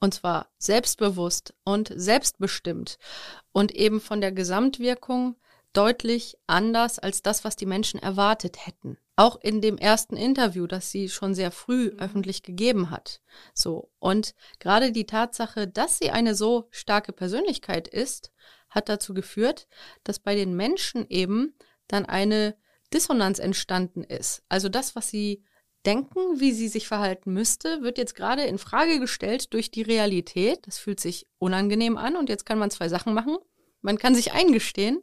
Und 0.00 0.12
zwar 0.12 0.50
selbstbewusst 0.58 1.54
und 1.64 1.90
selbstbestimmt 1.96 2.98
und 3.52 3.74
eben 3.74 4.02
von 4.02 4.20
der 4.20 4.32
Gesamtwirkung 4.32 5.36
deutlich 5.72 6.36
anders 6.46 6.98
als 6.98 7.22
das, 7.22 7.44
was 7.44 7.56
die 7.56 7.66
Menschen 7.66 8.00
erwartet 8.00 8.66
hätten. 8.66 8.98
Auch 9.16 9.40
in 9.40 9.60
dem 9.60 9.78
ersten 9.78 10.16
Interview, 10.16 10.66
das 10.66 10.90
sie 10.90 11.08
schon 11.08 11.34
sehr 11.34 11.50
früh 11.50 11.90
mhm. 11.90 11.98
öffentlich 11.98 12.42
gegeben 12.42 12.90
hat. 12.90 13.20
So. 13.54 13.90
Und 13.98 14.34
gerade 14.60 14.92
die 14.92 15.06
Tatsache, 15.06 15.66
dass 15.66 15.98
sie 15.98 16.10
eine 16.10 16.34
so 16.34 16.68
starke 16.70 17.12
Persönlichkeit 17.12 17.88
ist, 17.88 18.32
hat 18.70 18.88
dazu 18.88 19.14
geführt, 19.14 19.66
dass 20.04 20.18
bei 20.18 20.34
den 20.34 20.54
Menschen 20.54 21.06
eben 21.08 21.54
dann 21.86 22.04
eine 22.06 22.56
Dissonanz 22.92 23.38
entstanden 23.38 24.04
ist. 24.04 24.42
Also 24.48 24.68
das, 24.68 24.94
was 24.96 25.08
sie 25.08 25.42
denken, 25.86 26.40
wie 26.40 26.52
sie 26.52 26.68
sich 26.68 26.86
verhalten 26.86 27.32
müsste, 27.32 27.82
wird 27.82 27.98
jetzt 27.98 28.14
gerade 28.14 28.42
in 28.44 28.58
Frage 28.58 29.00
gestellt 29.00 29.52
durch 29.54 29.70
die 29.70 29.82
Realität. 29.82 30.66
Das 30.66 30.78
fühlt 30.78 31.00
sich 31.00 31.26
unangenehm 31.38 31.96
an 31.96 32.16
und 32.16 32.28
jetzt 32.28 32.46
kann 32.46 32.58
man 32.58 32.70
zwei 32.70 32.88
Sachen 32.88 33.14
machen. 33.14 33.38
Man 33.80 33.98
kann 33.98 34.14
sich 34.14 34.32
eingestehen, 34.32 35.00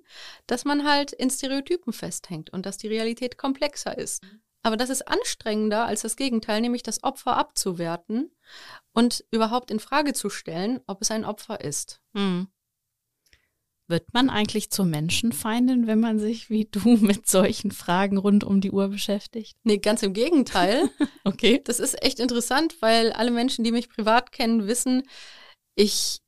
dass 0.48 0.66
man 0.66 0.88
halt 0.88 1.14
in 1.14 1.30
Stereotypen 1.30 1.94
festhängt 1.94 2.50
und 2.52 2.66
dass 2.66 2.78
die 2.78 2.88
Realität 2.88 3.38
komplexer 3.38 3.98
ist. 3.98 4.22
Aber 4.64 4.78
das 4.78 4.90
ist 4.90 5.08
anstrengender 5.08 5.86
als 5.86 6.02
das 6.02 6.16
Gegenteil, 6.16 6.60
nämlich 6.60 6.82
das 6.82 7.04
Opfer 7.04 7.38
abzuwerten 7.38 8.32
und 8.94 9.24
überhaupt 9.30 9.70
in 9.70 9.80
Frage 9.80 10.14
zu 10.14 10.30
stellen, 10.30 10.82
ob 10.88 11.02
es 11.02 11.12
ein 11.12 11.24
Opfer 11.24 11.62
ist. 11.62 12.02
Mhm. 12.14 12.48
Wird 13.88 14.12
man 14.14 14.32
eigentlich 14.32 14.72
zur 14.72 14.86
Menschenfeindin, 14.86 15.86
wenn 15.86 16.00
man 16.00 16.18
sich 16.18 16.50
wie 16.50 16.66
du 16.66 16.80
mit 16.98 17.28
solchen 17.28 17.70
Fragen 17.70 18.18
rund 18.18 18.44
um 18.44 18.60
die 18.60 18.72
Uhr 18.72 18.88
beschäftigt? 18.88 19.56
Nee, 19.64 19.78
ganz 19.78 20.02
im 20.02 20.14
Gegenteil. 20.14 20.90
okay. 21.24 21.62
Das 21.64 21.80
ist 21.80 22.02
echt 22.04 22.20
interessant, 22.20 22.82
weil 22.82 23.14
alle 23.14 23.32
Menschen, 23.32 23.64
die 23.64 23.72
mich 23.72 23.90
privat 23.90 24.32
kennen, 24.32 24.66
wissen, 24.66 25.04
ich 25.76 26.22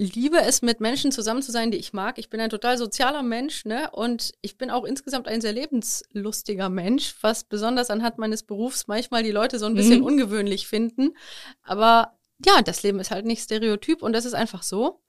liebe 0.00 0.38
es, 0.38 0.62
mit 0.62 0.80
Menschen 0.80 1.12
zusammen 1.12 1.42
zu 1.42 1.52
sein, 1.52 1.70
die 1.70 1.76
ich 1.76 1.92
mag. 1.92 2.18
Ich 2.18 2.30
bin 2.30 2.40
ein 2.40 2.48
total 2.48 2.78
sozialer 2.78 3.22
Mensch, 3.22 3.66
ne? 3.66 3.90
Und 3.90 4.32
ich 4.40 4.56
bin 4.56 4.70
auch 4.70 4.84
insgesamt 4.84 5.28
ein 5.28 5.42
sehr 5.42 5.52
lebenslustiger 5.52 6.70
Mensch, 6.70 7.14
was 7.20 7.44
besonders 7.44 7.90
anhand 7.90 8.16
meines 8.16 8.42
Berufs 8.42 8.86
manchmal 8.86 9.22
die 9.22 9.30
Leute 9.30 9.58
so 9.58 9.66
ein 9.66 9.74
bisschen 9.74 10.00
mhm. 10.00 10.06
ungewöhnlich 10.06 10.66
finden. 10.66 11.16
Aber 11.62 12.16
ja, 12.44 12.62
das 12.62 12.82
Leben 12.82 12.98
ist 12.98 13.10
halt 13.10 13.26
nicht 13.26 13.42
stereotyp 13.42 14.02
und 14.02 14.14
das 14.14 14.24
ist 14.24 14.32
einfach 14.32 14.62
so. 14.62 15.02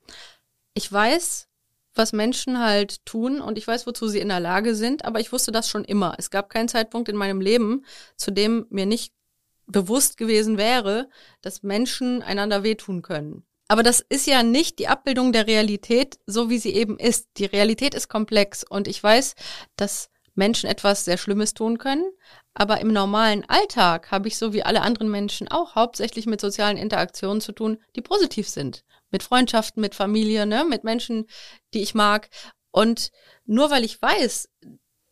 Ich 0.74 0.92
weiß, 0.92 1.48
was 1.96 2.12
Menschen 2.12 2.60
halt 2.60 3.06
tun 3.06 3.40
und 3.40 3.58
ich 3.58 3.68
weiß, 3.68 3.88
wozu 3.88 4.10
sie 4.10 4.20
in 4.20 4.28
der 4.30 4.42
Lage 4.42 4.76
sind, 4.76 5.06
aber 5.06 5.22
ich 5.22 5.32
wusste 5.32 5.54
das 5.54 5.70
schon 5.70 5.86
immer. 5.86 6.16
Es 6.18 6.32
gab 6.32 6.50
keinen 6.50 6.68
Zeitpunkt 6.68 7.08
in 7.08 7.16
meinem 7.16 7.40
Leben, 7.40 7.86
zu 8.18 8.32
dem 8.32 8.66
mir 8.70 8.86
nicht 8.86 9.14
bewusst 9.68 10.18
gewesen 10.18 10.58
wäre, 10.58 11.10
dass 11.42 11.64
Menschen 11.64 12.22
einander 12.22 12.64
wehtun 12.64 13.02
können. 13.02 13.46
Aber 13.72 13.84
das 13.84 14.02
ist 14.02 14.28
ja 14.28 14.44
nicht 14.44 14.80
die 14.80 14.90
Abbildung 14.90 15.32
der 15.32 15.48
Realität, 15.48 16.20
so 16.26 16.50
wie 16.50 16.58
sie 16.58 16.74
eben 16.74 17.00
ist. 17.00 17.30
Die 17.38 17.46
Realität 17.46 17.96
ist 17.96 18.10
komplex 18.10 18.66
und 18.70 18.86
ich 18.86 19.02
weiß, 19.02 19.34
dass 19.78 20.10
Menschen 20.36 20.70
etwas 20.70 21.06
sehr 21.06 21.18
Schlimmes 21.18 21.54
tun 21.54 21.78
können. 21.78 22.04
Aber 22.54 22.82
im 22.82 22.92
normalen 22.92 23.46
Alltag 23.48 24.12
habe 24.12 24.28
ich 24.28 24.38
so 24.38 24.52
wie 24.52 24.64
alle 24.64 24.82
anderen 24.82 25.10
Menschen 25.10 25.48
auch 25.48 25.74
hauptsächlich 25.74 26.26
mit 26.26 26.42
sozialen 26.42 26.76
Interaktionen 26.76 27.40
zu 27.40 27.54
tun, 27.54 27.78
die 27.96 28.02
positiv 28.02 28.50
sind 28.50 28.84
mit 29.10 29.24
Freundschaften, 29.24 29.80
mit 29.80 29.96
Familie, 29.96 30.46
ne, 30.46 30.66
mit 30.66 30.84
Menschen, 30.84 31.28
die 31.74 31.82
ich 31.82 31.96
mag. 31.96 32.28
Und 32.72 33.12
nur 33.46 33.72
weil 33.72 33.86
ich 33.86 34.02
weiß, 34.02 34.50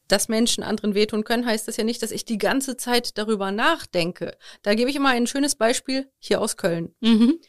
dass 0.09 0.27
Menschen 0.27 0.65
anderen 0.65 0.95
wehtun 0.95 1.23
können, 1.23 1.45
heißt 1.45 1.69
das 1.69 1.77
ja 1.77 1.85
nicht, 1.85 2.03
dass 2.03 2.11
ich 2.11 2.25
die 2.25 2.37
ganze 2.37 2.75
Zeit 2.75 3.17
darüber 3.17 3.53
nachdenke. 3.53 4.37
Da 4.63 4.73
gebe 4.73 4.89
ich 4.89 4.97
immer 4.97 5.11
ein 5.11 5.27
schönes 5.27 5.55
Beispiel 5.55 6.11
hier 6.19 6.41
aus 6.41 6.57
Köln. 6.57 6.93
Mhm. 6.99 7.39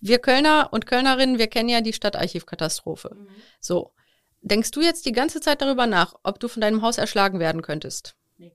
Wir 0.00 0.18
Kölner 0.18 0.68
und 0.72 0.86
Kölnerinnen, 0.86 1.38
wir 1.38 1.46
kennen 1.46 1.68
ja 1.68 1.80
die 1.80 1.92
Stadtarchivkatastrophe. 1.92 3.14
Mhm. 3.14 3.28
So. 3.60 3.92
Denkst 4.42 4.70
du 4.70 4.80
jetzt 4.80 5.06
die 5.06 5.12
ganze 5.12 5.40
Zeit 5.40 5.60
darüber 5.60 5.86
nach, 5.86 6.14
ob 6.22 6.38
du 6.38 6.48
von 6.48 6.60
deinem 6.60 6.82
Haus 6.82 6.98
erschlagen 6.98 7.40
werden 7.40 7.62
könntest? 7.62 8.16
Nee. 8.38 8.52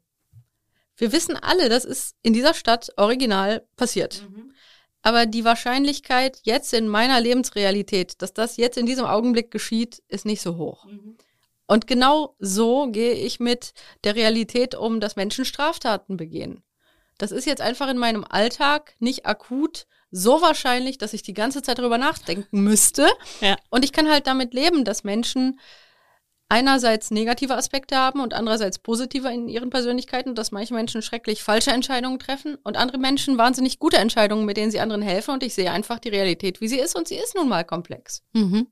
Wir 0.95 1.11
wissen 1.11 1.35
alle, 1.35 1.67
das 1.67 1.83
ist 1.83 2.15
in 2.21 2.33
dieser 2.33 2.53
Stadt 2.53 2.93
original 2.97 3.67
passiert. 3.75 4.23
Mhm. 4.29 4.53
Aber 5.01 5.25
die 5.25 5.43
Wahrscheinlichkeit 5.43 6.39
jetzt 6.43 6.73
in 6.73 6.87
meiner 6.87 7.19
Lebensrealität, 7.19 8.21
dass 8.21 8.33
das 8.33 8.57
jetzt 8.57 8.77
in 8.77 8.85
diesem 8.85 9.05
Augenblick 9.05 9.51
geschieht, 9.51 10.01
ist 10.07 10.25
nicht 10.25 10.41
so 10.41 10.57
hoch. 10.57 10.85
Mhm. 10.85 11.17
Und 11.65 11.87
genau 11.87 12.35
so 12.39 12.87
gehe 12.87 13.13
ich 13.13 13.39
mit 13.39 13.73
der 14.03 14.15
Realität 14.15 14.75
um, 14.75 14.99
dass 14.99 15.15
Menschen 15.15 15.45
Straftaten 15.45 16.17
begehen. 16.17 16.63
Das 17.17 17.31
ist 17.31 17.45
jetzt 17.45 17.61
einfach 17.61 17.89
in 17.89 17.97
meinem 17.97 18.25
Alltag 18.27 18.95
nicht 18.99 19.25
akut 19.25 19.87
so 20.11 20.41
wahrscheinlich, 20.41 20.97
dass 20.97 21.13
ich 21.13 21.23
die 21.23 21.33
ganze 21.33 21.61
Zeit 21.61 21.79
darüber 21.79 21.97
nachdenken 21.97 22.61
müsste. 22.61 23.07
Ja. 23.39 23.55
Und 23.69 23.85
ich 23.85 23.93
kann 23.93 24.09
halt 24.09 24.27
damit 24.27 24.53
leben, 24.53 24.83
dass 24.83 25.03
Menschen 25.03 25.59
einerseits 26.49 27.11
negative 27.11 27.55
Aspekte 27.55 27.95
haben 27.95 28.19
und 28.19 28.33
andererseits 28.33 28.77
positive 28.77 29.29
in 29.31 29.47
ihren 29.47 29.69
Persönlichkeiten, 29.69 30.35
dass 30.35 30.51
manche 30.51 30.73
Menschen 30.73 31.01
schrecklich 31.01 31.43
falsche 31.43 31.71
Entscheidungen 31.71 32.19
treffen 32.19 32.57
und 32.63 32.75
andere 32.75 32.97
Menschen 32.97 33.37
wahnsinnig 33.37 33.79
gute 33.79 33.97
Entscheidungen, 33.97 34.45
mit 34.45 34.57
denen 34.57 34.69
sie 34.69 34.81
anderen 34.81 35.01
helfen. 35.01 35.31
Und 35.31 35.43
ich 35.43 35.53
sehe 35.53 35.71
einfach 35.71 35.99
die 35.99 36.09
Realität, 36.09 36.59
wie 36.59 36.67
sie 36.67 36.79
ist 36.79 36.97
und 36.97 37.07
sie 37.07 37.15
ist 37.15 37.35
nun 37.35 37.47
mal 37.47 37.63
komplex. 37.63 38.21
Mhm. 38.33 38.67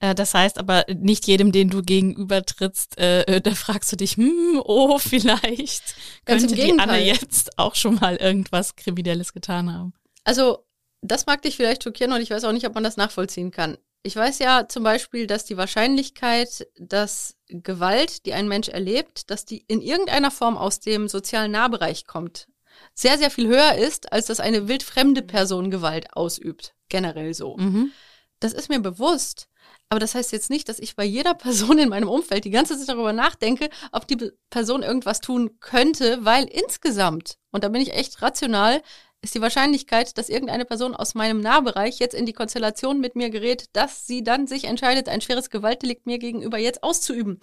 Äh, 0.00 0.14
das 0.14 0.34
heißt 0.34 0.58
aber 0.58 0.84
nicht 0.94 1.26
jedem, 1.26 1.50
den 1.50 1.70
du 1.70 1.80
gegenüber 1.80 2.44
trittst, 2.44 2.98
äh, 2.98 3.22
äh, 3.22 3.40
da 3.40 3.52
fragst 3.54 3.90
du 3.92 3.96
dich, 3.96 4.18
hm, 4.18 4.60
oh, 4.62 4.98
vielleicht 4.98 5.94
Ganz 6.26 6.42
könnte 6.42 6.56
die 6.56 6.78
Anne 6.78 7.02
jetzt 7.02 7.58
auch 7.58 7.74
schon 7.74 7.94
mal 7.94 8.16
irgendwas 8.16 8.76
Kriminelles 8.76 9.32
getan 9.32 9.72
haben. 9.72 9.94
Also, 10.24 10.64
das 11.00 11.26
mag 11.26 11.42
dich 11.42 11.56
vielleicht 11.56 11.84
schockieren 11.84 12.12
und 12.12 12.20
ich 12.20 12.30
weiß 12.30 12.44
auch 12.44 12.52
nicht, 12.52 12.66
ob 12.66 12.74
man 12.74 12.84
das 12.84 12.96
nachvollziehen 12.96 13.50
kann. 13.50 13.76
Ich 14.04 14.16
weiß 14.16 14.40
ja 14.40 14.68
zum 14.68 14.82
Beispiel, 14.82 15.26
dass 15.26 15.44
die 15.44 15.56
Wahrscheinlichkeit, 15.56 16.66
dass 16.76 17.36
Gewalt, 17.48 18.26
die 18.26 18.32
ein 18.32 18.48
Mensch 18.48 18.68
erlebt, 18.68 19.30
dass 19.30 19.44
die 19.44 19.64
in 19.68 19.80
irgendeiner 19.80 20.30
Form 20.30 20.56
aus 20.56 20.80
dem 20.80 21.08
sozialen 21.08 21.52
Nahbereich 21.52 22.06
kommt, 22.06 22.48
sehr, 22.94 23.18
sehr 23.18 23.30
viel 23.30 23.46
höher 23.46 23.74
ist, 23.76 24.12
als 24.12 24.26
dass 24.26 24.40
eine 24.40 24.68
wildfremde 24.68 25.22
Person 25.22 25.70
Gewalt 25.70 26.16
ausübt. 26.16 26.74
Generell 26.88 27.34
so. 27.34 27.56
Mhm. 27.56 27.92
Das 28.40 28.52
ist 28.52 28.68
mir 28.68 28.80
bewusst. 28.80 29.48
Aber 29.88 30.00
das 30.00 30.14
heißt 30.14 30.32
jetzt 30.32 30.50
nicht, 30.50 30.68
dass 30.68 30.78
ich 30.78 30.96
bei 30.96 31.04
jeder 31.04 31.34
Person 31.34 31.78
in 31.78 31.90
meinem 31.90 32.08
Umfeld 32.08 32.44
die 32.44 32.50
ganze 32.50 32.76
Zeit 32.78 32.88
darüber 32.88 33.12
nachdenke, 33.12 33.70
ob 33.92 34.08
die 34.08 34.32
Person 34.50 34.82
irgendwas 34.82 35.20
tun 35.20 35.60
könnte, 35.60 36.24
weil 36.24 36.44
insgesamt, 36.44 37.38
und 37.50 37.62
da 37.62 37.68
bin 37.68 37.82
ich 37.82 37.92
echt 37.92 38.20
rational, 38.20 38.82
ist 39.22 39.34
die 39.34 39.40
Wahrscheinlichkeit, 39.40 40.18
dass 40.18 40.28
irgendeine 40.28 40.64
Person 40.64 40.94
aus 40.94 41.14
meinem 41.14 41.40
Nahbereich 41.40 41.98
jetzt 41.98 42.14
in 42.14 42.26
die 42.26 42.32
Konstellation 42.32 43.00
mit 43.00 43.14
mir 43.16 43.30
gerät, 43.30 43.66
dass 43.72 44.06
sie 44.06 44.22
dann 44.22 44.46
sich 44.46 44.64
entscheidet, 44.64 45.08
ein 45.08 45.20
schweres 45.20 45.48
Gewaltdelikt 45.48 46.06
mir 46.06 46.18
gegenüber 46.18 46.58
jetzt 46.58 46.82
auszuüben, 46.82 47.38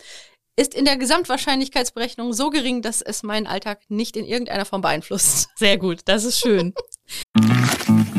ist 0.57 0.73
in 0.73 0.83
der 0.83 0.97
Gesamtwahrscheinlichkeitsberechnung 0.97 2.33
so 2.33 2.49
gering, 2.49 2.81
dass 2.81 3.01
es 3.01 3.23
meinen 3.23 3.47
Alltag 3.47 3.81
nicht 3.87 4.17
in 4.17 4.25
irgendeiner 4.25 4.65
Form 4.65 4.81
beeinflusst. 4.81 5.47
Sehr 5.55 5.77
gut, 5.77 6.01
das 6.05 6.25
ist 6.25 6.39
schön. 6.39 6.73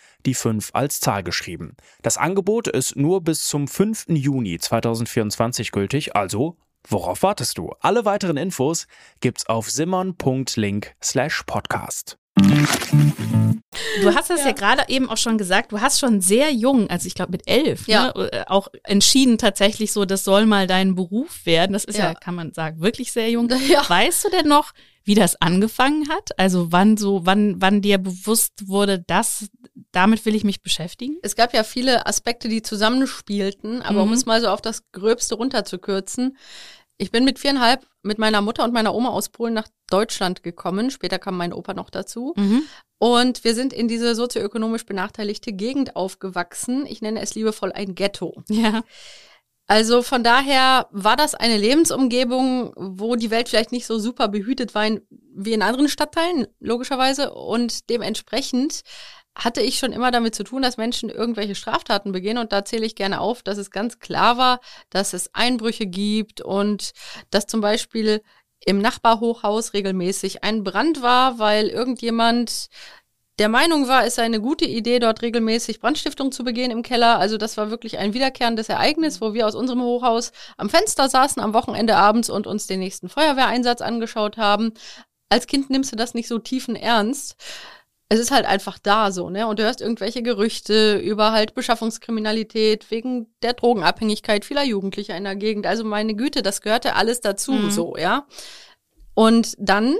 die 0.25 0.33
5 0.33 0.71
als 0.73 0.99
Zahl 0.99 1.23
geschrieben. 1.23 1.75
Das 2.01 2.17
Angebot 2.17 2.67
ist 2.67 2.95
nur 2.95 3.21
bis 3.21 3.47
zum 3.47 3.67
5. 3.67 4.05
Juni 4.09 4.59
2024 4.59 5.71
gültig, 5.71 6.15
also 6.15 6.57
worauf 6.87 7.23
wartest 7.23 7.57
du? 7.57 7.73
Alle 7.79 8.05
weiteren 8.05 8.37
Infos 8.37 8.87
gibt's 9.19 9.45
auf 9.47 9.69
simmon.link 9.69 10.95
slash 11.01 11.43
podcast. 11.45 12.17
Du 14.01 14.13
hast 14.15 14.29
das 14.29 14.41
ja, 14.41 14.47
ja 14.47 14.51
gerade 14.53 14.83
eben 14.87 15.09
auch 15.09 15.17
schon 15.17 15.37
gesagt, 15.37 15.71
du 15.71 15.79
hast 15.79 15.99
schon 15.99 16.21
sehr 16.21 16.51
jung, 16.51 16.89
also 16.89 17.07
ich 17.07 17.15
glaube 17.15 17.31
mit 17.31 17.47
elf, 17.47 17.87
ja. 17.87 18.07
ne, 18.15 18.31
äh, 18.31 18.43
auch 18.47 18.67
entschieden 18.83 19.37
tatsächlich 19.37 19.91
so, 19.91 20.05
das 20.05 20.23
soll 20.23 20.45
mal 20.45 20.67
dein 20.67 20.95
Beruf 20.95 21.45
werden. 21.45 21.73
Das 21.73 21.83
ist 21.83 21.97
ja, 21.97 22.09
ja 22.09 22.13
kann 22.13 22.35
man 22.35 22.53
sagen, 22.53 22.81
wirklich 22.81 23.11
sehr 23.11 23.29
jung. 23.29 23.49
Ja. 23.67 23.87
Weißt 23.87 24.25
du 24.25 24.29
denn 24.29 24.47
noch, 24.47 24.71
wie 25.03 25.15
das 25.15 25.41
angefangen 25.41 26.09
hat? 26.09 26.37
Also 26.37 26.71
wann 26.71 26.97
so, 26.97 27.25
wann, 27.25 27.61
wann 27.61 27.81
dir 27.81 27.97
bewusst 27.97 28.67
wurde, 28.67 28.99
dass 28.99 29.49
damit 29.91 30.25
will 30.25 30.35
ich 30.35 30.43
mich 30.43 30.61
beschäftigen? 30.61 31.17
Es 31.21 31.35
gab 31.35 31.53
ja 31.53 31.63
viele 31.63 32.05
Aspekte, 32.05 32.49
die 32.49 32.61
zusammenspielten, 32.61 33.81
aber 33.81 34.05
mhm. 34.05 34.11
um 34.11 34.13
es 34.13 34.25
mal 34.25 34.41
so 34.41 34.47
auf 34.47 34.61
das 34.61 34.91
Gröbste 34.91 35.35
runterzukürzen, 35.35 36.37
ich 37.01 37.09
bin 37.09 37.25
mit 37.25 37.39
viereinhalb 37.39 37.87
mit 38.03 38.19
meiner 38.19 38.41
Mutter 38.41 38.63
und 38.63 38.73
meiner 38.73 38.93
Oma 38.93 39.09
aus 39.09 39.29
Polen 39.29 39.55
nach 39.55 39.67
Deutschland 39.89 40.43
gekommen. 40.43 40.91
Später 40.91 41.17
kam 41.17 41.35
mein 41.35 41.51
Opa 41.51 41.73
noch 41.73 41.89
dazu. 41.89 42.33
Mhm. 42.37 42.61
Und 42.99 43.43
wir 43.43 43.55
sind 43.55 43.73
in 43.73 43.87
diese 43.87 44.13
sozioökonomisch 44.13 44.85
benachteiligte 44.85 45.51
Gegend 45.51 45.95
aufgewachsen. 45.95 46.85
Ich 46.85 47.01
nenne 47.01 47.19
es 47.21 47.33
liebevoll 47.33 47.71
ein 47.71 47.95
Ghetto. 47.95 48.43
Ja. 48.49 48.83
Also 49.71 50.01
von 50.01 50.21
daher 50.21 50.87
war 50.91 51.15
das 51.15 51.33
eine 51.33 51.55
Lebensumgebung, 51.55 52.73
wo 52.75 53.15
die 53.15 53.31
Welt 53.31 53.47
vielleicht 53.47 53.71
nicht 53.71 53.85
so 53.85 53.99
super 53.99 54.27
behütet 54.27 54.75
war 54.75 54.85
wie 55.33 55.53
in 55.53 55.61
anderen 55.61 55.87
Stadtteilen, 55.87 56.45
logischerweise. 56.59 57.33
Und 57.33 57.89
dementsprechend 57.89 58.81
hatte 59.33 59.61
ich 59.61 59.79
schon 59.79 59.93
immer 59.93 60.11
damit 60.11 60.35
zu 60.35 60.43
tun, 60.43 60.61
dass 60.61 60.75
Menschen 60.75 61.09
irgendwelche 61.09 61.55
Straftaten 61.55 62.11
begehen. 62.11 62.37
Und 62.37 62.51
da 62.51 62.65
zähle 62.65 62.85
ich 62.85 62.95
gerne 62.95 63.21
auf, 63.21 63.43
dass 63.43 63.57
es 63.57 63.71
ganz 63.71 63.99
klar 63.99 64.37
war, 64.37 64.59
dass 64.89 65.13
es 65.13 65.33
Einbrüche 65.33 65.87
gibt 65.87 66.41
und 66.41 66.91
dass 67.29 67.47
zum 67.47 67.61
Beispiel 67.61 68.21
im 68.65 68.79
Nachbarhochhaus 68.79 69.71
regelmäßig 69.71 70.43
ein 70.43 70.65
Brand 70.65 71.01
war, 71.01 71.39
weil 71.39 71.67
irgendjemand 71.67 72.67
der 73.39 73.49
Meinung 73.49 73.87
war, 73.87 74.05
es 74.05 74.15
sei 74.15 74.23
eine 74.23 74.41
gute 74.41 74.65
Idee, 74.65 74.99
dort 74.99 75.21
regelmäßig 75.21 75.79
Brandstiftung 75.79 76.31
zu 76.31 76.43
begehen 76.43 76.71
im 76.71 76.83
Keller. 76.83 77.19
Also 77.19 77.37
das 77.37 77.57
war 77.57 77.71
wirklich 77.71 77.97
ein 77.97 78.13
wiederkehrendes 78.13 78.69
Ereignis, 78.69 79.21
wo 79.21 79.33
wir 79.33 79.47
aus 79.47 79.55
unserem 79.55 79.81
Hochhaus 79.81 80.31
am 80.57 80.69
Fenster 80.69 81.09
saßen 81.09 81.41
am 81.41 81.53
Wochenende 81.53 81.95
abends 81.95 82.29
und 82.29 82.45
uns 82.47 82.67
den 82.67 82.79
nächsten 82.79 83.09
Feuerwehreinsatz 83.09 83.81
angeschaut 83.81 84.37
haben. 84.37 84.73
Als 85.29 85.47
Kind 85.47 85.69
nimmst 85.69 85.91
du 85.91 85.95
das 85.95 86.13
nicht 86.13 86.27
so 86.27 86.39
tiefen 86.39 86.75
Ernst 86.75 87.35
es 88.11 88.19
ist 88.19 88.31
halt 88.31 88.45
einfach 88.45 88.77
da 88.77 89.09
so, 89.09 89.29
ne? 89.29 89.47
Und 89.47 89.57
du 89.57 89.63
hörst 89.63 89.79
irgendwelche 89.79 90.21
Gerüchte 90.21 90.97
über 90.97 91.31
halt 91.31 91.53
Beschaffungskriminalität 91.53 92.91
wegen 92.91 93.33
der 93.41 93.53
Drogenabhängigkeit 93.53 94.43
vieler 94.43 94.65
Jugendlicher 94.65 95.15
in 95.15 95.23
der 95.23 95.37
Gegend. 95.37 95.65
Also 95.65 95.85
meine 95.85 96.13
Güte, 96.13 96.41
das 96.41 96.59
gehörte 96.59 96.95
alles 96.95 97.21
dazu, 97.21 97.53
mhm. 97.53 97.71
so, 97.71 97.95
ja. 97.95 98.27
Und 99.13 99.55
dann 99.59 99.95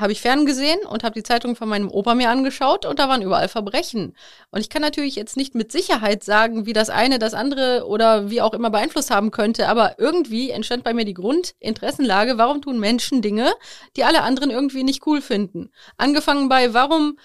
habe 0.00 0.12
ich 0.12 0.20
ferngesehen 0.20 0.80
und 0.80 1.04
habe 1.04 1.14
die 1.14 1.22
Zeitung 1.22 1.56
von 1.56 1.68
meinem 1.68 1.90
Opa 1.90 2.14
mir 2.14 2.30
angeschaut 2.30 2.84
und 2.84 2.98
da 2.98 3.08
waren 3.08 3.22
überall 3.22 3.48
Verbrechen. 3.48 4.16
Und 4.50 4.60
ich 4.60 4.68
kann 4.68 4.82
natürlich 4.82 5.16
jetzt 5.16 5.36
nicht 5.36 5.54
mit 5.54 5.70
Sicherheit 5.72 6.24
sagen, 6.24 6.66
wie 6.66 6.72
das 6.72 6.90
eine 6.90 7.18
das 7.18 7.34
andere 7.34 7.86
oder 7.86 8.30
wie 8.30 8.40
auch 8.42 8.54
immer 8.54 8.70
beeinflusst 8.70 9.10
haben 9.10 9.30
könnte, 9.30 9.68
aber 9.68 9.98
irgendwie 9.98 10.50
entstand 10.50 10.84
bei 10.84 10.94
mir 10.94 11.04
die 11.04 11.14
Grundinteressenlage, 11.14 12.38
warum 12.38 12.62
tun 12.62 12.80
Menschen 12.80 13.22
Dinge, 13.22 13.52
die 13.96 14.04
alle 14.04 14.22
anderen 14.22 14.50
irgendwie 14.50 14.82
nicht 14.82 15.06
cool 15.06 15.22
finden. 15.22 15.70
Angefangen 15.96 16.48
bei, 16.48 16.74
warum 16.74 17.18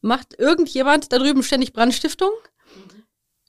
macht 0.00 0.38
irgendjemand 0.38 1.12
da 1.12 1.18
drüben 1.18 1.42
ständig 1.42 1.72
Brandstiftung? 1.72 2.30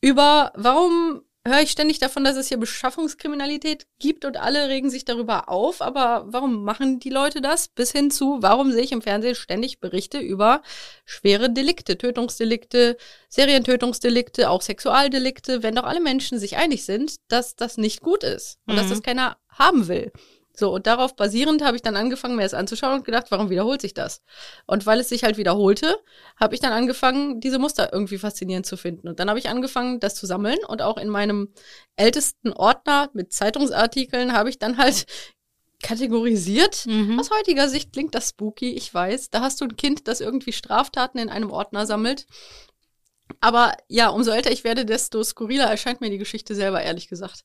Über 0.01 0.53
warum 0.55 1.24
höre 1.47 1.61
ich 1.61 1.71
ständig 1.71 1.99
davon, 1.99 2.23
dass 2.23 2.35
es 2.35 2.47
hier 2.47 2.57
Beschaffungskriminalität 2.57 3.85
gibt 3.99 4.25
und 4.25 4.37
alle 4.37 4.67
regen 4.67 4.89
sich 4.89 5.05
darüber 5.05 5.49
auf, 5.49 5.81
aber 5.81 6.25
warum 6.27 6.63
machen 6.63 6.99
die 6.99 7.09
Leute 7.09 7.41
das? 7.41 7.67
Bis 7.67 7.91
hin 7.91 8.09
zu, 8.09 8.37
warum 8.41 8.71
sehe 8.71 8.83
ich 8.83 8.91
im 8.91 9.01
Fernsehen 9.01 9.35
ständig 9.35 9.79
Berichte 9.79 10.17
über 10.19 10.63
schwere 11.05 11.49
Delikte, 11.49 11.97
Tötungsdelikte, 11.97 12.97
Serientötungsdelikte, 13.29 14.49
auch 14.49 14.61
Sexualdelikte, 14.61 15.61
wenn 15.61 15.75
doch 15.75 15.83
alle 15.83 16.01
Menschen 16.01 16.39
sich 16.39 16.57
einig 16.57 16.83
sind, 16.83 17.15
dass 17.27 17.55
das 17.55 17.77
nicht 17.77 18.01
gut 18.01 18.23
ist 18.23 18.57
und 18.65 18.73
mhm. 18.73 18.79
dass 18.79 18.89
das 18.89 19.03
keiner 19.03 19.37
haben 19.49 19.87
will. 19.87 20.11
So, 20.57 20.73
und 20.73 20.87
darauf 20.87 21.15
basierend 21.15 21.63
habe 21.63 21.75
ich 21.75 21.81
dann 21.81 21.95
angefangen, 21.95 22.35
mir 22.35 22.43
das 22.43 22.53
anzuschauen 22.53 22.95
und 22.95 23.05
gedacht, 23.05 23.27
warum 23.29 23.49
wiederholt 23.49 23.81
sich 23.81 23.93
das? 23.93 24.21
Und 24.65 24.85
weil 24.85 24.99
es 24.99 25.09
sich 25.09 25.23
halt 25.23 25.37
wiederholte, 25.37 25.97
habe 26.37 26.55
ich 26.55 26.61
dann 26.61 26.71
angefangen, 26.71 27.39
diese 27.41 27.59
Muster 27.59 27.91
irgendwie 27.91 28.17
faszinierend 28.17 28.65
zu 28.65 28.77
finden. 28.77 29.07
Und 29.07 29.19
dann 29.19 29.29
habe 29.29 29.39
ich 29.39 29.49
angefangen, 29.49 29.99
das 29.99 30.15
zu 30.15 30.25
sammeln 30.25 30.59
und 30.67 30.81
auch 30.81 30.97
in 30.97 31.09
meinem 31.09 31.49
ältesten 31.95 32.53
Ordner 32.53 33.09
mit 33.13 33.33
Zeitungsartikeln 33.33 34.33
habe 34.33 34.49
ich 34.49 34.59
dann 34.59 34.77
halt 34.77 35.05
kategorisiert. 35.83 36.85
Mhm. 36.85 37.19
Aus 37.19 37.31
heutiger 37.31 37.69
Sicht 37.69 37.91
klingt 37.93 38.15
das 38.15 38.29
spooky, 38.29 38.73
ich 38.73 38.93
weiß. 38.93 39.29
Da 39.29 39.41
hast 39.41 39.61
du 39.61 39.65
ein 39.65 39.75
Kind, 39.75 40.07
das 40.07 40.21
irgendwie 40.21 40.53
Straftaten 40.53 41.19
in 41.19 41.29
einem 41.29 41.51
Ordner 41.51 41.85
sammelt. 41.85 42.25
Aber 43.41 43.75
ja, 43.87 44.09
umso 44.09 44.31
älter 44.31 44.51
ich 44.51 44.63
werde, 44.63 44.85
desto 44.85 45.23
skurriler 45.23 45.65
erscheint 45.65 46.01
mir 46.01 46.09
die 46.09 46.17
Geschichte 46.17 46.55
selber, 46.55 46.81
ehrlich 46.81 47.07
gesagt. 47.07 47.43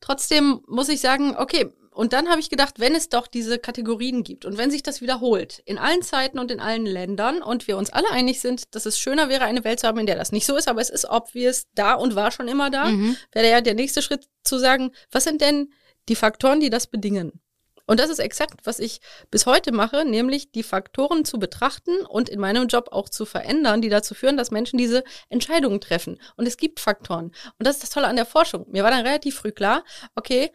Trotzdem 0.00 0.60
muss 0.66 0.88
ich 0.88 1.00
sagen, 1.00 1.36
okay, 1.36 1.72
und 1.94 2.12
dann 2.12 2.28
habe 2.28 2.40
ich 2.40 2.50
gedacht, 2.50 2.80
wenn 2.80 2.96
es 2.96 3.08
doch 3.08 3.28
diese 3.28 3.58
Kategorien 3.58 4.24
gibt 4.24 4.44
und 4.44 4.58
wenn 4.58 4.70
sich 4.70 4.82
das 4.82 5.00
wiederholt 5.00 5.62
in 5.64 5.78
allen 5.78 6.02
Zeiten 6.02 6.40
und 6.40 6.50
in 6.50 6.58
allen 6.58 6.86
Ländern 6.86 7.40
und 7.40 7.68
wir 7.68 7.78
uns 7.78 7.90
alle 7.90 8.10
einig 8.10 8.40
sind, 8.40 8.74
dass 8.74 8.84
es 8.84 8.98
schöner 8.98 9.28
wäre, 9.28 9.44
eine 9.44 9.62
Welt 9.62 9.78
zu 9.78 9.86
haben, 9.86 10.00
in 10.00 10.06
der 10.06 10.16
das 10.16 10.32
nicht 10.32 10.44
so 10.44 10.56
ist, 10.56 10.66
aber 10.66 10.80
es 10.80 10.90
ist 10.90 11.08
obvious 11.08 11.66
da 11.76 11.94
und 11.94 12.16
war 12.16 12.32
schon 12.32 12.48
immer 12.48 12.68
da, 12.68 12.86
mhm. 12.86 13.16
wäre 13.32 13.48
ja 13.48 13.60
der 13.60 13.74
nächste 13.74 14.02
Schritt 14.02 14.26
zu 14.42 14.58
sagen, 14.58 14.90
was 15.12 15.22
sind 15.22 15.40
denn 15.40 15.72
die 16.08 16.16
Faktoren, 16.16 16.58
die 16.58 16.68
das 16.68 16.88
bedingen? 16.88 17.40
Und 17.86 18.00
das 18.00 18.10
ist 18.10 18.18
exakt, 18.18 18.60
was 18.64 18.78
ich 18.78 19.00
bis 19.30 19.46
heute 19.46 19.70
mache, 19.70 20.04
nämlich 20.04 20.50
die 20.50 20.62
Faktoren 20.62 21.24
zu 21.24 21.38
betrachten 21.38 22.04
und 22.06 22.28
in 22.28 22.40
meinem 22.40 22.66
Job 22.66 22.88
auch 22.92 23.08
zu 23.08 23.26
verändern, 23.26 23.82
die 23.82 23.90
dazu 23.90 24.14
führen, 24.14 24.36
dass 24.36 24.50
Menschen 24.50 24.78
diese 24.78 25.04
Entscheidungen 25.28 25.80
treffen. 25.80 26.18
Und 26.36 26.46
es 26.46 26.56
gibt 26.56 26.80
Faktoren. 26.80 27.26
Und 27.26 27.66
das 27.66 27.76
ist 27.76 27.82
das 27.82 27.90
Tolle 27.90 28.06
an 28.06 28.16
der 28.16 28.26
Forschung. 28.26 28.64
Mir 28.70 28.84
war 28.84 28.90
dann 28.90 29.06
relativ 29.06 29.36
früh 29.36 29.52
klar, 29.52 29.84
okay, 30.14 30.50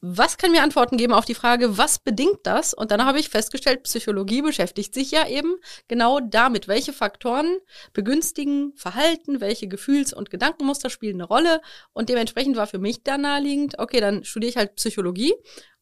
was 0.00 0.38
kann 0.38 0.52
mir 0.52 0.62
Antworten 0.62 0.96
geben 0.96 1.12
auf 1.12 1.24
die 1.24 1.34
Frage, 1.34 1.76
was 1.76 1.98
bedingt 1.98 2.38
das? 2.44 2.72
Und 2.72 2.90
dann 2.90 3.04
habe 3.04 3.18
ich 3.18 3.28
festgestellt, 3.28 3.82
Psychologie 3.82 4.42
beschäftigt 4.42 4.94
sich 4.94 5.10
ja 5.10 5.26
eben 5.26 5.56
genau 5.88 6.20
damit, 6.20 6.68
welche 6.68 6.92
Faktoren 6.92 7.58
begünstigen 7.92 8.72
Verhalten, 8.76 9.40
welche 9.40 9.66
Gefühls- 9.66 10.12
und 10.12 10.30
Gedankenmuster 10.30 10.88
spielen 10.88 11.16
eine 11.16 11.24
Rolle. 11.24 11.60
Und 11.92 12.08
dementsprechend 12.08 12.56
war 12.56 12.68
für 12.68 12.78
mich 12.78 13.02
da 13.02 13.18
naheliegend, 13.18 13.78
okay, 13.78 14.00
dann 14.00 14.24
studiere 14.24 14.50
ich 14.50 14.56
halt 14.56 14.76
Psychologie 14.76 15.34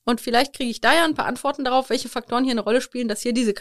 und 0.08 0.20
vielleicht 0.20 0.54
kriege 0.54 0.70
ich 0.70 0.80
da 0.80 0.94
ja 0.94 1.04
ein 1.04 1.14
paar 1.14 1.26
Antworten 1.26 1.64
darauf, 1.64 1.90
welche 1.90 2.08
Faktoren 2.08 2.44
hier 2.44 2.52
eine 2.52 2.60
Rolle 2.60 2.80
spielen, 2.80 3.08
dass 3.08 3.22
hier 3.22 3.32
diese 3.32 3.52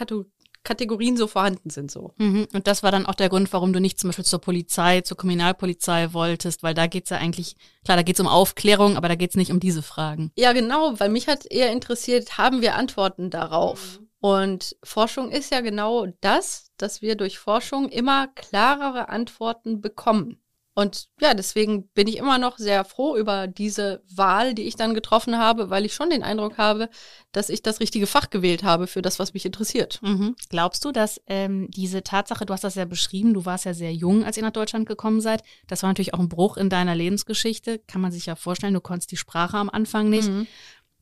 Kategorien 0.66 1.16
so 1.16 1.26
vorhanden 1.26 1.70
sind 1.70 1.90
so. 1.90 2.12
Mhm. 2.18 2.48
Und 2.52 2.66
das 2.66 2.82
war 2.82 2.90
dann 2.90 3.06
auch 3.06 3.14
der 3.14 3.28
Grund, 3.28 3.52
warum 3.52 3.72
du 3.72 3.80
nicht 3.80 3.98
zum 3.98 4.08
Beispiel 4.08 4.24
zur 4.24 4.40
Polizei, 4.40 5.00
zur 5.00 5.16
Kriminalpolizei 5.16 6.12
wolltest, 6.12 6.62
weil 6.62 6.74
da 6.74 6.88
geht's 6.88 7.10
ja 7.10 7.18
eigentlich, 7.18 7.56
klar, 7.84 7.96
da 7.96 8.02
geht's 8.02 8.20
um 8.20 8.26
Aufklärung, 8.26 8.96
aber 8.96 9.08
da 9.08 9.14
geht's 9.14 9.36
nicht 9.36 9.52
um 9.52 9.60
diese 9.60 9.82
Fragen. 9.82 10.32
Ja, 10.36 10.52
genau, 10.52 10.98
weil 10.98 11.08
mich 11.08 11.28
hat 11.28 11.46
eher 11.46 11.70
interessiert, 11.72 12.36
haben 12.36 12.60
wir 12.60 12.74
Antworten 12.74 13.30
darauf? 13.30 14.00
Mhm. 14.00 14.08
Und 14.18 14.76
Forschung 14.82 15.30
ist 15.30 15.52
ja 15.52 15.60
genau 15.60 16.06
das, 16.20 16.72
dass 16.78 17.00
wir 17.00 17.14
durch 17.16 17.38
Forschung 17.38 17.88
immer 17.88 18.26
klarere 18.26 19.08
Antworten 19.08 19.80
bekommen. 19.80 20.40
Und 20.78 21.08
ja, 21.22 21.32
deswegen 21.32 21.88
bin 21.88 22.06
ich 22.06 22.18
immer 22.18 22.36
noch 22.36 22.58
sehr 22.58 22.84
froh 22.84 23.16
über 23.16 23.46
diese 23.46 24.02
Wahl, 24.14 24.52
die 24.52 24.64
ich 24.64 24.76
dann 24.76 24.92
getroffen 24.92 25.38
habe, 25.38 25.70
weil 25.70 25.86
ich 25.86 25.94
schon 25.94 26.10
den 26.10 26.22
Eindruck 26.22 26.58
habe, 26.58 26.90
dass 27.32 27.48
ich 27.48 27.62
das 27.62 27.80
richtige 27.80 28.06
Fach 28.06 28.28
gewählt 28.28 28.62
habe 28.62 28.86
für 28.86 29.00
das, 29.00 29.18
was 29.18 29.32
mich 29.32 29.46
interessiert. 29.46 30.00
Mhm. 30.02 30.36
Glaubst 30.50 30.84
du, 30.84 30.92
dass 30.92 31.18
ähm, 31.28 31.70
diese 31.70 32.02
Tatsache, 32.02 32.44
du 32.44 32.52
hast 32.52 32.62
das 32.62 32.74
ja 32.74 32.84
beschrieben, 32.84 33.32
du 33.32 33.46
warst 33.46 33.64
ja 33.64 33.72
sehr 33.72 33.94
jung, 33.94 34.22
als 34.22 34.36
ihr 34.36 34.42
nach 34.42 34.50
Deutschland 34.50 34.86
gekommen 34.86 35.22
seid, 35.22 35.42
das 35.66 35.82
war 35.82 35.88
natürlich 35.88 36.12
auch 36.12 36.20
ein 36.20 36.28
Bruch 36.28 36.58
in 36.58 36.68
deiner 36.68 36.94
Lebensgeschichte, 36.94 37.78
kann 37.78 38.02
man 38.02 38.12
sich 38.12 38.26
ja 38.26 38.36
vorstellen, 38.36 38.74
du 38.74 38.82
konntest 38.82 39.10
die 39.10 39.16
Sprache 39.16 39.56
am 39.56 39.70
Anfang 39.70 40.10
nicht. 40.10 40.28
Mhm 40.28 40.46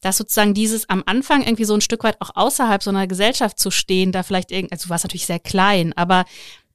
dass 0.00 0.18
sozusagen 0.18 0.52
dieses 0.52 0.86
am 0.90 1.02
Anfang 1.06 1.42
irgendwie 1.42 1.64
so 1.64 1.72
ein 1.72 1.80
Stück 1.80 2.04
weit 2.04 2.20
auch 2.20 2.32
außerhalb 2.34 2.82
so 2.82 2.90
einer 2.90 3.06
Gesellschaft 3.06 3.58
zu 3.58 3.70
stehen, 3.70 4.12
da 4.12 4.22
vielleicht 4.22 4.52
irgendwie, 4.52 4.72
also 4.72 4.84
du 4.84 4.90
warst 4.90 5.04
natürlich 5.04 5.24
sehr 5.24 5.38
klein, 5.38 5.94
aber 5.96 6.26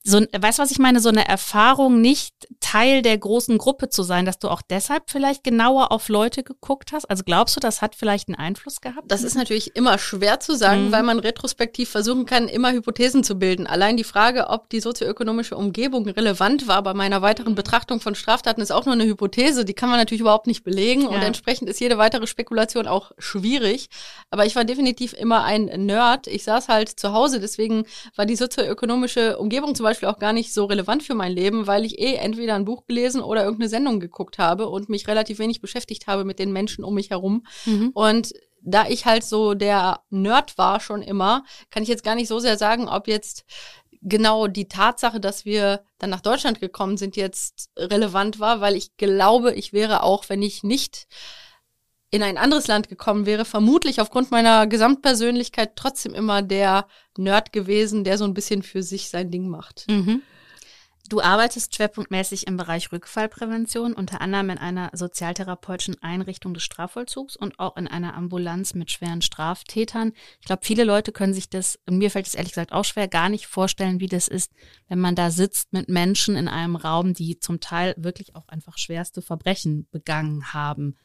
so, 0.04 0.20
weißt 0.20 0.60
du, 0.60 0.64
was 0.64 0.72
ich 0.72 0.80
meine? 0.80 1.02
So 1.02 1.10
eine 1.10 1.28
Erfahrung, 1.28 2.00
nicht 2.00 2.34
Teil 2.62 3.02
der 3.02 3.18
großen 3.18 3.58
Gruppe 3.58 3.89
zu 3.89 4.04
sein, 4.04 4.26
dass 4.26 4.39
du 4.39 4.47
auch 4.47 4.62
deshalb 4.62 5.10
vielleicht 5.10 5.43
genauer 5.43 5.91
auf 5.91 6.08
Leute 6.08 6.41
geguckt 6.41 6.93
hast? 6.93 7.06
Also 7.10 7.24
glaubst 7.26 7.56
du, 7.58 7.60
das 7.60 7.82
hat 7.82 7.95
vielleicht 7.95 8.30
einen 8.30 8.36
Einfluss 8.36 8.80
gehabt? 8.80 9.12
Das 9.12 9.24
ist 9.24 9.36
natürlich 9.36 9.76
immer 9.76 9.97
schwer 9.97 10.39
zu 10.39 10.56
sagen, 10.56 10.88
mhm. 10.88 10.91
weil 10.93 11.04
man 11.04 11.20
retrospektiv 11.20 11.89
versuchen 11.89 12.26
kann, 12.26 12.47
immer 12.47 12.72
Hypothesen 12.72 13.26
zu 13.26 13.36
bilden. 13.36 13.68
Allein 13.68 13.97
die 13.97 14.06
Frage, 14.06 14.47
ob 14.47 14.70
die 14.70 14.80
sozioökonomische 14.80 15.58
Umgebung 15.58 16.08
relevant 16.08 16.68
war 16.68 16.82
bei 16.82 16.93
meiner 16.93 17.22
weiteren 17.22 17.56
Betrachtung 17.56 18.00
von 18.00 18.16
Straftaten, 18.16 18.62
ist 18.62 18.72
auch 18.72 18.86
nur 18.86 18.93
eine 18.93 19.06
Hypothese. 19.06 19.66
Die 19.66 19.74
kann 19.74 19.89
man 19.89 20.00
natürlich 20.00 20.22
überhaupt 20.22 20.47
nicht 20.47 20.64
belegen 20.64 21.04
ja. 21.04 21.08
und 21.10 21.22
entsprechend 21.22 21.70
ist 21.70 21.82
jede 21.82 21.97
weitere 21.97 22.26
Spekulation 22.26 22.88
auch 22.88 23.12
schwierig. 23.18 23.89
Aber 24.32 24.45
ich 24.45 24.56
war 24.56 24.64
definitiv 24.64 25.12
immer 25.14 25.43
ein 25.43 25.66
Nerd. 25.66 26.28
Ich 26.28 26.45
saß 26.45 26.70
halt 26.70 26.89
zu 26.89 27.12
Hause, 27.12 27.41
deswegen 27.41 27.84
war 28.16 28.26
die 28.26 28.38
sozioökonomische 28.38 29.38
Umgebung 29.38 29.76
zum 29.76 29.84
Beispiel 29.84 29.89
Beispiel 29.90 30.10
auch 30.10 30.20
gar 30.20 30.34
nicht 30.34 30.54
so 30.54 30.66
relevant 30.66 31.04
für 31.04 31.16
mein 31.16 31.32
Leben, 31.32 31.68
weil 31.68 31.86
ich 31.86 32.00
eh 32.00 32.16
entweder 32.16 32.56
ein 32.56 32.66
Buch 32.66 32.86
gelesen 32.86 33.22
oder 33.22 33.44
irgendeine 33.44 33.70
Sendung 33.70 34.00
geguckt 34.00 34.38
habe 34.38 34.70
und 34.70 34.90
mich 34.90 35.08
relativ 35.08 35.40
wenig 35.40 35.62
beschäftigt 35.62 36.08
habe 36.08 36.26
mit 36.26 36.40
den 36.40 36.52
Menschen 36.52 36.84
um 36.84 36.96
mich 36.96 37.10
herum. 37.10 37.46
Mhm. 37.66 37.92
Und 37.94 38.34
da 38.62 38.88
ich 38.88 39.06
halt 39.06 39.24
so 39.24 39.54
der 39.54 40.02
Nerd 40.10 40.58
war 40.58 40.80
schon 40.80 41.02
immer, 41.02 41.44
kann 41.70 41.84
ich 41.84 41.90
jetzt 41.90 42.04
gar 42.04 42.16
nicht 42.16 42.28
so 42.28 42.40
sehr 42.40 42.58
sagen, 42.58 42.88
ob 42.88 43.08
jetzt 43.08 43.46
genau 44.02 44.48
die 44.48 44.68
Tatsache, 44.68 45.20
dass 45.20 45.46
wir 45.46 45.84
dann 45.98 46.10
nach 46.10 46.22
Deutschland 46.22 46.60
gekommen 46.60 46.98
sind, 46.98 47.16
jetzt 47.16 47.70
relevant 47.78 48.40
war, 48.40 48.62
weil 48.62 48.76
ich 48.76 48.96
glaube, 48.98 49.54
ich 49.54 49.74
wäre 49.74 50.04
auch, 50.04 50.30
wenn 50.30 50.42
ich 50.42 50.64
nicht 50.64 51.08
in 52.12 52.24
ein 52.24 52.38
anderes 52.38 52.68
Land 52.68 52.89
gekommen 52.89 53.26
wäre, 53.26 53.45
vermutlich 53.45 54.01
aufgrund 54.01 54.32
meiner 54.32 54.68
Gesamtpersönlichkeit 54.68 55.76
trotzdem 55.76 56.14
immer 56.14 56.41
der 56.41 56.88
Nerd 57.18 57.53
gewesen, 57.53 58.03
der 58.03 58.18
so 58.18 58.26
ein 58.26 58.34
bisschen 58.34 58.64
für 58.64 58.82
sich 58.82 59.10
sein 59.10 59.30
Ding 59.30 59.47
macht. 59.47 59.86
Mhm. 59.89 60.24
Du 61.10 61.22
arbeitest 61.22 61.76
schwerpunktmäßig 61.76 62.45
im 62.45 62.55
Bereich 62.55 62.91
Rückfallprävention, 62.91 63.93
unter 63.93 64.22
anderem 64.22 64.51
in 64.51 64.57
einer 64.60 64.91
sozialtherapeutischen 64.93 65.99
Einrichtung 66.03 66.53
des 66.53 66.62
Strafvollzugs 66.62 67.36
und 67.36 67.60
auch 67.60 67.78
in 67.78 67.88
einer 67.88 68.14
Ambulanz 68.14 68.76
mit 68.76 68.91
schweren 68.91 69.24
Straftätern. 69.24 70.14
Ich 70.39 70.45
glaube, 70.45 70.64
viele 70.64 70.84
Leute 70.84 71.12
können 71.12 71.34
sich 71.34 71.49
das, 71.49 71.80
mir 71.89 72.12
fällt 72.12 72.28
es 72.28 72.36
ehrlich 72.36 72.51
gesagt 72.51 72.74
auch 72.74 72.86
schwer, 72.86 73.07
gar 73.07 73.30
nicht 73.30 73.47
vorstellen, 73.47 73.99
wie 73.99 74.07
das 74.07 74.28
ist, 74.28 74.51
wenn 74.88 74.99
man 74.99 75.16
da 75.16 75.32
sitzt 75.32 75.74
mit 75.74 75.89
Menschen 75.89 76.36
in 76.36 76.47
einem 76.47 76.76
Raum, 76.76 77.16
die 77.16 77.39
zum 77.39 77.60
Teil 77.60 77.95
wirklich 77.97 78.36
auch 78.36 78.47
einfach 78.47 78.78
schwerste 78.78 79.24
Verbrechen 79.24 79.88
begangen 79.89 80.53
haben. 80.53 80.95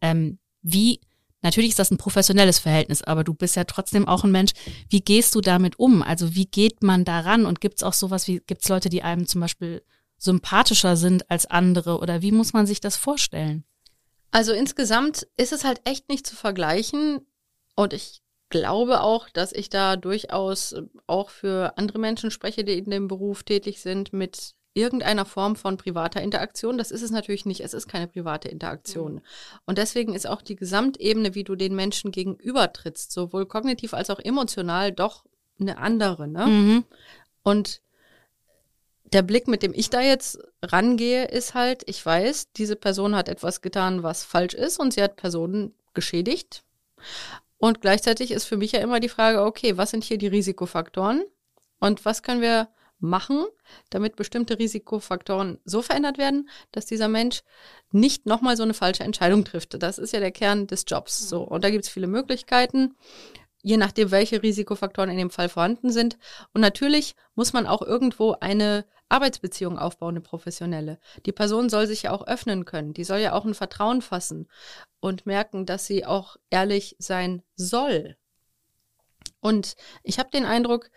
Ähm, 0.00 0.38
wie 0.62 1.00
Natürlich 1.42 1.70
ist 1.70 1.78
das 1.78 1.90
ein 1.90 1.96
professionelles 1.96 2.58
Verhältnis, 2.58 3.02
aber 3.02 3.24
du 3.24 3.32
bist 3.32 3.56
ja 3.56 3.64
trotzdem 3.64 4.06
auch 4.06 4.24
ein 4.24 4.30
Mensch. 4.30 4.52
Wie 4.88 5.00
gehst 5.00 5.34
du 5.34 5.40
damit 5.40 5.78
um? 5.78 6.02
Also 6.02 6.34
wie 6.34 6.44
geht 6.44 6.82
man 6.82 7.04
daran? 7.04 7.46
Und 7.46 7.60
gibt 7.60 7.76
es 7.76 7.82
auch 7.82 7.94
sowas 7.94 8.26
wie, 8.26 8.40
gibt 8.40 8.62
es 8.62 8.68
Leute, 8.68 8.90
die 8.90 9.02
einem 9.02 9.26
zum 9.26 9.40
Beispiel 9.40 9.82
sympathischer 10.18 10.96
sind 10.96 11.30
als 11.30 11.46
andere? 11.46 11.98
Oder 11.98 12.20
wie 12.20 12.32
muss 12.32 12.52
man 12.52 12.66
sich 12.66 12.80
das 12.80 12.96
vorstellen? 12.96 13.64
Also 14.30 14.52
insgesamt 14.52 15.26
ist 15.36 15.52
es 15.52 15.64
halt 15.64 15.80
echt 15.84 16.08
nicht 16.10 16.26
zu 16.26 16.36
vergleichen. 16.36 17.26
Und 17.74 17.94
ich 17.94 18.20
glaube 18.50 19.00
auch, 19.00 19.30
dass 19.30 19.52
ich 19.52 19.70
da 19.70 19.96
durchaus 19.96 20.74
auch 21.06 21.30
für 21.30 21.78
andere 21.78 21.98
Menschen 21.98 22.30
spreche, 22.30 22.64
die 22.64 22.78
in 22.78 22.90
dem 22.90 23.08
Beruf 23.08 23.44
tätig 23.44 23.80
sind, 23.80 24.12
mit 24.12 24.54
irgendeiner 24.74 25.24
Form 25.24 25.56
von 25.56 25.76
privater 25.76 26.22
Interaktion. 26.22 26.78
Das 26.78 26.90
ist 26.90 27.02
es 27.02 27.10
natürlich 27.10 27.44
nicht. 27.44 27.60
Es 27.60 27.74
ist 27.74 27.88
keine 27.88 28.06
private 28.06 28.48
Interaktion. 28.48 29.14
Mhm. 29.14 29.20
Und 29.66 29.78
deswegen 29.78 30.14
ist 30.14 30.28
auch 30.28 30.42
die 30.42 30.56
Gesamtebene, 30.56 31.34
wie 31.34 31.44
du 31.44 31.56
den 31.56 31.74
Menschen 31.74 32.12
gegenübertrittst, 32.12 33.10
sowohl 33.12 33.46
kognitiv 33.46 33.94
als 33.94 34.10
auch 34.10 34.20
emotional, 34.20 34.92
doch 34.92 35.24
eine 35.60 35.78
andere. 35.78 36.28
Ne? 36.28 36.46
Mhm. 36.46 36.84
Und 37.42 37.82
der 39.12 39.22
Blick, 39.22 39.48
mit 39.48 39.62
dem 39.62 39.74
ich 39.74 39.90
da 39.90 40.00
jetzt 40.00 40.38
rangehe, 40.62 41.24
ist 41.24 41.54
halt, 41.54 41.82
ich 41.86 42.04
weiß, 42.04 42.52
diese 42.52 42.76
Person 42.76 43.16
hat 43.16 43.28
etwas 43.28 43.60
getan, 43.60 44.02
was 44.02 44.24
falsch 44.24 44.54
ist 44.54 44.78
und 44.78 44.94
sie 44.94 45.02
hat 45.02 45.16
Personen 45.16 45.74
geschädigt. 45.94 46.62
Und 47.58 47.80
gleichzeitig 47.80 48.30
ist 48.30 48.44
für 48.44 48.56
mich 48.56 48.72
ja 48.72 48.80
immer 48.80 49.00
die 49.00 49.08
Frage, 49.08 49.42
okay, 49.42 49.76
was 49.76 49.90
sind 49.90 50.04
hier 50.04 50.16
die 50.16 50.28
Risikofaktoren 50.28 51.24
und 51.80 52.04
was 52.04 52.22
können 52.22 52.40
wir 52.40 52.68
machen, 53.00 53.46
damit 53.90 54.16
bestimmte 54.16 54.58
Risikofaktoren 54.58 55.58
so 55.64 55.82
verändert 55.82 56.18
werden, 56.18 56.48
dass 56.72 56.86
dieser 56.86 57.08
Mensch 57.08 57.42
nicht 57.90 58.26
nochmal 58.26 58.56
so 58.56 58.62
eine 58.62 58.74
falsche 58.74 59.04
Entscheidung 59.04 59.44
trifft. 59.44 59.82
Das 59.82 59.98
ist 59.98 60.12
ja 60.12 60.20
der 60.20 60.32
Kern 60.32 60.66
des 60.66 60.84
Jobs. 60.86 61.28
So. 61.28 61.42
Und 61.42 61.64
da 61.64 61.70
gibt 61.70 61.84
es 61.84 61.90
viele 61.90 62.06
Möglichkeiten, 62.06 62.94
je 63.62 63.76
nachdem, 63.76 64.10
welche 64.10 64.42
Risikofaktoren 64.42 65.10
in 65.10 65.18
dem 65.18 65.30
Fall 65.30 65.48
vorhanden 65.48 65.90
sind. 65.90 66.18
Und 66.52 66.60
natürlich 66.60 67.14
muss 67.34 67.52
man 67.52 67.66
auch 67.66 67.82
irgendwo 67.82 68.36
eine 68.40 68.84
Arbeitsbeziehung 69.08 69.78
aufbauen, 69.78 70.14
eine 70.14 70.20
professionelle. 70.20 70.98
Die 71.26 71.32
Person 71.32 71.68
soll 71.68 71.86
sich 71.86 72.02
ja 72.02 72.12
auch 72.12 72.26
öffnen 72.26 72.64
können. 72.64 72.94
Die 72.94 73.04
soll 73.04 73.18
ja 73.18 73.32
auch 73.32 73.44
ein 73.44 73.54
Vertrauen 73.54 74.02
fassen 74.02 74.48
und 75.00 75.26
merken, 75.26 75.66
dass 75.66 75.86
sie 75.86 76.06
auch 76.06 76.36
ehrlich 76.48 76.96
sein 76.98 77.42
soll. 77.56 78.16
Und 79.40 79.74
ich 80.02 80.18
habe 80.18 80.30
den 80.30 80.44
Eindruck, 80.44 80.90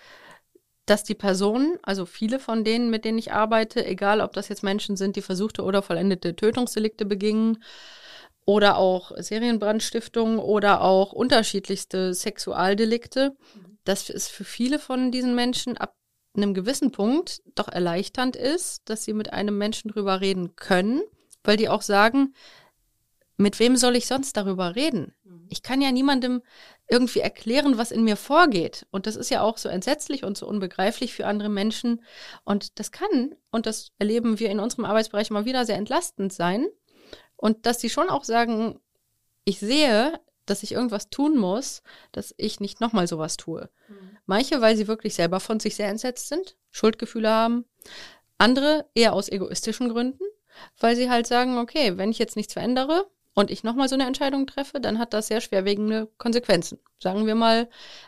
dass 0.86 1.04
die 1.04 1.16
Personen, 1.16 1.78
also 1.84 2.06
viele 2.06 2.40
von 2.40 2.64
denen, 2.64 2.90
mit 2.90 3.06
denen 3.06 3.18
ich 3.18 3.32
arbeite, 3.32 3.86
egal 3.86 4.22
ob 4.22 4.34
das 4.34 4.50
jetzt 4.50 4.64
Menschen 4.64 4.98
sind, 4.98 5.16
die 5.16 5.22
versuchte 5.22 5.64
oder 5.64 5.82
vollendete 5.82 6.36
Tötungsdelikte 6.36 7.06
begingen 7.06 7.64
oder 8.46 8.78
auch 8.78 9.12
Serienbrandstiftungen 9.18 10.40
oder 10.40 10.82
auch 10.82 11.14
unterschiedlichste 11.14 12.14
Sexualdelikte, 12.14 13.36
dass 13.86 14.10
es 14.10 14.28
für 14.28 14.44
viele 14.44 14.80
von 14.80 15.12
diesen 15.12 15.36
Menschen 15.36 15.78
ab 15.78 15.96
einem 16.36 16.54
gewissen 16.54 16.92
Punkt 16.92 17.42
doch 17.56 17.68
erleichternd 17.68 18.36
ist, 18.36 18.90
dass 18.90 19.06
sie 19.06 19.14
mit 19.14 19.32
einem 19.32 19.58
Menschen 19.58 19.92
drüber 19.92 20.20
reden 20.20 20.56
können, 20.56 21.02
weil 21.44 21.58
die 21.58 21.70
auch 21.70 21.82
sagen, 21.82 22.34
mit 23.38 23.60
wem 23.60 23.76
soll 23.76 23.96
ich 23.96 24.08
sonst 24.08 24.38
darüber 24.38 24.76
reden? 24.76 25.14
Mhm. 25.24 25.48
Ich 25.50 25.64
kann 25.64 25.82
ja 25.82 25.92
niemandem 25.92 26.42
irgendwie 26.88 27.20
erklären, 27.20 27.78
was 27.78 27.92
in 27.92 28.04
mir 28.04 28.16
vorgeht. 28.16 28.86
Und 28.92 29.08
das 29.08 29.16
ist 29.16 29.30
ja 29.30 29.42
auch 29.42 29.58
so 29.58 29.70
entsetzlich 29.70 30.24
und 30.24 30.38
so 30.38 30.48
unbegreiflich 30.48 31.14
für 31.14 31.26
andere 31.26 31.50
Menschen. 31.50 32.04
Und 32.44 32.80
das 32.80 32.92
kann, 32.92 33.36
und 33.52 33.66
das 33.66 33.92
erleben 33.98 34.40
wir 34.40 34.50
in 34.50 34.60
unserem 34.60 34.86
Arbeitsbereich 34.86 35.30
immer 35.30 35.46
wieder, 35.46 35.66
sehr 35.66 35.78
entlastend 35.78 36.34
sein. 36.34 36.68
Und 37.36 37.66
dass 37.66 37.82
sie 37.82 37.90
schon 37.90 38.10
auch 38.10 38.24
sagen, 38.24 38.80
ich 39.46 39.60
sehe, 39.60 40.20
dass 40.46 40.64
ich 40.64 40.74
irgendwas 40.74 41.10
tun 41.10 41.38
muss, 41.38 41.84
dass 42.12 42.34
ich 42.38 42.60
nicht 42.60 42.82
nochmal 42.82 43.08
sowas 43.08 43.38
tue. 43.38 43.70
Mhm. 43.88 44.18
Manche, 44.26 44.62
weil 44.62 44.76
sie 44.76 44.88
wirklich 44.88 45.16
selber 45.16 45.40
von 45.40 45.60
sich 45.60 45.76
sehr 45.76 45.90
entsetzt 45.90 46.28
sind, 46.28 46.58
Schuldgefühle 46.70 47.30
haben. 47.30 47.66
Andere 48.38 48.86
eher 48.94 49.14
aus 49.14 49.30
egoistischen 49.30 49.90
Gründen, 49.90 50.24
weil 50.80 50.96
sie 50.96 51.10
halt 51.10 51.28
sagen, 51.28 51.58
okay, 51.58 51.98
wenn 51.98 52.12
ich 52.12 52.20
jetzt 52.20 52.36
nichts 52.36 52.54
verändere, 52.54 53.10
und 53.34 53.50
ich 53.50 53.64
nochmal 53.64 53.90
so 53.90 53.96
eine 53.96 54.06
Entscheidung 54.06 54.46
treffe, 54.46 54.80
dann 54.80 55.00
hat 55.00 55.14
das 55.14 55.28
sehr 55.28 55.42
schwerwiegende 55.42 56.08
Konsequenzen. 56.18 56.80
Sagen 57.02 57.26
wir 57.26 57.36
mal 57.36 57.68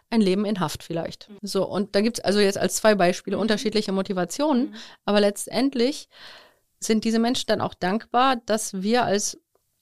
ein 0.10 0.22
Leben 0.22 0.46
in 0.46 0.60
Haft 0.60 0.84
vielleicht. 0.84 1.30
Mhm. 1.30 1.38
So, 1.42 1.68
und 1.68 1.96
da 1.96 2.02
gibt's 2.02 2.20
also 2.20 2.40
jetzt 2.40 2.58
als 2.58 2.76
zwei 2.76 2.96
Beispiele 2.96 3.38
mhm. 3.38 3.42
unterschiedliche 3.42 3.92
Motivationen, 3.92 4.70
mhm. 4.70 4.76
aber 5.06 5.20
letztendlich 5.20 6.10
sind 6.80 7.04
diese 7.04 7.20
Menschen 7.20 7.48
dann 7.48 7.62
auch 7.62 7.74
dankbar, 7.74 8.36
dass 8.46 8.82
wir 8.82 9.04
als 9.06 9.40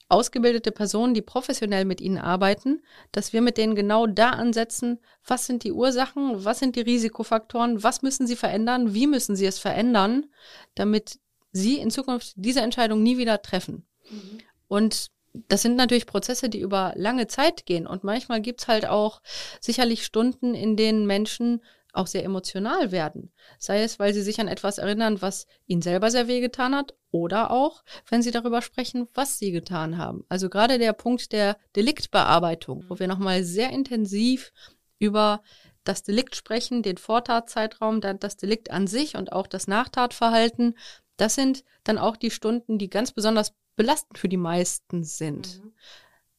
ausgebildete 0.08 0.70
Personen, 0.70 1.14
die 1.14 1.22
professionell 1.22 1.84
mit 1.84 2.00
ihnen 2.00 2.18
arbeiten, 2.18 2.82
dass 3.12 3.32
wir 3.32 3.40
mit 3.40 3.56
denen 3.56 3.74
genau 3.74 4.06
da 4.06 4.30
ansetzen, 4.30 5.00
was 5.26 5.46
sind 5.46 5.64
die 5.64 5.72
Ursachen, 5.72 6.44
was 6.44 6.58
sind 6.58 6.76
die 6.76 6.82
Risikofaktoren, 6.82 7.82
was 7.82 8.02
müssen 8.02 8.26
sie 8.26 8.36
verändern, 8.36 8.94
wie 8.94 9.06
müssen 9.06 9.34
sie 9.34 9.46
es 9.46 9.58
verändern, 9.58 10.26
damit 10.74 11.18
sie 11.52 11.78
in 11.78 11.90
Zukunft 11.90 12.34
diese 12.36 12.60
Entscheidung 12.60 13.02
nie 13.02 13.18
wieder 13.18 13.40
treffen. 13.42 13.86
Mhm. 14.10 14.38
Und 14.68 15.10
das 15.48 15.62
sind 15.62 15.76
natürlich 15.76 16.06
Prozesse, 16.06 16.48
die 16.48 16.60
über 16.60 16.92
lange 16.96 17.26
Zeit 17.26 17.66
gehen. 17.66 17.86
Und 17.86 18.04
manchmal 18.04 18.40
gibt's 18.40 18.68
halt 18.68 18.86
auch 18.86 19.20
sicherlich 19.60 20.04
Stunden, 20.04 20.54
in 20.54 20.76
denen 20.76 21.06
Menschen 21.06 21.60
auch 21.92 22.06
sehr 22.06 22.24
emotional 22.24 22.92
werden. 22.92 23.32
Sei 23.58 23.82
es, 23.82 23.98
weil 23.98 24.14
sie 24.14 24.22
sich 24.22 24.40
an 24.40 24.48
etwas 24.48 24.78
erinnern, 24.78 25.22
was 25.22 25.46
ihnen 25.66 25.82
selber 25.82 26.10
sehr 26.10 26.28
wehgetan 26.28 26.74
hat, 26.74 26.94
oder 27.10 27.52
auch, 27.52 27.84
wenn 28.08 28.22
sie 28.22 28.32
darüber 28.32 28.60
sprechen, 28.60 29.06
was 29.14 29.38
sie 29.38 29.52
getan 29.52 29.98
haben. 29.98 30.24
Also 30.28 30.48
gerade 30.48 30.78
der 30.78 30.92
Punkt 30.92 31.30
der 31.30 31.56
Deliktbearbeitung, 31.76 32.84
wo 32.88 32.98
wir 32.98 33.06
nochmal 33.06 33.44
sehr 33.44 33.70
intensiv 33.70 34.52
über 34.98 35.40
das 35.84 36.02
Delikt 36.02 36.34
sprechen, 36.34 36.82
den 36.82 36.96
Vortatzeitraum, 36.96 38.00
dann 38.00 38.18
das 38.18 38.36
Delikt 38.36 38.72
an 38.72 38.88
sich 38.88 39.16
und 39.16 39.32
auch 39.32 39.46
das 39.46 39.68
Nachtatverhalten. 39.68 40.76
Das 41.16 41.36
sind 41.36 41.62
dann 41.84 41.98
auch 41.98 42.16
die 42.16 42.32
Stunden, 42.32 42.78
die 42.78 42.90
ganz 42.90 43.12
besonders 43.12 43.54
belastend 43.76 44.18
für 44.18 44.28
die 44.28 44.36
meisten 44.36 45.04
sind. 45.04 45.62
Mhm. 45.62 45.72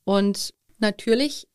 Und 0.04 0.54
natürlich 0.80 1.48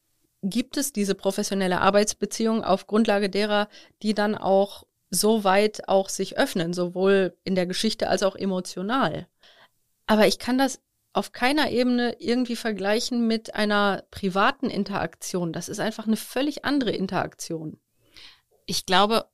gibt 0.43 0.77
es 0.77 0.93
diese 0.93 1.15
professionelle 1.15 1.81
Arbeitsbeziehung 1.81 2.65
auf 2.65 2.87
Grundlage 2.87 3.29
derer, 3.29 3.69
die 4.03 4.15
dann 4.15 4.35
auch 4.35 4.87
so 5.11 5.45
weit 5.45 5.89
auch 5.89 6.09
sich 6.09 6.39
öffnen, 6.39 6.73
sowohl 6.73 7.37
in 7.45 7.55
der 7.55 7.67
Geschichte 7.67 8.09
als 8.09 8.23
auch 8.23 8.37
emotional. 8.37 9.27
Aber 10.07 10.27
ich 10.27 10.39
kann 10.39 10.57
das 10.57 10.81
auf 11.13 11.33
keiner 11.33 11.71
Ebene 11.71 12.17
irgendwie 12.21 12.57
vergleichen 12.57 13.27
mit 13.27 13.55
einer 13.55 14.05
privaten 14.11 14.71
Interaktion. 14.71 15.53
Das 15.53 15.69
ist 15.69 15.81
einfach 15.81 16.07
eine 16.07 16.17
völlig 16.17 16.65
andere 16.65 16.93
Interaktion. 16.93 17.81
Ich 18.67 18.87
glaube, 18.87 19.27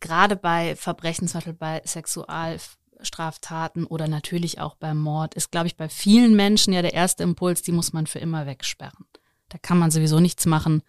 gerade 0.00 0.34
bei 0.34 0.74
Verbrechen, 0.74 1.28
zum 1.28 1.38
Beispiel 1.38 1.52
bei 1.54 1.82
Sexual 1.84 2.58
Straftaten 3.04 3.84
oder 3.84 4.08
natürlich 4.08 4.60
auch 4.60 4.74
beim 4.76 4.98
Mord 4.98 5.34
ist, 5.34 5.50
glaube 5.50 5.66
ich, 5.66 5.76
bei 5.76 5.88
vielen 5.88 6.34
Menschen 6.34 6.72
ja 6.72 6.82
der 6.82 6.94
erste 6.94 7.22
Impuls, 7.22 7.62
die 7.62 7.72
muss 7.72 7.92
man 7.92 8.06
für 8.06 8.18
immer 8.18 8.46
wegsperren. 8.46 9.06
Da 9.48 9.58
kann 9.58 9.78
man 9.78 9.90
sowieso 9.90 10.20
nichts 10.20 10.46
machen. 10.46 10.82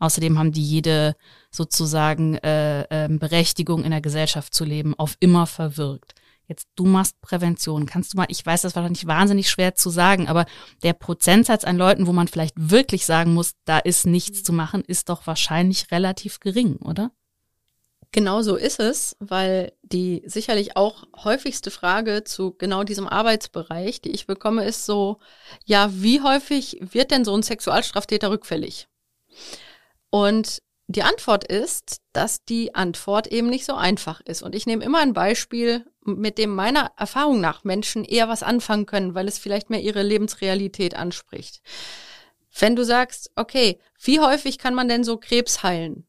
Außerdem 0.00 0.38
haben 0.38 0.52
die 0.52 0.62
jede 0.62 1.16
sozusagen 1.50 2.36
äh, 2.36 2.82
äh, 2.82 3.08
Berechtigung 3.08 3.84
in 3.84 3.90
der 3.90 4.00
Gesellschaft 4.00 4.54
zu 4.54 4.64
leben, 4.64 4.94
auf 4.98 5.16
immer 5.20 5.46
verwirkt. 5.46 6.14
Jetzt, 6.46 6.68
du 6.76 6.86
machst 6.86 7.20
Prävention. 7.20 7.84
Kannst 7.84 8.12
du 8.12 8.16
mal, 8.16 8.26
ich 8.28 8.44
weiß, 8.44 8.62
das 8.62 8.74
war 8.74 8.88
nicht 8.88 9.06
wahnsinnig 9.06 9.50
schwer 9.50 9.74
zu 9.74 9.90
sagen, 9.90 10.28
aber 10.28 10.46
der 10.82 10.94
Prozentsatz 10.94 11.64
an 11.64 11.76
Leuten, 11.76 12.06
wo 12.06 12.12
man 12.12 12.26
vielleicht 12.26 12.54
wirklich 12.56 13.04
sagen 13.04 13.34
muss, 13.34 13.52
da 13.66 13.78
ist 13.78 14.06
nichts 14.06 14.42
zu 14.42 14.52
machen, 14.52 14.82
ist 14.82 15.10
doch 15.10 15.26
wahrscheinlich 15.26 15.90
relativ 15.90 16.40
gering, 16.40 16.76
oder? 16.76 17.10
Genau 18.10 18.40
so 18.40 18.56
ist 18.56 18.80
es, 18.80 19.16
weil 19.18 19.72
die 19.82 20.22
sicherlich 20.24 20.76
auch 20.76 21.04
häufigste 21.24 21.70
Frage 21.70 22.24
zu 22.24 22.52
genau 22.52 22.82
diesem 22.82 23.06
Arbeitsbereich, 23.06 24.00
die 24.00 24.12
ich 24.12 24.26
bekomme, 24.26 24.64
ist 24.64 24.86
so, 24.86 25.18
ja, 25.66 25.90
wie 25.92 26.22
häufig 26.22 26.78
wird 26.80 27.10
denn 27.10 27.24
so 27.26 27.34
ein 27.34 27.42
Sexualstraftäter 27.42 28.30
rückfällig? 28.30 28.88
Und 30.10 30.62
die 30.90 31.02
Antwort 31.02 31.44
ist, 31.44 32.00
dass 32.14 32.46
die 32.46 32.74
Antwort 32.74 33.26
eben 33.26 33.50
nicht 33.50 33.66
so 33.66 33.74
einfach 33.74 34.22
ist. 34.22 34.42
Und 34.42 34.54
ich 34.54 34.64
nehme 34.64 34.82
immer 34.82 35.00
ein 35.00 35.12
Beispiel, 35.12 35.84
mit 36.02 36.38
dem 36.38 36.54
meiner 36.54 36.92
Erfahrung 36.96 37.42
nach 37.42 37.62
Menschen 37.62 38.04
eher 38.04 38.28
was 38.30 38.42
anfangen 38.42 38.86
können, 38.86 39.14
weil 39.14 39.28
es 39.28 39.38
vielleicht 39.38 39.68
mehr 39.68 39.82
ihre 39.82 40.02
Lebensrealität 40.02 40.94
anspricht. 40.94 41.60
Wenn 42.58 42.74
du 42.74 42.86
sagst, 42.86 43.30
okay, 43.36 43.78
wie 44.02 44.18
häufig 44.20 44.56
kann 44.56 44.74
man 44.74 44.88
denn 44.88 45.04
so 45.04 45.18
Krebs 45.18 45.62
heilen? 45.62 46.06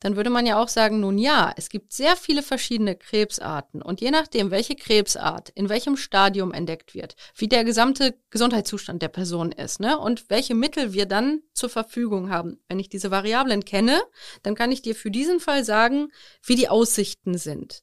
Dann 0.00 0.16
würde 0.16 0.30
man 0.30 0.46
ja 0.46 0.60
auch 0.60 0.68
sagen, 0.68 1.00
nun 1.00 1.18
ja, 1.18 1.52
es 1.56 1.68
gibt 1.68 1.92
sehr 1.92 2.16
viele 2.16 2.42
verschiedene 2.42 2.96
Krebsarten 2.96 3.82
und 3.82 4.00
je 4.00 4.10
nachdem, 4.10 4.50
welche 4.50 4.74
Krebsart 4.74 5.50
in 5.50 5.68
welchem 5.68 5.96
Stadium 5.96 6.52
entdeckt 6.52 6.94
wird, 6.94 7.16
wie 7.36 7.48
der 7.48 7.64
gesamte 7.64 8.14
Gesundheitszustand 8.30 9.02
der 9.02 9.08
Person 9.08 9.52
ist, 9.52 9.78
ne, 9.78 9.98
und 9.98 10.28
welche 10.30 10.54
Mittel 10.54 10.92
wir 10.92 11.06
dann 11.06 11.42
zur 11.52 11.68
Verfügung 11.68 12.30
haben. 12.30 12.58
Wenn 12.68 12.80
ich 12.80 12.88
diese 12.88 13.10
Variablen 13.10 13.64
kenne, 13.64 14.00
dann 14.42 14.54
kann 14.54 14.72
ich 14.72 14.82
dir 14.82 14.94
für 14.94 15.10
diesen 15.10 15.38
Fall 15.38 15.64
sagen, 15.64 16.10
wie 16.42 16.56
die 16.56 16.68
Aussichten 16.68 17.36
sind. 17.36 17.82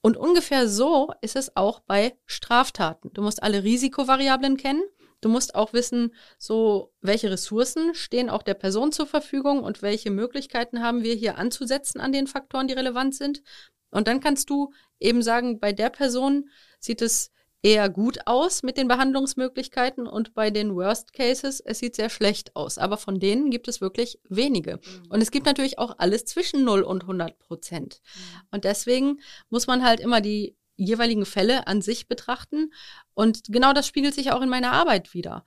Und 0.00 0.18
ungefähr 0.18 0.68
so 0.68 1.12
ist 1.22 1.34
es 1.34 1.56
auch 1.56 1.80
bei 1.80 2.14
Straftaten. 2.26 3.10
Du 3.14 3.22
musst 3.22 3.42
alle 3.42 3.64
Risikovariablen 3.64 4.58
kennen 4.58 4.82
Du 5.24 5.30
musst 5.30 5.54
auch 5.54 5.72
wissen, 5.72 6.14
so 6.38 6.92
welche 7.00 7.30
Ressourcen 7.30 7.94
stehen 7.94 8.28
auch 8.28 8.42
der 8.42 8.52
Person 8.52 8.92
zur 8.92 9.06
Verfügung 9.06 9.62
und 9.62 9.80
welche 9.80 10.10
Möglichkeiten 10.10 10.82
haben 10.82 11.02
wir 11.02 11.14
hier 11.14 11.38
anzusetzen 11.38 11.98
an 11.98 12.12
den 12.12 12.26
Faktoren, 12.26 12.68
die 12.68 12.74
relevant 12.74 13.14
sind. 13.14 13.42
Und 13.90 14.06
dann 14.06 14.20
kannst 14.20 14.50
du 14.50 14.74
eben 15.00 15.22
sagen, 15.22 15.60
bei 15.60 15.72
der 15.72 15.88
Person 15.88 16.50
sieht 16.78 17.00
es 17.00 17.30
eher 17.62 17.88
gut 17.88 18.18
aus 18.26 18.62
mit 18.62 18.76
den 18.76 18.86
Behandlungsmöglichkeiten 18.86 20.06
und 20.06 20.34
bei 20.34 20.50
den 20.50 20.74
Worst 20.74 21.14
Cases, 21.14 21.60
es 21.60 21.78
sieht 21.78 21.96
sehr 21.96 22.10
schlecht 22.10 22.54
aus. 22.54 22.76
Aber 22.76 22.98
von 22.98 23.18
denen 23.18 23.48
gibt 23.48 23.66
es 23.68 23.80
wirklich 23.80 24.20
wenige. 24.28 24.76
Mhm. 24.76 25.06
Und 25.08 25.22
es 25.22 25.30
gibt 25.30 25.46
natürlich 25.46 25.78
auch 25.78 25.94
alles 25.96 26.26
zwischen 26.26 26.64
0 26.64 26.82
und 26.82 27.04
100 27.04 27.38
Prozent. 27.38 28.02
Mhm. 28.02 28.40
Und 28.50 28.64
deswegen 28.64 29.20
muss 29.48 29.66
man 29.66 29.82
halt 29.82 30.00
immer 30.00 30.20
die 30.20 30.54
jeweiligen 30.76 31.26
Fälle 31.26 31.66
an 31.66 31.82
sich 31.82 32.08
betrachten. 32.08 32.72
Und 33.14 33.44
genau 33.48 33.72
das 33.72 33.86
spiegelt 33.86 34.14
sich 34.14 34.32
auch 34.32 34.42
in 34.42 34.48
meiner 34.48 34.72
Arbeit 34.72 35.14
wieder. 35.14 35.44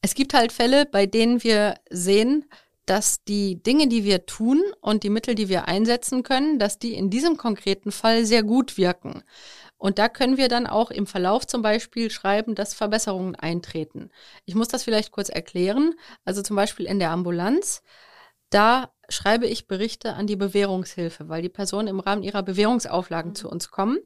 Es 0.00 0.14
gibt 0.14 0.34
halt 0.34 0.52
Fälle, 0.52 0.86
bei 0.86 1.06
denen 1.06 1.42
wir 1.42 1.74
sehen, 1.90 2.44
dass 2.86 3.22
die 3.24 3.62
Dinge, 3.62 3.88
die 3.88 4.04
wir 4.04 4.24
tun 4.24 4.62
und 4.80 5.02
die 5.02 5.10
Mittel, 5.10 5.34
die 5.34 5.48
wir 5.48 5.68
einsetzen 5.68 6.22
können, 6.22 6.58
dass 6.58 6.78
die 6.78 6.94
in 6.94 7.10
diesem 7.10 7.36
konkreten 7.36 7.92
Fall 7.92 8.24
sehr 8.24 8.42
gut 8.42 8.78
wirken. 8.78 9.22
Und 9.76 9.98
da 9.98 10.08
können 10.08 10.36
wir 10.36 10.48
dann 10.48 10.66
auch 10.66 10.90
im 10.90 11.06
Verlauf 11.06 11.46
zum 11.46 11.62
Beispiel 11.62 12.10
schreiben, 12.10 12.54
dass 12.54 12.74
Verbesserungen 12.74 13.36
eintreten. 13.36 14.10
Ich 14.44 14.54
muss 14.54 14.68
das 14.68 14.84
vielleicht 14.84 15.12
kurz 15.12 15.28
erklären. 15.28 15.94
Also 16.24 16.42
zum 16.42 16.56
Beispiel 16.56 16.86
in 16.86 16.98
der 16.98 17.10
Ambulanz 17.10 17.82
da 18.50 18.92
schreibe 19.08 19.46
ich 19.46 19.66
Berichte 19.66 20.14
an 20.14 20.26
die 20.26 20.36
Bewährungshilfe, 20.36 21.28
weil 21.28 21.42
die 21.42 21.48
Personen 21.48 21.88
im 21.88 22.00
Rahmen 22.00 22.22
ihrer 22.22 22.42
Bewährungsauflagen 22.42 23.32
mhm. 23.32 23.34
zu 23.34 23.48
uns 23.48 23.70
kommen. 23.70 23.98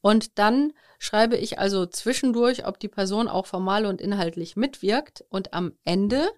Und 0.00 0.38
dann 0.38 0.72
schreibe 0.98 1.36
ich 1.36 1.58
also 1.58 1.84
zwischendurch, 1.86 2.66
ob 2.66 2.78
die 2.78 2.88
Person 2.88 3.28
auch 3.28 3.46
formal 3.46 3.86
und 3.86 4.00
inhaltlich 4.00 4.56
mitwirkt. 4.56 5.24
Und 5.28 5.52
am 5.52 5.72
Ende, 5.84 6.28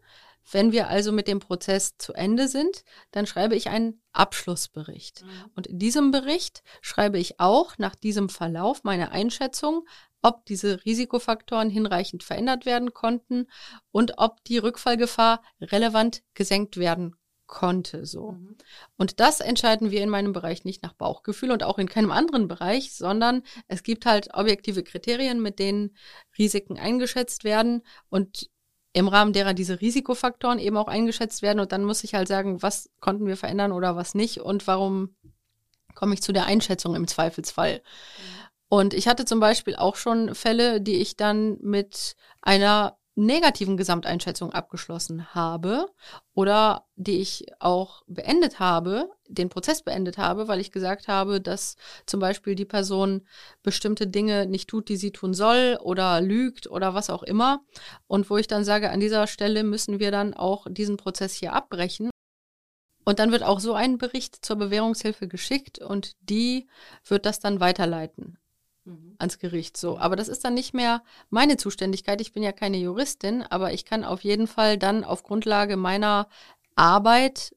wenn 0.51 0.73
wir 0.73 0.89
also 0.89 1.13
mit 1.13 1.29
dem 1.29 1.39
Prozess 1.39 1.99
zu 1.99 2.15
Ende 2.15 2.49
sind, 2.49 2.83
dann 3.11 3.27
schreibe 3.27 3.57
ich 3.57 3.69
einen 3.69 4.01
Abschlussbericht. 4.13 5.23
Mhm. 5.23 5.51
Und 5.55 5.67
in 5.67 5.79
diesem 5.79 6.11
Bericht 6.11 6.63
schreibe 6.81 7.19
ich 7.19 7.41
auch 7.41 7.77
nach 7.77 7.95
diesem 7.95 8.31
Verlauf 8.31 8.85
meine 8.85 9.11
Einschätzung, 9.11 9.87
ob 10.23 10.47
diese 10.47 10.85
Risikofaktoren 10.85 11.69
hinreichend 11.69 12.25
verändert 12.25 12.65
werden 12.65 12.95
konnten 12.95 13.47
und 13.93 14.15
ob 14.17 14.43
die 14.45 14.59
Rückfallgefahr 14.59 15.43
relevant 15.61 16.23
gesenkt 16.35 16.79
werden 16.79 17.15
konnte 17.49 18.07
so. 18.07 18.33
Mhm. 18.33 18.57
Und 18.97 19.19
das 19.19 19.41
entscheiden 19.41 19.91
wir 19.91 20.03
in 20.03 20.11
meinem 20.11 20.33
Bereich 20.33 20.65
nicht 20.65 20.85
nach 20.85 20.93
Bauchgefühl 20.93 21.51
und 21.51 21.65
auch 21.65 21.79
in 21.79 21.89
keinem 21.89 22.13
anderen 22.13 22.47
Bereich, 22.47 22.95
sondern 22.95 23.43
es 23.67 23.83
gibt 23.83 24.07
halt 24.07 24.29
objektive 24.35 24.85
Kriterien, 24.85 25.43
mit 25.43 25.59
denen 25.59 25.97
Risiken 26.39 26.79
eingeschätzt 26.79 27.43
werden 27.43 27.83
und 28.09 28.51
im 28.93 29.09
Rahmen 29.09 29.33
derer 29.33 29.55
diese 29.55 29.81
Risikofaktoren 29.81 30.59
eben 30.59 30.77
auch 30.77 30.89
eingeschätzt 30.89 31.43
werden 31.43 31.61
und 31.61 31.73
dann 31.73 31.85
muss 31.85 32.05
ich 32.05 32.15
halt 32.15 32.29
sagen, 32.29 32.63
was 32.63 32.91
konnten 33.01 33.27
wir 33.27 33.37
verändern 33.37 33.73
oder 33.73 33.97
was 33.97 34.15
nicht 34.15 34.41
und 34.41 34.67
warum 34.67 35.17
komme 35.95 36.15
ich 36.15 36.23
zu 36.23 36.33
der 36.33 36.47
Einschätzung 36.47 36.95
im 36.95 37.09
Zweifelsfall. 37.09 37.79
Mhm. 37.79 38.39
Und 38.71 38.95
ich 38.95 39.09
hatte 39.09 39.25
zum 39.25 39.41
Beispiel 39.41 39.77
auch 39.77 39.97
schon 39.97 40.35
Fälle, 40.35 40.81
die 40.81 40.97
ich 40.97 41.17
dann 41.17 41.57
mit 41.61 42.17
einer 42.43 42.99
negativen 43.19 43.77
Gesamteinschätzung 43.77 44.53
abgeschlossen 44.53 45.35
habe 45.35 45.87
oder 46.35 46.87
die 46.95 47.21
ich 47.21 47.47
auch 47.59 48.03
beendet 48.07 48.61
habe, 48.61 49.11
den 49.27 49.49
Prozess 49.49 49.83
beendet 49.83 50.19
habe, 50.19 50.47
weil 50.47 50.61
ich 50.61 50.71
gesagt 50.71 51.09
habe, 51.09 51.41
dass 51.41 51.77
zum 52.07 52.21
Beispiel 52.21 52.55
die 52.55 52.65
Person 52.65 53.27
bestimmte 53.65 54.07
Dinge 54.07 54.47
nicht 54.47 54.69
tut, 54.69 54.89
die 54.89 54.97
sie 54.97 55.11
tun 55.11 55.35
soll 55.35 55.79
oder 55.83 56.21
lügt 56.21 56.71
oder 56.71 56.95
was 56.95 57.11
auch 57.11 57.25
immer. 57.25 57.61
Und 58.07 58.31
wo 58.31 58.37
ich 58.37 58.47
dann 58.47 58.65
sage, 58.65 58.91
an 58.91 59.01
dieser 59.01 59.27
Stelle 59.27 59.65
müssen 59.65 59.99
wir 59.99 60.13
dann 60.13 60.33
auch 60.33 60.67
diesen 60.71 60.97
Prozess 60.97 61.35
hier 61.35 61.55
abbrechen. 61.55 62.11
Und 63.05 63.19
dann 63.19 63.33
wird 63.33 63.43
auch 63.43 63.59
so 63.59 63.75
ein 63.75 63.99
Bericht 63.99 64.45
zur 64.45 64.57
Bewährungshilfe 64.57 65.27
geschickt 65.27 65.81
und 65.81 66.13
die 66.21 66.69
wird 67.05 67.27
das 67.27 67.41
dann 67.41 67.59
weiterleiten 67.59 68.39
mhm. 68.89 69.15
ans 69.19 69.39
Gericht 69.39 69.77
so. 69.77 69.99
Aber 69.99 70.17
das 70.17 70.29
ist 70.29 70.45
dann 70.45 70.55
nicht 70.55 70.75
mehr 70.75 71.03
meine 71.31 71.57
Zuständigkeit. 71.57 72.21
Ich 72.21 72.33
bin 72.33 72.43
ja 72.43 72.53
keine 72.53 72.79
Juristin, 72.79 73.43
aber 73.43 73.73
ich 73.73 73.85
kann 73.85 74.05
auf 74.05 74.25
jeden 74.25 74.47
Fall 74.47 74.79
dann 74.79 75.05
auf 75.05 75.23
Grundlage 75.23 75.77
meiner 75.77 76.29
Arbeit 76.75 77.55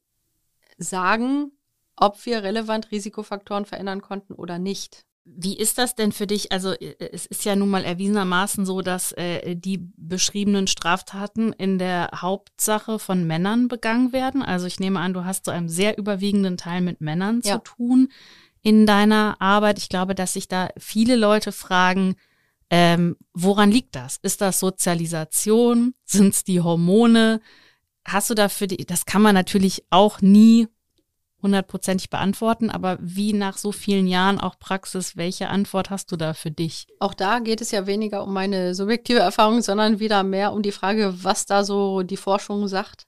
sagen, 0.77 1.51
ob 1.95 2.25
wir 2.25 2.43
relevant 2.43 2.91
Risikofaktoren 2.91 3.65
verändern 3.65 4.01
konnten 4.01 4.33
oder 4.33 4.59
nicht. 4.59 5.05
Wie 5.23 5.55
ist 5.55 5.77
das 5.77 5.95
denn 5.95 6.11
für 6.11 6.25
dich? 6.25 6.51
Also 6.51 6.71
äh, 6.71 6.95
es 7.11 7.27
ist 7.27 7.45
ja 7.45 7.55
nun 7.55 7.69
mal 7.69 7.85
erwiesenermaßen 7.85 8.65
so, 8.65 8.81
dass 8.81 9.11
äh, 9.13 9.55
die 9.55 9.91
beschriebenen 9.95 10.65
Straftaten 10.65 11.53
in 11.53 11.77
der 11.77 12.09
Hauptsache 12.15 12.97
von 12.97 13.27
Männern 13.27 13.67
begangen 13.67 14.13
werden. 14.13 14.41
Also 14.41 14.65
ich 14.65 14.79
nehme 14.79 14.99
an, 14.99 15.13
du 15.13 15.23
hast 15.23 15.45
zu 15.45 15.51
einem 15.51 15.69
sehr 15.69 15.99
überwiegenden 15.99 16.57
Teil 16.57 16.81
mit 16.81 17.01
Männern 17.01 17.41
ja. 17.43 17.53
zu 17.53 17.63
tun 17.63 18.09
in 18.61 18.85
deiner 18.85 19.37
Arbeit. 19.39 19.77
Ich 19.77 19.89
glaube, 19.89 20.15
dass 20.15 20.33
sich 20.33 20.47
da 20.47 20.69
viele 20.77 21.15
Leute 21.15 21.51
fragen, 21.51 22.15
ähm, 22.69 23.17
woran 23.33 23.71
liegt 23.71 23.95
das? 23.95 24.17
Ist 24.21 24.41
das 24.41 24.59
Sozialisation? 24.59 25.93
Sind 26.05 26.33
es 26.33 26.43
die 26.43 26.61
Hormone? 26.61 27.41
Hast 28.05 28.29
du 28.29 28.33
dafür 28.33 28.67
die, 28.67 28.77
das 28.85 29.05
kann 29.05 29.21
man 29.21 29.35
natürlich 29.35 29.83
auch 29.89 30.21
nie 30.21 30.67
hundertprozentig 31.41 32.09
beantworten, 32.09 32.69
aber 32.69 32.97
wie 33.01 33.33
nach 33.33 33.57
so 33.57 33.71
vielen 33.71 34.07
Jahren 34.07 34.39
auch 34.39 34.59
Praxis, 34.59 35.17
welche 35.17 35.49
Antwort 35.49 35.89
hast 35.89 36.11
du 36.11 36.15
da 36.15 36.33
für 36.33 36.51
dich? 36.51 36.87
Auch 36.99 37.13
da 37.13 37.39
geht 37.39 37.61
es 37.61 37.71
ja 37.71 37.87
weniger 37.87 38.23
um 38.23 38.33
meine 38.33 38.75
subjektive 38.75 39.19
Erfahrung, 39.19 39.61
sondern 39.61 39.99
wieder 39.99 40.23
mehr 40.23 40.53
um 40.53 40.61
die 40.61 40.71
Frage, 40.71 41.23
was 41.23 41.45
da 41.45 41.63
so 41.63 42.03
die 42.03 42.17
Forschung 42.17 42.67
sagt. 42.67 43.07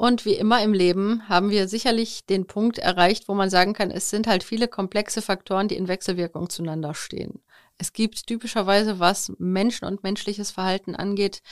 Und 0.00 0.24
wie 0.24 0.32
immer 0.32 0.62
im 0.62 0.72
Leben 0.72 1.28
haben 1.28 1.50
wir 1.50 1.68
sicherlich 1.68 2.24
den 2.24 2.46
Punkt 2.46 2.78
erreicht, 2.78 3.28
wo 3.28 3.34
man 3.34 3.50
sagen 3.50 3.74
kann, 3.74 3.90
es 3.90 4.08
sind 4.08 4.26
halt 4.26 4.42
viele 4.42 4.66
komplexe 4.66 5.20
Faktoren, 5.20 5.68
die 5.68 5.76
in 5.76 5.88
Wechselwirkung 5.88 6.48
zueinander 6.48 6.94
stehen. 6.94 7.42
Es 7.76 7.92
gibt 7.92 8.26
typischerweise, 8.26 8.98
was 8.98 9.30
Menschen 9.36 9.84
und 9.84 10.02
menschliches 10.02 10.52
Verhalten 10.52 10.96
angeht, 10.96 11.42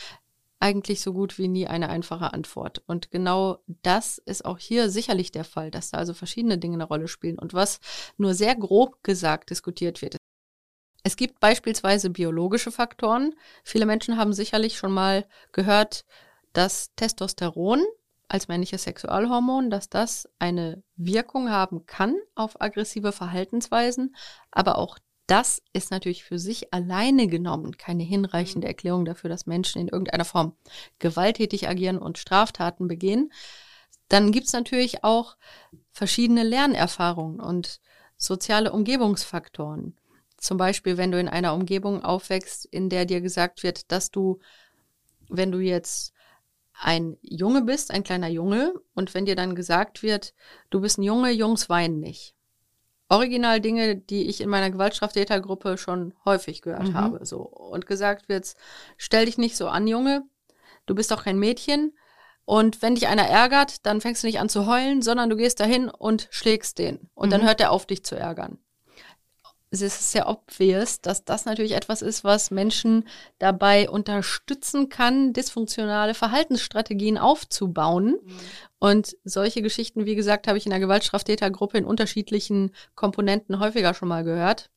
eigentlich 0.60 1.02
so 1.02 1.12
gut 1.12 1.36
wie 1.36 1.46
nie 1.46 1.66
eine 1.66 1.90
einfache 1.90 2.32
Antwort. 2.32 2.82
Und 2.86 3.10
genau 3.10 3.58
das 3.82 4.16
ist 4.16 4.46
auch 4.46 4.56
hier 4.56 4.88
sicherlich 4.88 5.30
der 5.30 5.44
Fall, 5.44 5.70
dass 5.70 5.90
da 5.90 5.98
also 5.98 6.14
verschiedene 6.14 6.56
Dinge 6.56 6.76
eine 6.76 6.84
Rolle 6.84 7.08
spielen. 7.08 7.38
Und 7.38 7.52
was 7.52 7.80
nur 8.16 8.32
sehr 8.32 8.56
grob 8.56 9.04
gesagt 9.04 9.50
diskutiert 9.50 10.00
wird, 10.00 10.16
es 11.02 11.16
gibt 11.16 11.38
beispielsweise 11.38 12.08
biologische 12.08 12.70
Faktoren. 12.70 13.34
Viele 13.62 13.84
Menschen 13.84 14.16
haben 14.16 14.32
sicherlich 14.32 14.78
schon 14.78 14.92
mal 14.92 15.26
gehört, 15.52 16.06
dass 16.54 16.94
Testosteron 16.96 17.84
als 18.28 18.48
männliches 18.48 18.84
Sexualhormon, 18.84 19.70
dass 19.70 19.88
das 19.88 20.28
eine 20.38 20.82
Wirkung 20.96 21.50
haben 21.50 21.86
kann 21.86 22.14
auf 22.34 22.60
aggressive 22.60 23.12
Verhaltensweisen, 23.12 24.14
aber 24.50 24.78
auch 24.78 24.98
das 25.28 25.62
ist 25.74 25.90
natürlich 25.90 26.24
für 26.24 26.38
sich 26.38 26.72
alleine 26.72 27.26
genommen 27.26 27.76
keine 27.76 28.02
hinreichende 28.02 28.66
mhm. 28.66 28.70
Erklärung 28.70 29.04
dafür, 29.04 29.28
dass 29.30 29.46
Menschen 29.46 29.80
in 29.80 29.88
irgendeiner 29.88 30.24
Form 30.24 30.56
gewalttätig 30.98 31.68
agieren 31.68 31.98
und 31.98 32.18
Straftaten 32.18 32.88
begehen. 32.88 33.30
Dann 34.08 34.32
gibt's 34.32 34.54
natürlich 34.54 35.04
auch 35.04 35.36
verschiedene 35.92 36.44
Lernerfahrungen 36.44 37.40
und 37.40 37.80
soziale 38.16 38.72
Umgebungsfaktoren. 38.72 39.98
Zum 40.38 40.56
Beispiel, 40.56 40.96
wenn 40.96 41.12
du 41.12 41.20
in 41.20 41.28
einer 41.28 41.52
Umgebung 41.52 42.02
aufwächst, 42.02 42.64
in 42.64 42.88
der 42.88 43.04
dir 43.04 43.20
gesagt 43.20 43.62
wird, 43.62 43.92
dass 43.92 44.10
du, 44.10 44.38
wenn 45.28 45.52
du 45.52 45.58
jetzt 45.58 46.14
ein 46.80 47.16
Junge 47.22 47.62
bist, 47.62 47.90
ein 47.90 48.04
kleiner 48.04 48.28
Junge, 48.28 48.74
und 48.94 49.14
wenn 49.14 49.26
dir 49.26 49.36
dann 49.36 49.54
gesagt 49.54 50.02
wird, 50.02 50.34
du 50.70 50.80
bist 50.80 50.98
ein 50.98 51.02
Junge, 51.02 51.30
Jungs 51.32 51.68
weinen 51.68 52.00
nicht. 52.00 52.34
Original 53.08 53.60
Dinge, 53.60 53.96
die 53.96 54.28
ich 54.28 54.40
in 54.40 54.50
meiner 54.50 54.70
Gewaltstraftätergruppe 54.70 55.78
schon 55.78 56.14
häufig 56.24 56.62
gehört 56.62 56.88
mhm. 56.90 56.94
habe, 56.94 57.26
so. 57.26 57.40
Und 57.40 57.86
gesagt 57.86 58.28
wird, 58.28 58.54
stell 58.98 59.24
dich 59.26 59.38
nicht 59.38 59.56
so 59.56 59.68
an, 59.68 59.86
Junge, 59.86 60.24
du 60.86 60.94
bist 60.94 61.10
doch 61.10 61.24
kein 61.24 61.38
Mädchen 61.38 61.92
Und 62.44 62.80
wenn 62.80 62.94
dich 62.94 63.08
einer 63.08 63.28
ärgert, 63.28 63.84
dann 63.84 64.00
fängst 64.00 64.22
du 64.22 64.26
nicht 64.26 64.40
an 64.40 64.48
zu 64.48 64.66
heulen, 64.66 65.02
sondern 65.02 65.28
du 65.28 65.36
gehst 65.36 65.60
dahin 65.60 65.90
und 65.90 66.28
schlägst 66.30 66.78
den. 66.78 67.10
Und 67.14 67.30
dann 67.30 67.42
Mhm. 67.42 67.46
hört 67.46 67.60
er 67.60 67.70
auf, 67.72 67.84
dich 67.86 68.04
zu 68.04 68.16
ärgern. 68.16 68.58
Es 69.70 69.82
ist 69.82 70.12
sehr 70.12 70.28
obvious, 70.28 71.02
dass 71.02 71.24
das 71.24 71.44
natürlich 71.44 71.72
etwas 71.72 72.00
ist, 72.00 72.24
was 72.24 72.50
Menschen 72.50 73.06
dabei 73.38 73.90
unterstützen 73.90 74.88
kann, 74.88 75.34
dysfunktionale 75.34 76.14
Verhaltensstrategien 76.14 77.18
aufzubauen. 77.18 78.18
Und 78.78 79.16
solche 79.24 79.60
Geschichten, 79.60 80.06
wie 80.06 80.14
gesagt, 80.14 80.48
habe 80.48 80.56
ich 80.56 80.64
in 80.64 80.70
der 80.70 80.80
Gewaltstraftätergruppe 80.80 81.76
in 81.76 81.84
unterschiedlichen 81.84 82.70
Komponenten 82.94 83.60
häufiger 83.60 83.92
schon 83.92 84.08
mal 84.08 84.24
gehört. 84.24 84.70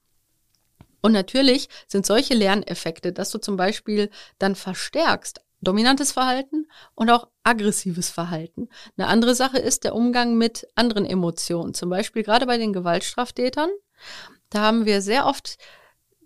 Und 1.02 1.14
natürlich 1.14 1.70
sind 1.88 2.06
solche 2.06 2.34
Lerneffekte, 2.34 3.14
dass 3.14 3.32
du 3.32 3.40
zum 3.40 3.56
Beispiel 3.58 4.10
dann 4.40 4.56
verstärkst, 4.56 5.42
dominantes 5.62 6.12
Verhalten 6.12 6.68
und 6.96 7.10
auch 7.10 7.28
aggressives 7.44 8.10
Verhalten. 8.10 8.68
Eine 8.98 9.08
andere 9.08 9.36
Sache 9.36 9.58
ist 9.58 9.84
der 9.84 9.96
Umgang 9.96 10.38
mit 10.38 10.68
anderen 10.76 11.06
Emotionen. 11.06 11.74
Zum 11.74 11.90
Beispiel 11.90 12.24
gerade 12.24 12.46
bei 12.46 12.58
den 12.58 12.74
Gewaltstraftätern. 12.74 13.70
Da 14.52 14.62
haben 14.62 14.86
wir 14.86 15.02
sehr 15.02 15.26
oft 15.26 15.58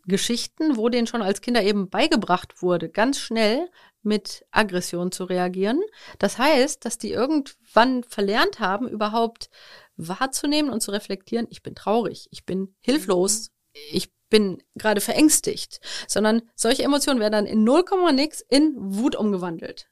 Geschichten, 0.07 0.77
wo 0.77 0.89
denen 0.89 1.07
schon 1.07 1.21
als 1.21 1.41
Kinder 1.41 1.63
eben 1.63 1.89
beigebracht 1.89 2.61
wurde, 2.61 2.89
ganz 2.89 3.19
schnell 3.19 3.69
mit 4.03 4.45
Aggression 4.51 5.11
zu 5.11 5.23
reagieren. 5.23 5.81
Das 6.19 6.37
heißt, 6.37 6.85
dass 6.85 6.97
die 6.97 7.11
irgendwann 7.11 8.03
verlernt 8.03 8.59
haben, 8.59 8.87
überhaupt 8.87 9.49
wahrzunehmen 9.95 10.71
und 10.71 10.81
zu 10.81 10.91
reflektieren, 10.91 11.47
ich 11.49 11.63
bin 11.63 11.73
traurig, 11.73 12.27
ich 12.31 12.45
bin 12.45 12.75
hilflos, 12.81 13.51
ich 13.91 14.13
bin 14.29 14.61
gerade 14.75 15.01
verängstigt, 15.01 15.79
sondern 16.07 16.41
solche 16.55 16.83
Emotionen 16.83 17.19
werden 17.19 17.33
dann 17.33 17.45
in 17.45 17.63
0, 17.63 17.83
nix 18.13 18.41
in 18.41 18.73
Wut 18.75 19.15
umgewandelt. 19.15 19.89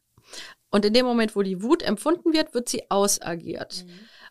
Und 0.70 0.86
in 0.86 0.94
dem 0.94 1.06
Moment, 1.06 1.36
wo 1.36 1.44
die 1.44 1.62
Wut 1.62 1.84
empfunden 1.84 2.34
wird, 2.34 2.54
wird 2.54 2.68
sie 2.68 2.90
ausagiert. 2.90 3.86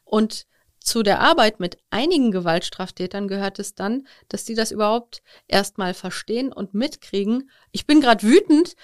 Und 0.05 0.47
zu 0.85 1.03
der 1.03 1.21
Arbeit 1.21 1.61
mit 1.61 1.79
einigen 1.91 2.31
Gewaltstraftätern 2.31 3.29
gehört 3.29 3.59
es 3.59 3.75
dann, 3.75 4.07
dass 4.29 4.45
die 4.45 4.55
das 4.55 4.71
überhaupt 4.71 5.23
erstmal 5.49 5.95
verstehen 5.95 6.53
und 6.53 6.75
mitkriegen. 6.75 7.51
Ich 7.73 7.87
bin 7.87 8.01
gerade 8.01 8.23
wütend, 8.23 8.75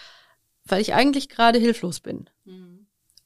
weil 0.64 0.80
ich 0.80 0.94
eigentlich 0.94 1.28
gerade 1.28 1.58
hilflos 1.58 2.00
bin. 2.00 2.28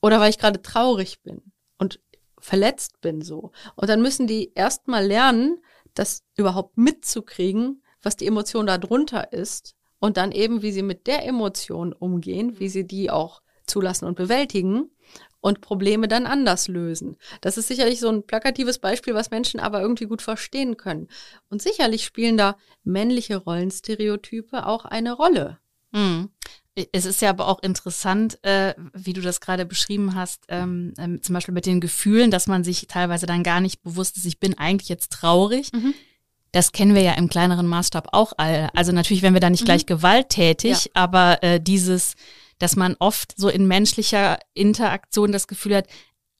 Oder 0.00 0.20
weil 0.20 0.30
ich 0.30 0.38
gerade 0.38 0.62
traurig 0.62 1.22
bin 1.22 1.52
und 1.78 2.00
verletzt 2.38 3.00
bin 3.00 3.22
so. 3.22 3.52
Und 3.76 3.88
dann 3.88 4.02
müssen 4.02 4.26
die 4.26 4.52
erstmal 4.54 5.06
lernen, 5.06 5.62
das 5.94 6.24
überhaupt 6.36 6.76
mitzukriegen, 6.76 7.82
was 8.02 8.16
die 8.16 8.26
Emotion 8.26 8.66
da 8.66 8.78
drunter 8.78 9.32
ist. 9.32 9.74
Und 9.98 10.16
dann 10.16 10.32
eben, 10.32 10.62
wie 10.62 10.72
sie 10.72 10.82
mit 10.82 11.06
der 11.06 11.24
Emotion 11.24 11.92
umgehen, 11.92 12.58
wie 12.58 12.68
sie 12.68 12.84
die 12.84 13.10
auch 13.10 13.42
zulassen 13.66 14.06
und 14.06 14.16
bewältigen 14.16 14.90
und 15.42 15.60
Probleme 15.60 16.08
dann 16.08 16.24
anders 16.24 16.68
lösen. 16.68 17.16
Das 17.42 17.58
ist 17.58 17.68
sicherlich 17.68 18.00
so 18.00 18.08
ein 18.08 18.26
plakatives 18.26 18.78
Beispiel, 18.78 19.12
was 19.12 19.30
Menschen 19.30 19.60
aber 19.60 19.82
irgendwie 19.82 20.06
gut 20.06 20.22
verstehen 20.22 20.78
können. 20.78 21.08
Und 21.50 21.60
sicherlich 21.60 22.04
spielen 22.04 22.38
da 22.38 22.56
männliche 22.84 23.36
Rollenstereotype 23.36 24.66
auch 24.66 24.86
eine 24.86 25.12
Rolle. 25.12 25.58
Mhm. 25.90 26.30
Es 26.92 27.04
ist 27.04 27.20
ja 27.20 27.28
aber 27.28 27.48
auch 27.48 27.62
interessant, 27.62 28.42
äh, 28.44 28.74
wie 28.94 29.12
du 29.12 29.20
das 29.20 29.42
gerade 29.42 29.66
beschrieben 29.66 30.14
hast, 30.14 30.44
ähm, 30.48 30.94
ähm, 30.96 31.20
zum 31.22 31.34
Beispiel 31.34 31.52
mit 31.52 31.66
den 31.66 31.82
Gefühlen, 31.82 32.30
dass 32.30 32.46
man 32.46 32.64
sich 32.64 32.86
teilweise 32.86 33.26
dann 33.26 33.42
gar 33.42 33.60
nicht 33.60 33.82
bewusst 33.82 34.16
ist, 34.16 34.24
ich 34.24 34.40
bin 34.40 34.56
eigentlich 34.56 34.88
jetzt 34.88 35.12
traurig. 35.12 35.70
Mhm. 35.74 35.92
Das 36.52 36.72
kennen 36.72 36.94
wir 36.94 37.02
ja 37.02 37.14
im 37.14 37.28
kleineren 37.28 37.66
Maßstab 37.66 38.08
auch 38.12 38.32
alle. 38.36 38.74
Also 38.74 38.92
natürlich, 38.92 39.22
wenn 39.22 39.34
wir 39.34 39.40
da 39.40 39.50
nicht 39.50 39.64
gleich 39.64 39.86
gewalttätig, 39.86 40.90
aber 40.94 41.42
äh, 41.42 41.60
dieses, 41.60 42.14
dass 42.62 42.76
man 42.76 42.96
oft 42.98 43.34
so 43.36 43.48
in 43.48 43.66
menschlicher 43.66 44.38
Interaktion 44.54 45.32
das 45.32 45.46
Gefühl 45.48 45.76
hat, 45.76 45.86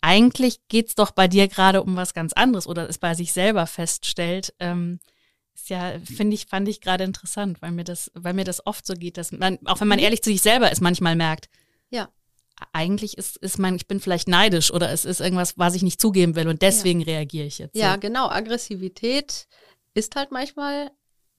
eigentlich 0.00 0.60
geht's 0.68 0.94
doch 0.94 1.10
bei 1.12 1.28
dir 1.28 1.48
gerade 1.48 1.82
um 1.82 1.96
was 1.96 2.14
ganz 2.14 2.32
anderes 2.32 2.66
oder 2.66 2.88
es 2.88 2.98
bei 2.98 3.14
sich 3.14 3.32
selber 3.32 3.66
feststellt. 3.66 4.54
Ähm, 4.58 4.98
ist 5.54 5.68
ja, 5.68 5.94
finde 6.04 6.34
ich, 6.34 6.46
fand 6.46 6.66
ich 6.68 6.80
gerade 6.80 7.04
interessant, 7.04 7.60
weil 7.60 7.70
mir 7.72 7.84
das, 7.84 8.10
weil 8.14 8.32
mir 8.34 8.44
das 8.44 8.66
oft 8.66 8.86
so 8.86 8.94
geht, 8.94 9.16
dass 9.16 9.32
man, 9.32 9.58
auch 9.66 9.80
wenn 9.80 9.88
man 9.88 9.98
Mhm. 9.98 10.04
ehrlich 10.04 10.22
zu 10.22 10.30
sich 10.30 10.42
selber 10.42 10.72
ist, 10.72 10.80
manchmal 10.80 11.14
merkt, 11.14 11.48
Ja. 11.90 12.08
eigentlich 12.72 13.18
ist, 13.18 13.36
ist 13.36 13.58
mein, 13.58 13.76
ich 13.76 13.86
bin 13.86 14.00
vielleicht 14.00 14.28
neidisch 14.28 14.72
oder 14.72 14.90
es 14.90 15.04
ist 15.04 15.20
irgendwas, 15.20 15.58
was 15.58 15.74
ich 15.74 15.82
nicht 15.82 16.00
zugeben 16.00 16.34
will 16.36 16.48
und 16.48 16.62
deswegen 16.62 17.02
reagiere 17.02 17.46
ich 17.46 17.58
jetzt. 17.58 17.76
Ja, 17.76 17.94
so. 17.94 18.00
genau. 18.00 18.28
Aggressivität 18.28 19.46
ist 19.94 20.16
halt 20.16 20.30
manchmal 20.32 20.90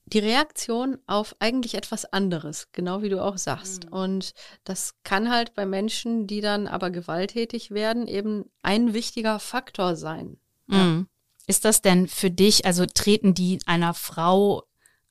die 0.06 0.18
Reaktion 0.18 0.98
auf 1.06 1.34
eigentlich 1.38 1.74
etwas 1.74 2.04
anderes, 2.04 2.68
genau 2.72 3.02
wie 3.02 3.08
du 3.08 3.22
auch 3.22 3.38
sagst. 3.38 3.90
Und 3.90 4.34
das 4.64 4.94
kann 5.02 5.30
halt 5.30 5.54
bei 5.54 5.64
Menschen, 5.64 6.26
die 6.26 6.40
dann 6.40 6.66
aber 6.66 6.90
gewalttätig 6.90 7.70
werden, 7.70 8.06
eben 8.06 8.44
ein 8.62 8.92
wichtiger 8.92 9.38
Faktor 9.38 9.96
sein. 9.96 10.36
Mhm. 10.66 11.08
Ist 11.46 11.64
das 11.64 11.82
denn 11.82 12.08
für 12.08 12.30
dich, 12.30 12.66
also 12.66 12.86
treten 12.86 13.34
die 13.34 13.58
einer 13.66 13.94
Frau 13.94 14.64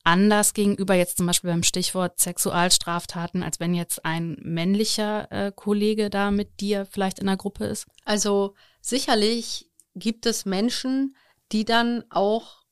anders 0.04 0.52
gegenüber, 0.52 0.94
jetzt 0.94 1.16
zum 1.16 1.26
Beispiel 1.26 1.50
beim 1.50 1.62
Stichwort 1.62 2.20
Sexualstraftaten, 2.20 3.42
als 3.42 3.58
wenn 3.58 3.74
jetzt 3.74 4.04
ein 4.04 4.36
männlicher 4.42 5.30
äh, 5.32 5.52
Kollege 5.54 6.10
da 6.10 6.30
mit 6.30 6.60
dir 6.60 6.86
vielleicht 6.86 7.18
in 7.18 7.26
der 7.26 7.36
Gruppe 7.36 7.64
ist? 7.64 7.86
Also 8.04 8.54
sicherlich 8.80 9.70
gibt 9.94 10.26
es 10.26 10.44
Menschen, 10.44 11.16
die 11.52 11.64
dann 11.64 12.04
auch 12.10 12.63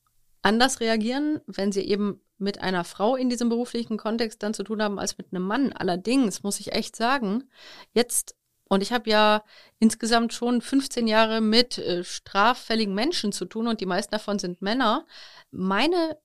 anders 0.43 0.79
reagieren, 0.79 1.41
wenn 1.47 1.71
sie 1.71 1.81
eben 1.81 2.21
mit 2.37 2.61
einer 2.61 2.83
Frau 2.83 3.15
in 3.15 3.29
diesem 3.29 3.49
beruflichen 3.49 3.97
Kontext 3.97 4.43
dann 4.43 4.53
zu 4.53 4.63
tun 4.63 4.83
haben 4.83 4.99
als 4.99 5.17
mit 5.17 5.27
einem 5.31 5.47
Mann. 5.47 5.73
Allerdings 5.73 6.43
muss 6.43 6.59
ich 6.59 6.73
echt 6.73 6.95
sagen, 6.95 7.45
jetzt 7.93 8.35
und 8.69 8.81
ich 8.81 8.91
habe 8.91 9.09
ja 9.09 9.43
insgesamt 9.79 10.33
schon 10.33 10.61
15 10.61 11.07
Jahre 11.07 11.41
mit 11.41 11.77
äh, 11.77 12.03
straffälligen 12.03 12.95
Menschen 12.95 13.31
zu 13.31 13.45
tun 13.45 13.67
und 13.67 13.81
die 13.81 13.85
meisten 13.85 14.11
davon 14.11 14.39
sind 14.39 14.61
Männer. 14.63 15.05
Meine 15.51 16.17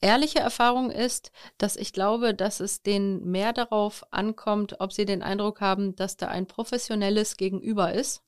ehrliche 0.00 0.40
Erfahrung 0.40 0.90
ist, 0.90 1.30
dass 1.58 1.76
ich 1.76 1.92
glaube, 1.92 2.34
dass 2.34 2.60
es 2.60 2.82
denen 2.82 3.24
mehr 3.30 3.52
darauf 3.52 4.04
ankommt, 4.10 4.80
ob 4.80 4.92
sie 4.92 5.04
den 5.04 5.22
Eindruck 5.22 5.60
haben, 5.60 5.94
dass 5.96 6.16
da 6.16 6.28
ein 6.28 6.46
professionelles 6.46 7.36
Gegenüber 7.36 7.92
ist. 7.92 8.22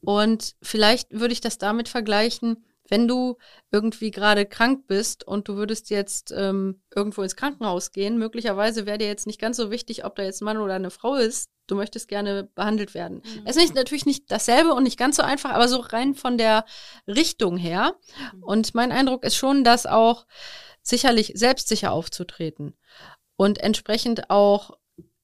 Und 0.00 0.54
vielleicht 0.62 1.10
würde 1.10 1.32
ich 1.32 1.40
das 1.40 1.58
damit 1.58 1.88
vergleichen, 1.88 2.64
wenn 2.90 3.08
du 3.08 3.38
irgendwie 3.70 4.10
gerade 4.10 4.44
krank 4.44 4.86
bist 4.86 5.26
und 5.26 5.48
du 5.48 5.54
würdest 5.54 5.88
jetzt 5.90 6.32
ähm, 6.36 6.82
irgendwo 6.94 7.22
ins 7.22 7.36
Krankenhaus 7.36 7.92
gehen, 7.92 8.18
möglicherweise 8.18 8.84
wäre 8.84 8.98
dir 8.98 9.06
jetzt 9.06 9.26
nicht 9.26 9.40
ganz 9.40 9.56
so 9.56 9.70
wichtig, 9.70 10.04
ob 10.04 10.16
da 10.16 10.24
jetzt 10.24 10.42
ein 10.42 10.44
Mann 10.44 10.58
oder 10.58 10.74
eine 10.74 10.90
Frau 10.90 11.14
ist. 11.14 11.48
Du 11.66 11.76
möchtest 11.76 12.08
gerne 12.08 12.50
behandelt 12.54 12.94
werden. 12.94 13.22
Es 13.44 13.56
ist 13.56 13.76
natürlich 13.76 14.04
nicht 14.04 14.24
dasselbe 14.28 14.74
und 14.74 14.82
nicht 14.82 14.98
ganz 14.98 15.16
so 15.16 15.22
einfach, 15.22 15.52
aber 15.52 15.68
so 15.68 15.78
rein 15.78 16.16
von 16.16 16.36
der 16.36 16.64
Richtung 17.06 17.56
her. 17.56 17.94
Und 18.40 18.74
mein 18.74 18.90
Eindruck 18.90 19.24
ist 19.24 19.36
schon, 19.36 19.62
dass 19.62 19.86
auch 19.86 20.26
sicherlich 20.82 21.32
selbstsicher 21.36 21.92
aufzutreten 21.92 22.76
und 23.36 23.58
entsprechend 23.58 24.30
auch 24.30 24.78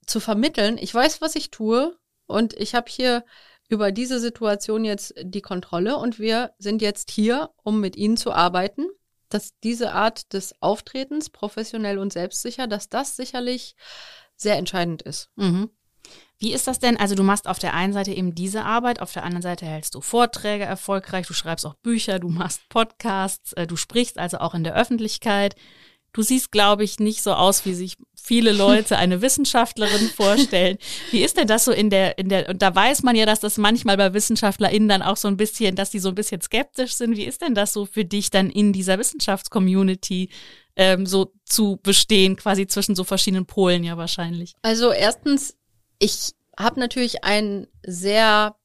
zu 0.06 0.20
vermitteln, 0.20 0.78
ich 0.78 0.94
weiß, 0.94 1.20
was 1.20 1.34
ich 1.34 1.50
tue 1.50 1.98
und 2.26 2.54
ich 2.54 2.74
habe 2.74 2.88
hier 2.88 3.24
über 3.68 3.92
diese 3.92 4.20
Situation 4.20 4.84
jetzt 4.84 5.14
die 5.20 5.42
Kontrolle 5.42 5.96
und 5.96 6.18
wir 6.18 6.52
sind 6.58 6.82
jetzt 6.82 7.10
hier, 7.10 7.50
um 7.62 7.80
mit 7.80 7.96
Ihnen 7.96 8.16
zu 8.16 8.32
arbeiten, 8.32 8.86
dass 9.28 9.58
diese 9.64 9.92
Art 9.92 10.32
des 10.32 10.54
Auftretens, 10.60 11.30
professionell 11.30 11.98
und 11.98 12.12
selbstsicher, 12.12 12.66
dass 12.66 12.88
das 12.88 13.16
sicherlich 13.16 13.74
sehr 14.36 14.56
entscheidend 14.56 15.02
ist. 15.02 15.30
Mhm. 15.36 15.70
Wie 16.38 16.52
ist 16.52 16.66
das 16.66 16.78
denn? 16.78 16.98
Also 16.98 17.14
du 17.14 17.22
machst 17.22 17.48
auf 17.48 17.58
der 17.58 17.74
einen 17.74 17.94
Seite 17.94 18.12
eben 18.12 18.34
diese 18.34 18.64
Arbeit, 18.64 19.00
auf 19.00 19.12
der 19.12 19.24
anderen 19.24 19.42
Seite 19.42 19.64
hältst 19.64 19.94
du 19.94 20.00
Vorträge 20.00 20.64
erfolgreich, 20.64 21.26
du 21.26 21.32
schreibst 21.32 21.64
auch 21.64 21.74
Bücher, 21.74 22.18
du 22.18 22.28
machst 22.28 22.68
Podcasts, 22.68 23.54
äh, 23.54 23.66
du 23.66 23.76
sprichst 23.76 24.18
also 24.18 24.38
auch 24.38 24.54
in 24.54 24.62
der 24.62 24.76
Öffentlichkeit. 24.76 25.56
Du 26.16 26.22
siehst, 26.22 26.50
glaube 26.50 26.82
ich, 26.82 26.98
nicht 26.98 27.22
so 27.22 27.34
aus, 27.34 27.66
wie 27.66 27.74
sich 27.74 27.98
viele 28.14 28.52
Leute 28.52 28.96
eine 28.96 29.20
Wissenschaftlerin 29.22 30.08
vorstellen. 30.08 30.78
Wie 31.10 31.22
ist 31.22 31.36
denn 31.36 31.46
das 31.46 31.66
so 31.66 31.72
in 31.72 31.90
der, 31.90 32.16
in 32.16 32.30
der, 32.30 32.48
und 32.48 32.62
da 32.62 32.74
weiß 32.74 33.02
man 33.02 33.16
ja, 33.16 33.26
dass 33.26 33.40
das 33.40 33.58
manchmal 33.58 33.98
bei 33.98 34.14
WissenschaftlerInnen 34.14 34.88
dann 34.88 35.02
auch 35.02 35.18
so 35.18 35.28
ein 35.28 35.36
bisschen, 35.36 35.76
dass 35.76 35.90
die 35.90 35.98
so 35.98 36.08
ein 36.08 36.14
bisschen 36.14 36.40
skeptisch 36.40 36.94
sind. 36.94 37.18
Wie 37.18 37.24
ist 37.24 37.42
denn 37.42 37.54
das 37.54 37.74
so 37.74 37.84
für 37.84 38.06
dich 38.06 38.30
dann 38.30 38.48
in 38.48 38.72
dieser 38.72 38.98
Wissenschaftscommunity 38.98 40.30
ähm, 40.74 41.04
so 41.04 41.34
zu 41.44 41.78
bestehen, 41.82 42.36
quasi 42.36 42.66
zwischen 42.66 42.96
so 42.96 43.04
verschiedenen 43.04 43.44
Polen 43.44 43.84
ja 43.84 43.98
wahrscheinlich? 43.98 44.54
Also 44.62 44.92
erstens, 44.92 45.54
ich 45.98 46.32
habe 46.58 46.80
natürlich 46.80 47.24
ein 47.24 47.66
sehr 47.84 48.56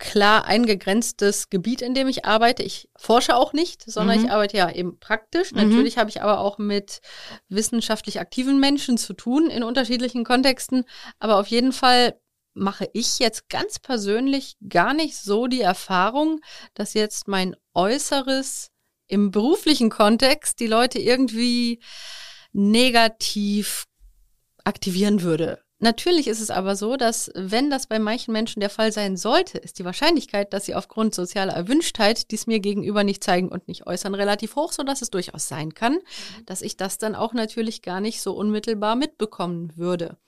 klar 0.00 0.46
eingegrenztes 0.46 1.50
Gebiet, 1.50 1.82
in 1.82 1.94
dem 1.94 2.08
ich 2.08 2.24
arbeite. 2.24 2.64
Ich 2.64 2.88
forsche 2.96 3.36
auch 3.36 3.52
nicht, 3.52 3.88
sondern 3.88 4.18
Mhm. 4.18 4.24
ich 4.24 4.30
arbeite 4.32 4.56
ja 4.56 4.70
eben 4.72 4.98
praktisch. 4.98 5.52
Mhm. 5.52 5.68
Natürlich 5.68 5.98
habe 5.98 6.10
ich 6.10 6.22
aber 6.22 6.40
auch 6.40 6.58
mit 6.58 7.00
wissenschaftlich 7.48 8.18
aktiven 8.18 8.58
Menschen 8.58 8.96
zu 8.98 9.12
tun 9.12 9.48
in 9.50 9.62
unterschiedlichen 9.62 10.24
Kontexten. 10.24 10.84
Aber 11.20 11.38
auf 11.38 11.46
jeden 11.46 11.72
Fall 11.72 12.18
mache 12.54 12.88
ich 12.94 13.20
jetzt 13.20 13.48
ganz 13.48 13.78
persönlich 13.78 14.56
gar 14.68 14.94
nicht 14.94 15.16
so 15.16 15.46
die 15.46 15.60
Erfahrung, 15.60 16.40
dass 16.74 16.94
jetzt 16.94 17.28
mein 17.28 17.54
Äußeres 17.74 18.70
im 19.06 19.30
beruflichen 19.30 19.90
Kontext 19.90 20.60
die 20.60 20.66
Leute 20.66 20.98
irgendwie 20.98 21.80
negativ 22.52 23.84
aktivieren 24.64 25.22
würde. 25.22 25.62
Natürlich 25.82 26.28
ist 26.28 26.40
es 26.40 26.50
aber 26.50 26.76
so, 26.76 26.98
dass 26.98 27.30
wenn 27.34 27.70
das 27.70 27.86
bei 27.86 27.98
manchen 27.98 28.32
Menschen 28.32 28.60
der 28.60 28.68
Fall 28.68 28.92
sein 28.92 29.16
sollte, 29.16 29.56
ist 29.56 29.78
die 29.78 29.84
Wahrscheinlichkeit, 29.86 30.52
dass 30.52 30.66
sie 30.66 30.74
aufgrund 30.74 31.14
sozialer 31.14 31.54
Erwünschtheit 31.54 32.30
dies 32.30 32.46
mir 32.46 32.60
gegenüber 32.60 33.02
nicht 33.02 33.24
zeigen 33.24 33.48
und 33.48 33.66
nicht 33.66 33.86
äußern, 33.86 34.14
relativ 34.14 34.56
hoch, 34.56 34.72
so 34.72 34.82
dass 34.82 35.00
es 35.00 35.10
durchaus 35.10 35.48
sein 35.48 35.72
kann, 35.72 35.98
dass 36.44 36.60
ich 36.60 36.76
das 36.76 36.98
dann 36.98 37.14
auch 37.14 37.32
natürlich 37.32 37.80
gar 37.80 38.02
nicht 38.02 38.20
so 38.20 38.34
unmittelbar 38.34 38.94
mitbekommen 38.94 39.72
würde. 39.74 40.18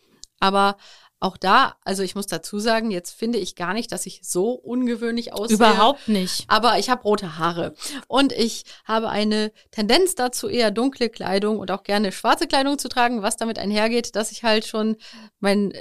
Aber 0.40 0.78
auch 1.22 1.36
da, 1.36 1.76
also 1.84 2.02
ich 2.02 2.14
muss 2.14 2.26
dazu 2.26 2.58
sagen, 2.58 2.90
jetzt 2.90 3.12
finde 3.12 3.38
ich 3.38 3.54
gar 3.54 3.74
nicht, 3.74 3.92
dass 3.92 4.06
ich 4.06 4.20
so 4.22 4.50
ungewöhnlich 4.50 5.32
aussehe. 5.32 5.56
Überhaupt 5.56 6.08
nicht. 6.08 6.44
Aber 6.48 6.78
ich 6.78 6.90
habe 6.90 7.02
rote 7.02 7.38
Haare 7.38 7.74
und 8.08 8.32
ich 8.32 8.64
habe 8.84 9.08
eine 9.08 9.52
Tendenz 9.70 10.14
dazu, 10.14 10.48
eher 10.48 10.70
dunkle 10.70 11.08
Kleidung 11.08 11.58
und 11.58 11.70
auch 11.70 11.84
gerne 11.84 12.12
schwarze 12.12 12.46
Kleidung 12.46 12.78
zu 12.78 12.88
tragen, 12.88 13.22
was 13.22 13.36
damit 13.36 13.58
einhergeht, 13.58 14.16
dass 14.16 14.32
ich 14.32 14.42
halt 14.42 14.66
schon 14.66 14.96
mein 15.38 15.72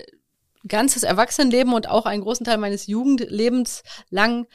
ganzes 0.68 1.04
Erwachsenenleben 1.04 1.74
und 1.74 1.90
auch 1.90 2.06
einen 2.06 2.22
großen 2.22 2.46
Teil 2.46 2.58
meines 2.58 2.86
Jugendlebens 2.88 3.84
lang 4.10 4.48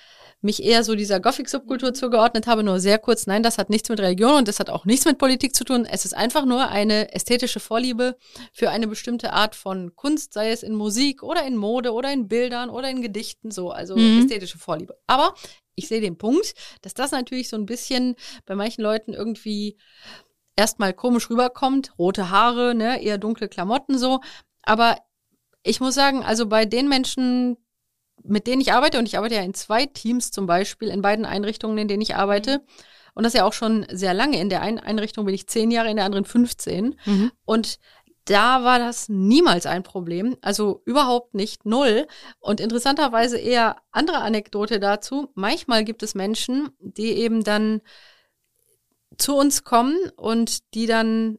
mich 0.47 0.63
eher 0.63 0.83
so 0.83 0.95
dieser 0.95 1.21
Gothic-Subkultur 1.21 1.93
zugeordnet 1.93 2.47
habe, 2.47 2.63
nur 2.63 2.81
sehr 2.81 2.99
kurz. 2.99 3.27
Nein, 3.27 3.43
das 3.43 3.59
hat 3.59 3.69
nichts 3.69 3.91
mit 3.91 4.01
Religion 4.01 4.39
und 4.39 4.49
das 4.49 4.59
hat 4.59 4.71
auch 4.71 4.87
nichts 4.87 5.05
mit 5.05 5.19
Politik 5.19 5.55
zu 5.55 5.65
tun. 5.65 5.85
Es 5.85 6.07
ist 6.07 6.15
einfach 6.15 6.47
nur 6.47 6.69
eine 6.69 7.13
ästhetische 7.13 7.61
Vorliebe 7.61 8.17
für 8.53 8.71
eine 8.71 8.87
bestimmte 8.87 9.35
Art 9.35 9.55
von 9.55 9.95
Kunst, 9.95 10.33
sei 10.33 10.51
es 10.51 10.63
in 10.63 10.75
Musik 10.75 11.23
oder 11.23 11.45
in 11.45 11.57
Mode 11.57 11.93
oder 11.93 12.11
in 12.13 12.29
Bildern 12.29 12.71
oder 12.71 12.89
in 12.89 13.03
Gedichten, 13.03 13.51
so, 13.51 13.71
also 13.71 13.97
mhm. 13.97 14.21
ästhetische 14.21 14.59
Vorliebe. 14.59 14.97
Aber 15.07 15.35
ich 15.75 15.89
sehe 15.89 16.01
den 16.01 16.17
Punkt, 16.17 16.55
dass 16.81 16.95
das 16.95 17.11
natürlich 17.11 17.51
so 17.51 17.57
ein 17.57 17.67
bisschen 17.67 18.17
bei 18.47 18.55
manchen 18.55 18.83
Leuten 18.83 19.13
irgendwie 19.13 19.77
erstmal 20.57 20.95
komisch 20.95 21.29
rüberkommt. 21.29 21.93
Rote 21.99 22.31
Haare, 22.31 22.75
ne, 22.75 23.03
eher 23.03 23.19
dunkle 23.19 23.49
Klamotten 23.49 23.99
so. 23.99 24.21
Aber 24.63 24.97
ich 25.63 25.81
muss 25.81 25.95
sagen, 25.95 26.23
also 26.23 26.47
bei 26.47 26.65
den 26.65 26.89
Menschen, 26.89 27.59
mit 28.29 28.47
denen 28.47 28.61
ich 28.61 28.73
arbeite, 28.73 28.99
und 28.99 29.07
ich 29.07 29.17
arbeite 29.17 29.37
ja 29.37 29.43
in 29.43 29.55
zwei 29.55 29.87
Teams 29.87 30.31
zum 30.31 30.47
Beispiel, 30.47 30.89
in 30.89 31.03
beiden 31.03 31.25
Einrichtungen, 31.25 31.79
in 31.79 31.89
denen 31.89 32.03
ich 32.03 32.17
arbeite, 32.17 32.63
und 33.15 33.25
das 33.25 33.33
ja 33.33 33.45
auch 33.45 33.55
schon 33.55 33.87
sehr 33.91 34.13
lange. 34.13 34.39
In 34.39 34.51
der 34.51 34.61
einen 34.61 34.79
Einrichtung 34.79 35.25
bin 35.25 35.35
ich 35.35 35.47
zehn 35.47 35.71
Jahre, 35.71 35.89
in 35.89 35.97
der 35.97 36.05
anderen 36.05 36.27
15. 36.27 36.97
Mhm. 37.07 37.33
Und 37.47 37.79
da 38.27 38.63
war 38.63 38.79
das 38.79 39.09
niemals 39.09 39.65
ein 39.65 39.83
Problem, 39.85 40.37
also 40.43 40.83
überhaupt 40.85 41.33
nicht 41.33 41.65
null. 41.65 42.07
Und 42.41 42.61
interessanterweise 42.61 43.39
eher 43.39 43.77
andere 43.91 44.19
Anekdote 44.19 44.81
dazu. 44.81 45.31
Manchmal 45.35 45.85
gibt 45.85 46.03
es 46.03 46.15
Menschen, 46.15 46.69
die 46.81 47.13
eben 47.13 47.43
dann 47.43 47.81
zu 49.17 49.35
uns 49.35 49.65
kommen 49.65 49.97
und 50.17 50.75
die 50.75 50.87
dann 50.87 51.39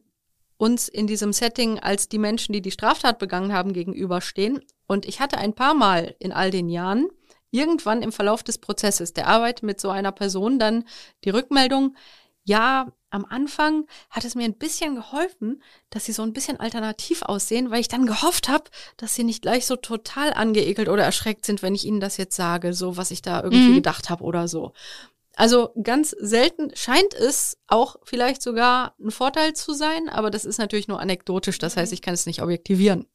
uns 0.56 0.88
in 0.88 1.06
diesem 1.06 1.32
Setting 1.32 1.78
als 1.78 2.08
die 2.08 2.18
Menschen, 2.18 2.52
die 2.52 2.62
die 2.62 2.72
Straftat 2.72 3.18
begangen 3.18 3.52
haben, 3.52 3.72
gegenüberstehen. 3.72 4.60
Und 4.88 5.06
ich 5.06 5.20
hatte 5.20 5.38
ein 5.38 5.54
paar 5.54 5.74
Mal 5.74 6.16
in 6.18 6.32
all 6.32 6.50
den 6.50 6.68
Jahren 6.68 7.08
irgendwann 7.50 8.02
im 8.02 8.10
Verlauf 8.10 8.42
des 8.42 8.58
Prozesses 8.58 9.12
der 9.12 9.28
Arbeit 9.28 9.62
mit 9.62 9.80
so 9.80 9.90
einer 9.90 10.12
Person 10.12 10.58
dann 10.58 10.84
die 11.24 11.30
Rückmeldung, 11.30 11.94
ja, 12.44 12.90
am 13.10 13.24
Anfang 13.24 13.86
hat 14.10 14.24
es 14.24 14.34
mir 14.34 14.44
ein 14.44 14.58
bisschen 14.58 14.94
geholfen, 14.94 15.62
dass 15.90 16.06
sie 16.06 16.12
so 16.12 16.22
ein 16.22 16.32
bisschen 16.32 16.60
alternativ 16.60 17.22
aussehen, 17.22 17.70
weil 17.70 17.80
ich 17.80 17.88
dann 17.88 18.06
gehofft 18.06 18.48
habe, 18.48 18.64
dass 18.96 19.14
sie 19.14 19.24
nicht 19.24 19.42
gleich 19.42 19.66
so 19.66 19.76
total 19.76 20.32
angeekelt 20.32 20.88
oder 20.88 21.04
erschreckt 21.04 21.44
sind, 21.44 21.62
wenn 21.62 21.74
ich 21.74 21.84
ihnen 21.84 22.00
das 22.00 22.16
jetzt 22.16 22.36
sage, 22.36 22.74
so 22.74 22.96
was 22.96 23.10
ich 23.10 23.22
da 23.22 23.42
irgendwie 23.42 23.70
mhm. 23.70 23.74
gedacht 23.76 24.10
habe 24.10 24.24
oder 24.24 24.48
so. 24.48 24.72
Also 25.36 25.70
ganz 25.82 26.10
selten 26.10 26.70
scheint 26.74 27.14
es 27.14 27.58
auch 27.66 27.96
vielleicht 28.02 28.42
sogar 28.42 28.94
ein 28.98 29.10
Vorteil 29.10 29.52
zu 29.54 29.72
sein, 29.72 30.08
aber 30.08 30.30
das 30.30 30.44
ist 30.44 30.58
natürlich 30.58 30.88
nur 30.88 31.00
anekdotisch, 31.00 31.58
das 31.58 31.76
heißt, 31.76 31.92
ich 31.92 32.02
kann 32.02 32.14
es 32.14 32.26
nicht 32.26 32.42
objektivieren. 32.42 33.06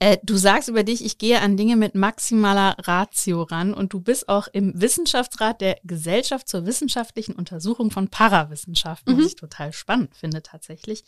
Äh, 0.00 0.18
du 0.22 0.36
sagst 0.36 0.68
über 0.68 0.82
dich, 0.82 1.04
ich 1.04 1.18
gehe 1.18 1.40
an 1.40 1.56
Dinge 1.56 1.76
mit 1.76 1.94
maximaler 1.94 2.76
Ratio 2.78 3.42
ran 3.42 3.72
und 3.72 3.92
du 3.92 4.00
bist 4.00 4.28
auch 4.28 4.48
im 4.52 4.72
Wissenschaftsrat 4.80 5.60
der 5.60 5.78
Gesellschaft 5.84 6.48
zur 6.48 6.66
wissenschaftlichen 6.66 7.34
Untersuchung 7.34 7.90
von 7.90 8.08
Parawissenschaften, 8.08 9.14
mhm. 9.14 9.18
was 9.18 9.26
ich 9.26 9.36
total 9.36 9.72
spannend 9.72 10.16
finde 10.16 10.42
tatsächlich. 10.42 11.04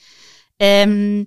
Ähm, 0.59 1.26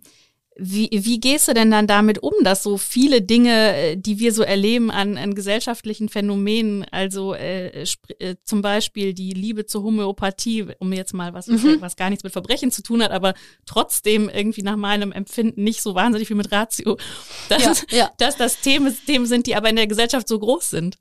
wie, 0.60 0.90
wie 0.92 1.20
gehst 1.20 1.48
du 1.48 1.54
denn 1.54 1.72
dann 1.72 1.88
damit 1.88 2.20
um, 2.20 2.34
dass 2.44 2.64
so 2.64 2.78
viele 2.78 3.22
Dinge, 3.22 3.76
äh, 3.76 3.96
die 3.98 4.20
wir 4.20 4.34
so 4.34 4.44
erleben 4.44 4.92
an, 4.92 5.18
an 5.18 5.34
gesellschaftlichen 5.34 6.10
Phänomenen, 6.10 6.86
also 6.92 7.34
äh, 7.34 7.84
äh, 8.20 8.36
zum 8.44 8.62
Beispiel 8.62 9.14
die 9.14 9.32
Liebe 9.32 9.66
zur 9.66 9.84
Homöopathie, 9.84 10.68
um 10.80 10.92
jetzt 10.94 11.14
mal 11.14 11.34
was, 11.34 11.48
mhm. 11.48 11.78
was 11.80 11.96
gar 11.96 12.10
nichts 12.10 12.24
mit 12.24 12.34
Verbrechen 12.34 12.72
zu 12.72 12.84
tun 12.84 13.02
hat, 13.02 13.12
aber 13.12 13.34
trotzdem 13.66 14.30
irgendwie 14.30 14.64
nach 14.64 14.76
meinem 14.76 15.12
Empfinden 15.12 15.64
nicht 15.64 15.82
so 15.82 15.96
wahnsinnig 15.96 16.28
viel 16.28 16.38
mit 16.38 16.52
Ratio, 16.52 16.98
dass, 17.50 17.86
ja, 17.90 17.98
ja. 17.98 18.12
dass 18.18 18.36
das 18.36 18.60
Themen, 18.60 18.96
Themen 19.06 19.26
sind, 19.26 19.48
die 19.48 19.56
aber 19.56 19.70
in 19.70 19.78
der 19.78 19.88
Gesellschaft 19.88 20.28
so 20.28 20.38
groß 20.40 20.70
sind. 20.70 20.98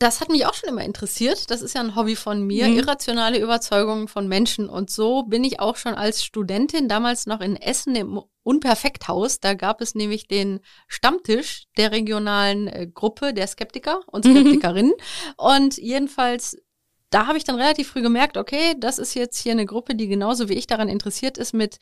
Das 0.00 0.22
hat 0.22 0.30
mich 0.30 0.46
auch 0.46 0.54
schon 0.54 0.70
immer 0.70 0.82
interessiert. 0.82 1.50
Das 1.50 1.60
ist 1.60 1.74
ja 1.74 1.82
ein 1.82 1.94
Hobby 1.94 2.16
von 2.16 2.42
mir, 2.42 2.68
mhm. 2.68 2.78
irrationale 2.78 3.38
Überzeugungen 3.38 4.08
von 4.08 4.26
Menschen. 4.28 4.70
Und 4.70 4.90
so 4.90 5.24
bin 5.24 5.44
ich 5.44 5.60
auch 5.60 5.76
schon 5.76 5.94
als 5.94 6.24
Studentin 6.24 6.88
damals 6.88 7.26
noch 7.26 7.42
in 7.42 7.54
Essen 7.54 7.94
im 7.94 8.18
Unperfekthaus. 8.42 9.40
Da 9.40 9.52
gab 9.52 9.82
es 9.82 9.94
nämlich 9.94 10.26
den 10.26 10.60
Stammtisch 10.88 11.66
der 11.76 11.92
regionalen 11.92 12.66
äh, 12.66 12.86
Gruppe 12.86 13.34
der 13.34 13.46
Skeptiker 13.46 14.00
und 14.06 14.24
mhm. 14.24 14.36
Skeptikerinnen. 14.36 14.92
Mhm. 14.92 15.34
Und 15.36 15.76
jedenfalls 15.76 16.56
da 17.10 17.26
habe 17.26 17.36
ich 17.36 17.44
dann 17.44 17.56
relativ 17.56 17.88
früh 17.90 18.02
gemerkt, 18.02 18.36
okay, 18.36 18.74
das 18.78 18.98
ist 18.98 19.14
jetzt 19.14 19.36
hier 19.36 19.52
eine 19.52 19.66
Gruppe, 19.66 19.96
die 19.96 20.06
genauso 20.06 20.48
wie 20.48 20.54
ich 20.54 20.68
daran 20.68 20.88
interessiert 20.88 21.38
ist, 21.38 21.52
mit 21.52 21.78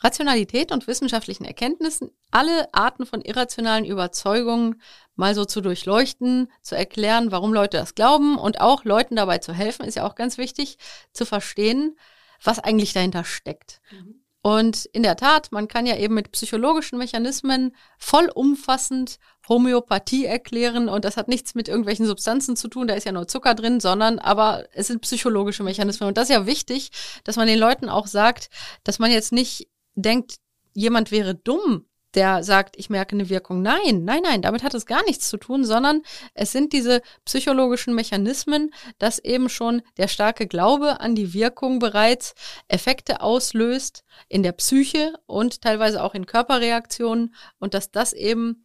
Rationalität 0.00 0.72
und 0.72 0.86
wissenschaftlichen 0.86 1.44
Erkenntnissen 1.44 2.10
alle 2.30 2.72
Arten 2.72 3.06
von 3.06 3.20
irrationalen 3.20 3.84
Überzeugungen 3.84 4.80
mal 5.14 5.34
so 5.34 5.44
zu 5.44 5.60
durchleuchten, 5.60 6.50
zu 6.62 6.76
erklären, 6.76 7.32
warum 7.32 7.52
Leute 7.52 7.76
das 7.76 7.94
glauben 7.94 8.38
und 8.38 8.60
auch 8.60 8.84
Leuten 8.84 9.16
dabei 9.16 9.38
zu 9.38 9.52
helfen, 9.52 9.84
ist 9.84 9.96
ja 9.96 10.06
auch 10.06 10.14
ganz 10.14 10.38
wichtig, 10.38 10.78
zu 11.12 11.26
verstehen, 11.26 11.98
was 12.42 12.58
eigentlich 12.58 12.92
dahinter 12.92 13.24
steckt. 13.24 13.80
Mhm. 13.90 14.20
Und 14.42 14.86
in 14.86 15.02
der 15.02 15.16
Tat, 15.16 15.52
man 15.52 15.68
kann 15.68 15.84
ja 15.84 15.96
eben 15.98 16.14
mit 16.14 16.32
psychologischen 16.32 16.96
Mechanismen 16.96 17.76
vollumfassend 17.98 19.18
Homöopathie 19.46 20.24
erklären 20.24 20.88
und 20.88 21.04
das 21.04 21.18
hat 21.18 21.28
nichts 21.28 21.54
mit 21.54 21.68
irgendwelchen 21.68 22.06
Substanzen 22.06 22.56
zu 22.56 22.68
tun, 22.68 22.86
da 22.86 22.94
ist 22.94 23.04
ja 23.04 23.12
nur 23.12 23.28
Zucker 23.28 23.54
drin, 23.54 23.80
sondern 23.80 24.18
aber 24.18 24.64
es 24.72 24.86
sind 24.86 25.02
psychologische 25.02 25.62
Mechanismen 25.62 26.08
und 26.08 26.16
das 26.16 26.30
ist 26.30 26.34
ja 26.34 26.46
wichtig, 26.46 26.90
dass 27.24 27.36
man 27.36 27.48
den 27.48 27.58
Leuten 27.58 27.90
auch 27.90 28.06
sagt, 28.06 28.48
dass 28.82 28.98
man 28.98 29.10
jetzt 29.10 29.32
nicht 29.32 29.68
denkt, 30.02 30.36
jemand 30.72 31.10
wäre 31.10 31.34
dumm, 31.34 31.86
der 32.14 32.42
sagt, 32.42 32.76
ich 32.76 32.90
merke 32.90 33.14
eine 33.14 33.28
Wirkung. 33.28 33.62
Nein, 33.62 34.04
nein, 34.04 34.22
nein, 34.22 34.42
damit 34.42 34.62
hat 34.62 34.74
es 34.74 34.86
gar 34.86 35.04
nichts 35.04 35.28
zu 35.28 35.36
tun, 35.36 35.64
sondern 35.64 36.02
es 36.34 36.50
sind 36.52 36.72
diese 36.72 37.02
psychologischen 37.24 37.94
Mechanismen, 37.94 38.72
dass 38.98 39.18
eben 39.18 39.48
schon 39.48 39.82
der 39.96 40.08
starke 40.08 40.46
Glaube 40.46 41.00
an 41.00 41.14
die 41.14 41.34
Wirkung 41.34 41.78
bereits 41.78 42.34
Effekte 42.68 43.20
auslöst 43.20 44.02
in 44.28 44.42
der 44.42 44.52
Psyche 44.52 45.14
und 45.26 45.60
teilweise 45.60 46.02
auch 46.02 46.14
in 46.14 46.26
Körperreaktionen 46.26 47.34
und 47.58 47.74
dass 47.74 47.92
das 47.92 48.12
eben 48.12 48.64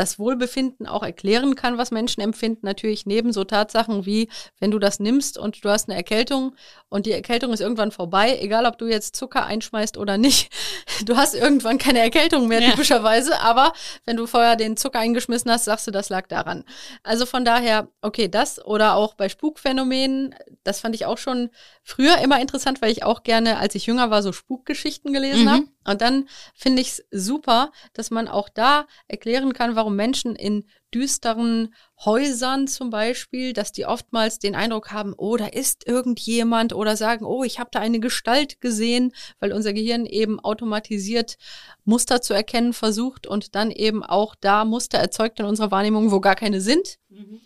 das 0.00 0.18
Wohlbefinden 0.18 0.86
auch 0.86 1.02
erklären 1.02 1.56
kann, 1.56 1.76
was 1.76 1.90
Menschen 1.90 2.22
empfinden. 2.22 2.64
Natürlich 2.64 3.04
neben 3.04 3.34
so 3.34 3.44
Tatsachen 3.44 4.06
wie, 4.06 4.30
wenn 4.58 4.70
du 4.70 4.78
das 4.78 4.98
nimmst 4.98 5.36
und 5.36 5.62
du 5.62 5.68
hast 5.68 5.90
eine 5.90 5.96
Erkältung 5.96 6.56
und 6.88 7.04
die 7.04 7.12
Erkältung 7.12 7.52
ist 7.52 7.60
irgendwann 7.60 7.92
vorbei, 7.92 8.38
egal 8.40 8.64
ob 8.64 8.78
du 8.78 8.86
jetzt 8.86 9.14
Zucker 9.14 9.44
einschmeißt 9.44 9.98
oder 9.98 10.16
nicht, 10.16 10.50
du 11.04 11.18
hast 11.18 11.34
irgendwann 11.34 11.76
keine 11.76 11.98
Erkältung 11.98 12.48
mehr 12.48 12.62
ja. 12.62 12.70
typischerweise, 12.70 13.40
aber 13.40 13.74
wenn 14.06 14.16
du 14.16 14.26
vorher 14.26 14.56
den 14.56 14.78
Zucker 14.78 15.00
eingeschmissen 15.00 15.50
hast, 15.50 15.66
sagst 15.66 15.86
du, 15.86 15.90
das 15.90 16.08
lag 16.08 16.26
daran. 16.28 16.64
Also 17.02 17.26
von 17.26 17.44
daher, 17.44 17.88
okay, 18.00 18.26
das 18.28 18.64
oder 18.64 18.94
auch 18.94 19.12
bei 19.12 19.28
Spukphänomenen, 19.28 20.34
das 20.64 20.80
fand 20.80 20.94
ich 20.94 21.04
auch 21.04 21.18
schon 21.18 21.50
früher 21.84 22.16
immer 22.18 22.40
interessant, 22.40 22.80
weil 22.80 22.90
ich 22.90 23.04
auch 23.04 23.22
gerne, 23.22 23.58
als 23.58 23.74
ich 23.74 23.84
jünger 23.84 24.10
war, 24.10 24.22
so 24.22 24.32
Spukgeschichten 24.32 25.12
gelesen 25.12 25.44
mhm. 25.44 25.50
habe. 25.50 25.64
Und 25.84 26.02
dann 26.02 26.28
finde 26.54 26.82
ich 26.82 26.88
es 26.88 27.04
super, 27.10 27.72
dass 27.94 28.10
man 28.10 28.28
auch 28.28 28.48
da 28.48 28.86
erklären 29.08 29.54
kann, 29.54 29.76
warum 29.76 29.96
Menschen 29.96 30.36
in 30.36 30.66
düsteren 30.92 31.74
Häusern 32.04 32.66
zum 32.66 32.90
Beispiel, 32.90 33.52
dass 33.52 33.72
die 33.72 33.86
oftmals 33.86 34.38
den 34.38 34.54
Eindruck 34.54 34.90
haben, 34.92 35.14
oh, 35.16 35.36
da 35.36 35.46
ist 35.46 35.86
irgendjemand 35.86 36.74
oder 36.74 36.96
sagen, 36.96 37.24
oh, 37.24 37.44
ich 37.44 37.58
habe 37.58 37.70
da 37.72 37.80
eine 37.80 38.00
Gestalt 38.00 38.60
gesehen, 38.60 39.12
weil 39.38 39.52
unser 39.52 39.72
Gehirn 39.72 40.04
eben 40.04 40.38
automatisiert 40.40 41.38
Muster 41.84 42.20
zu 42.20 42.34
erkennen 42.34 42.72
versucht 42.72 43.26
und 43.26 43.54
dann 43.54 43.70
eben 43.70 44.04
auch 44.04 44.34
da 44.34 44.64
Muster 44.64 44.98
erzeugt 44.98 45.40
in 45.40 45.46
unserer 45.46 45.70
Wahrnehmung, 45.70 46.10
wo 46.10 46.20
gar 46.20 46.36
keine 46.36 46.60
sind. 46.60 46.98
Mhm. 47.08 47.40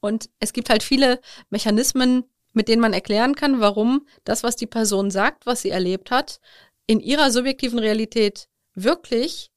Und 0.00 0.30
es 0.40 0.52
gibt 0.52 0.70
halt 0.70 0.82
viele 0.82 1.20
Mechanismen, 1.50 2.24
mit 2.52 2.68
denen 2.68 2.80
man 2.80 2.92
erklären 2.92 3.34
kann, 3.34 3.60
warum 3.60 4.06
das, 4.24 4.42
was 4.42 4.56
die 4.56 4.66
Person 4.66 5.10
sagt, 5.10 5.46
was 5.46 5.62
sie 5.62 5.70
erlebt 5.70 6.10
hat, 6.10 6.40
in 6.88 6.98
ihrer 7.00 7.30
subjektiven 7.30 7.78
Realität 7.78 8.48
wirklich 8.74 9.52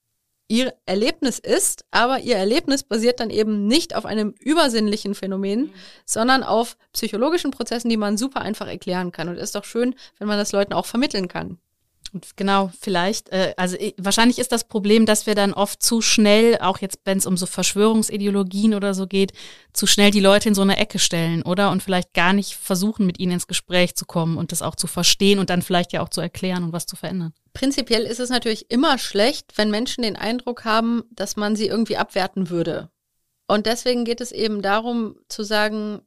ihr 0.52 0.74
Erlebnis 0.86 1.40
ist, 1.40 1.86
aber 1.92 2.20
ihr 2.20 2.36
Erlebnis 2.36 2.84
basiert 2.84 3.22
dann 3.22 3.30
eben 3.30 3.68
nicht 3.68 3.96
auf 3.96 4.06
einem 4.06 4.36
übersinnlichen 4.38 5.16
Phänomen, 5.16 5.62
mhm. 5.62 5.74
sondern 6.06 6.44
auf 6.44 6.78
psychologischen 6.92 7.52
Prozessen, 7.52 7.90
die 7.90 7.96
man 7.96 8.18
super 8.18 8.42
einfach 8.42 8.68
erklären 8.68 9.14
kann. 9.14 9.30
Und 9.30 9.38
es 9.38 9.44
ist 9.44 9.56
doch 9.56 9.64
schön, 9.64 9.96
wenn 10.20 10.28
man 10.28 10.38
das 10.38 10.52
Leuten 10.52 10.74
auch 10.74 10.86
vermitteln 10.86 11.30
kann. 11.30 11.58
Und 12.14 12.36
genau, 12.36 12.72
vielleicht, 12.80 13.30
äh, 13.30 13.54
also 13.56 13.78
äh, 13.78 13.94
wahrscheinlich 13.98 14.38
ist 14.38 14.52
das 14.52 14.66
Problem, 14.66 15.06
dass 15.06 15.28
wir 15.28 15.36
dann 15.36 15.54
oft 15.54 15.82
zu 15.82 16.02
schnell, 16.02 16.58
auch 16.60 16.80
jetzt, 16.80 17.00
wenn 17.06 17.18
es 17.18 17.26
um 17.26 17.38
so 17.38 17.46
Verschwörungsideologien 17.46 18.74
oder 18.74 18.94
so 18.94 19.08
geht, 19.08 19.32
zu 19.72 19.88
schnell 19.88 20.12
die 20.12 20.20
Leute 20.20 20.50
in 20.50 20.56
so 20.56 20.62
eine 20.62 20.78
Ecke 20.78 21.00
stellen, 21.00 21.42
oder? 21.44 21.72
Und 21.72 21.82
vielleicht 21.82 22.14
gar 22.14 22.34
nicht 22.34 22.56
versuchen, 22.56 23.06
mit 23.06 23.20
ihnen 23.20 23.32
ins 23.34 23.48
Gespräch 23.48 23.96
zu 23.96 24.06
kommen 24.06 24.38
und 24.38 24.52
das 24.52 24.62
auch 24.62 24.76
zu 24.76 24.88
verstehen 24.88 25.40
und 25.40 25.50
dann 25.50 25.62
vielleicht 25.62 25.94
ja 25.94 26.02
auch 26.02 26.10
zu 26.10 26.20
erklären 26.20 26.64
und 26.66 26.74
was 26.74 26.86
zu 26.86 26.98
verändern. 26.98 27.34
Prinzipiell 27.54 28.04
ist 28.04 28.20
es 28.20 28.30
natürlich 28.30 28.70
immer 28.70 28.98
schlecht, 28.98 29.54
wenn 29.58 29.72
Menschen 29.72 30.02
den 30.02 30.18
Eindruck 30.18 30.66
haben, 30.66 31.04
dass 31.12 31.38
man 31.38 31.56
sie 31.56 31.68
irgendwie 31.68 31.98
abwerten 31.98 32.50
würde. 32.50 32.90
Und 33.48 33.66
deswegen 33.66 34.04
geht 34.04 34.22
es 34.22 34.32
eben 34.32 34.62
darum 34.62 35.16
zu 35.30 35.44
sagen, 35.44 36.02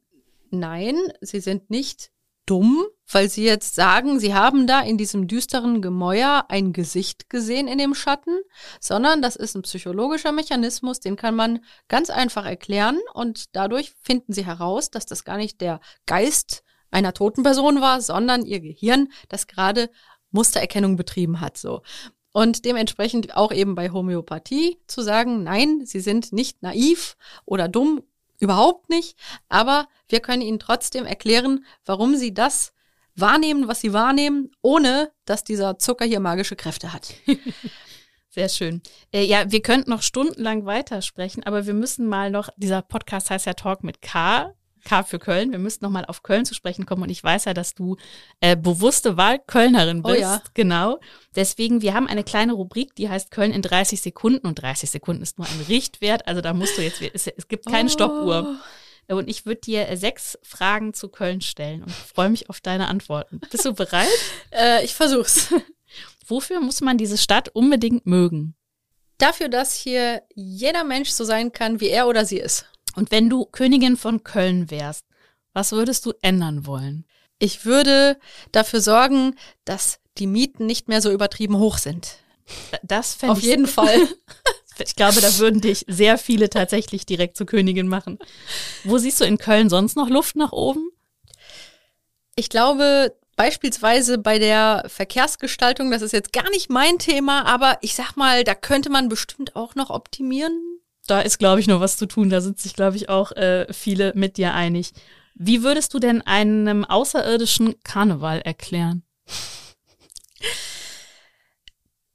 nein, 0.51 0.95
sie 1.21 1.39
sind 1.39 1.69
nicht 1.69 2.11
dumm, 2.45 2.85
weil 3.11 3.29
sie 3.29 3.43
jetzt 3.43 3.75
sagen, 3.75 4.19
sie 4.19 4.33
haben 4.33 4.67
da 4.67 4.81
in 4.81 4.97
diesem 4.97 5.27
düsteren 5.27 5.81
Gemäuer 5.81 6.45
ein 6.49 6.73
Gesicht 6.73 7.29
gesehen 7.29 7.67
in 7.67 7.77
dem 7.77 7.93
Schatten, 7.93 8.39
sondern 8.79 9.21
das 9.21 9.35
ist 9.35 9.55
ein 9.55 9.61
psychologischer 9.61 10.31
Mechanismus, 10.31 10.99
den 10.99 11.15
kann 11.15 11.35
man 11.35 11.59
ganz 11.87 12.09
einfach 12.09 12.45
erklären 12.45 12.99
und 13.13 13.55
dadurch 13.55 13.93
finden 14.01 14.33
sie 14.33 14.45
heraus, 14.45 14.89
dass 14.89 15.05
das 15.05 15.23
gar 15.23 15.37
nicht 15.37 15.61
der 15.61 15.79
Geist 16.05 16.63
einer 16.91 17.13
toten 17.13 17.43
Person 17.43 17.81
war, 17.81 18.01
sondern 18.01 18.45
ihr 18.45 18.59
Gehirn, 18.59 19.09
das 19.29 19.47
gerade 19.47 19.89
Mustererkennung 20.31 20.95
betrieben 20.95 21.41
hat, 21.41 21.57
so. 21.57 21.81
Und 22.31 22.65
dementsprechend 22.65 23.37
auch 23.37 23.53
eben 23.53 23.75
bei 23.75 23.91
Homöopathie 23.91 24.77
zu 24.87 25.01
sagen, 25.01 25.43
nein, 25.43 25.85
sie 25.85 26.01
sind 26.01 26.33
nicht 26.33 26.61
naiv 26.61 27.15
oder 27.45 27.69
dumm, 27.69 28.03
Überhaupt 28.39 28.89
nicht. 28.89 29.17
Aber 29.49 29.87
wir 30.09 30.19
können 30.19 30.41
Ihnen 30.41 30.59
trotzdem 30.59 31.05
erklären, 31.05 31.65
warum 31.85 32.15
Sie 32.15 32.33
das 32.33 32.73
wahrnehmen, 33.15 33.67
was 33.67 33.81
Sie 33.81 33.93
wahrnehmen, 33.93 34.51
ohne 34.61 35.11
dass 35.25 35.43
dieser 35.43 35.77
Zucker 35.77 36.05
hier 36.05 36.19
magische 36.19 36.55
Kräfte 36.55 36.93
hat. 36.93 37.13
Sehr 38.29 38.49
schön. 38.49 38.81
Äh, 39.13 39.23
ja, 39.23 39.49
wir 39.49 39.61
könnten 39.61 39.89
noch 39.89 40.01
stundenlang 40.01 40.65
weitersprechen, 40.65 41.43
aber 41.43 41.65
wir 41.65 41.73
müssen 41.73 42.07
mal 42.07 42.29
noch, 42.29 42.49
dieser 42.57 42.81
Podcast 42.81 43.29
heißt 43.29 43.45
ja 43.45 43.53
Talk 43.53 43.83
mit 43.83 44.01
K, 44.01 44.53
K 44.85 45.03
für 45.03 45.19
Köln. 45.19 45.51
Wir 45.51 45.59
müssten 45.59 45.83
nochmal 45.83 46.05
auf 46.05 46.23
Köln 46.23 46.45
zu 46.45 46.53
sprechen 46.53 46.85
kommen 46.85 47.03
und 47.03 47.09
ich 47.09 47.21
weiß 47.21 47.45
ja, 47.45 47.53
dass 47.53 47.73
du 47.73 47.97
äh, 48.39 48.55
bewusste 48.55 49.17
Wahlkölnerin 49.17 50.03
bist. 50.03 50.15
Oh 50.15 50.19
ja. 50.19 50.41
Genau. 50.53 50.99
Deswegen, 51.35 51.81
wir 51.81 51.93
haben 51.93 52.07
eine 52.07 52.23
kleine 52.23 52.53
Rubrik, 52.53 52.95
die 52.95 53.09
heißt 53.09 53.31
Köln 53.31 53.51
in 53.51 53.61
30 53.61 54.01
Sekunden 54.01 54.47
und 54.47 54.55
30 54.55 54.89
Sekunden 54.89 55.21
ist 55.21 55.37
nur 55.37 55.47
ein 55.47 55.65
Richtwert. 55.67 56.27
Also 56.27 56.39
da 56.39 56.53
musst 56.53 56.77
du 56.77 56.81
jetzt, 56.81 57.01
es, 57.01 57.27
es 57.27 57.47
gibt 57.49 57.65
keine 57.65 57.89
oh. 57.89 57.91
Stoppuhr. 57.91 58.57
Und 59.07 59.29
ich 59.29 59.45
würde 59.45 59.61
dir 59.61 59.89
äh, 59.89 59.97
sechs 59.97 60.39
Fragen 60.41 60.93
zu 60.93 61.09
Köln 61.09 61.41
stellen 61.41 61.83
und 61.83 61.91
freue 61.91 62.29
mich 62.29 62.49
auf 62.49 62.61
deine 62.61 62.87
Antworten. 62.87 63.39
Bist 63.51 63.65
du 63.65 63.73
bereit? 63.73 64.07
äh, 64.51 64.83
ich 64.83 64.95
versuch's. 64.95 65.53
Wofür 66.27 66.59
muss 66.59 66.81
man 66.81 66.97
diese 66.97 67.17
Stadt 67.17 67.49
unbedingt 67.49 68.07
mögen? 68.07 68.55
Dafür, 69.17 69.47
dass 69.47 69.75
hier 69.75 70.23
jeder 70.33 70.83
Mensch 70.83 71.09
so 71.09 71.23
sein 71.23 71.51
kann, 71.51 71.79
wie 71.79 71.89
er 71.89 72.07
oder 72.07 72.25
sie 72.25 72.39
ist. 72.39 72.65
Und 72.95 73.11
wenn 73.11 73.29
du 73.29 73.45
Königin 73.45 73.97
von 73.97 74.23
Köln 74.23 74.71
wärst, 74.71 75.05
was 75.53 75.71
würdest 75.71 76.05
du 76.05 76.13
ändern 76.21 76.65
wollen? 76.65 77.05
Ich 77.39 77.65
würde 77.65 78.17
dafür 78.51 78.81
sorgen, 78.81 79.35
dass 79.65 79.99
die 80.17 80.27
Mieten 80.27 80.65
nicht 80.65 80.87
mehr 80.87 81.01
so 81.01 81.11
übertrieben 81.11 81.57
hoch 81.57 81.77
sind. 81.77 82.17
Das 82.83 83.15
fände 83.15 83.33
Auf 83.33 83.39
ich 83.39 83.45
jeden 83.45 83.67
Fall. 83.67 84.07
ich 84.79 84.95
glaube, 84.95 85.19
da 85.21 85.37
würden 85.37 85.61
dich 85.61 85.85
sehr 85.87 86.17
viele 86.17 86.49
tatsächlich 86.49 87.05
direkt 87.05 87.37
zur 87.37 87.45
Königin 87.45 87.87
machen. 87.87 88.19
Wo 88.83 88.97
siehst 88.97 89.19
du 89.19 89.25
in 89.25 89.37
Köln 89.37 89.69
sonst 89.69 89.95
noch 89.95 90.09
Luft 90.09 90.35
nach 90.35 90.51
oben? 90.51 90.89
Ich 92.35 92.49
glaube, 92.49 93.15
beispielsweise 93.35 94.17
bei 94.17 94.39
der 94.39 94.83
Verkehrsgestaltung, 94.87 95.91
das 95.91 96.01
ist 96.01 96.11
jetzt 96.13 96.33
gar 96.33 96.49
nicht 96.49 96.69
mein 96.69 96.99
Thema, 96.99 97.45
aber 97.45 97.77
ich 97.81 97.95
sag 97.95 98.15
mal, 98.15 98.43
da 98.43 98.55
könnte 98.55 98.89
man 98.89 99.09
bestimmt 99.09 99.55
auch 99.55 99.75
noch 99.75 99.89
optimieren 99.89 100.74
da 101.07 101.21
ist, 101.21 101.37
glaube 101.37 101.59
ich, 101.59 101.67
noch 101.67 101.79
was 101.79 101.97
zu 101.97 102.05
tun. 102.05 102.29
Da 102.29 102.41
sind 102.41 102.59
sich, 102.59 102.73
glaube 102.73 102.97
ich, 102.97 103.09
auch 103.09 103.31
äh, 103.33 103.71
viele 103.71 104.13
mit 104.15 104.37
dir 104.37 104.53
einig. 104.53 104.91
Wie 105.35 105.63
würdest 105.63 105.93
du 105.93 105.99
denn 105.99 106.21
einem 106.21 106.85
außerirdischen 106.85 107.75
Karneval 107.83 108.41
erklären? 108.41 109.03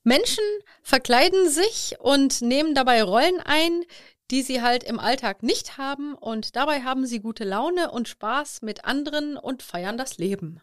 Menschen 0.03 0.45
verkleiden 0.83 1.51
sich 1.51 1.97
und 2.01 2.41
nehmen 2.41 2.75
dabei 2.75 3.03
Rollen 3.03 3.39
ein, 3.45 3.85
die 4.31 4.43
sie 4.43 4.63
halt 4.63 4.85
im 4.85 4.99
Alltag 4.99 5.43
nicht 5.43 5.77
haben 5.77 6.15
und 6.15 6.57
dabei 6.57 6.83
haben 6.83 7.05
sie 7.05 7.21
gute 7.21 7.45
Laune 7.45 7.91
und 7.91 8.09
Spaß 8.09 8.63
mit 8.63 8.85
anderen 8.85 9.37
und 9.37 9.63
feiern 9.63 9.99
das 9.99 10.19
Leben. 10.19 10.61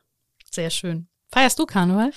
Sehr 0.52 0.70
schön. 0.70 1.08
Feierst 1.30 1.60
du 1.60 1.66
Karneval? 1.66 2.12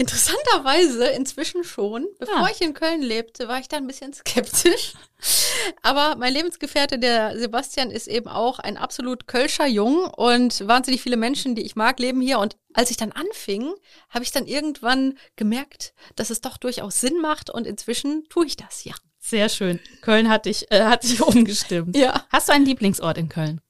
Interessanterweise 0.00 1.06
inzwischen 1.08 1.64
schon. 1.64 2.06
Bevor 2.20 2.46
ah. 2.46 2.48
ich 2.52 2.60
in 2.60 2.72
Köln 2.72 3.02
lebte, 3.02 3.48
war 3.48 3.58
ich 3.58 3.66
da 3.66 3.78
ein 3.78 3.88
bisschen 3.88 4.12
skeptisch. 4.14 4.94
Aber 5.82 6.14
mein 6.14 6.32
Lebensgefährte, 6.32 7.00
der 7.00 7.36
Sebastian, 7.36 7.90
ist 7.90 8.06
eben 8.06 8.28
auch 8.28 8.60
ein 8.60 8.76
absolut 8.76 9.26
Kölscher 9.26 9.66
Jung 9.66 10.04
und 10.06 10.68
wahnsinnig 10.68 11.02
viele 11.02 11.16
Menschen, 11.16 11.56
die 11.56 11.62
ich 11.62 11.74
mag, 11.74 11.98
leben 11.98 12.20
hier. 12.20 12.38
Und 12.38 12.56
als 12.74 12.92
ich 12.92 12.96
dann 12.96 13.10
anfing, 13.10 13.74
habe 14.08 14.22
ich 14.22 14.30
dann 14.30 14.46
irgendwann 14.46 15.18
gemerkt, 15.34 15.94
dass 16.14 16.30
es 16.30 16.40
doch 16.40 16.58
durchaus 16.58 17.00
Sinn 17.00 17.20
macht 17.20 17.50
und 17.50 17.66
inzwischen 17.66 18.24
tue 18.28 18.46
ich 18.46 18.54
das, 18.56 18.84
ja. 18.84 18.94
Sehr 19.18 19.48
schön. 19.48 19.80
Köln 20.00 20.28
hat 20.28 20.46
dich, 20.46 20.70
äh, 20.70 20.84
hat 20.84 21.02
dich 21.02 21.20
umgestimmt. 21.20 21.96
Ja. 21.96 22.24
Hast 22.30 22.48
du 22.48 22.52
einen 22.52 22.66
Lieblingsort 22.66 23.18
in 23.18 23.28
Köln? 23.28 23.60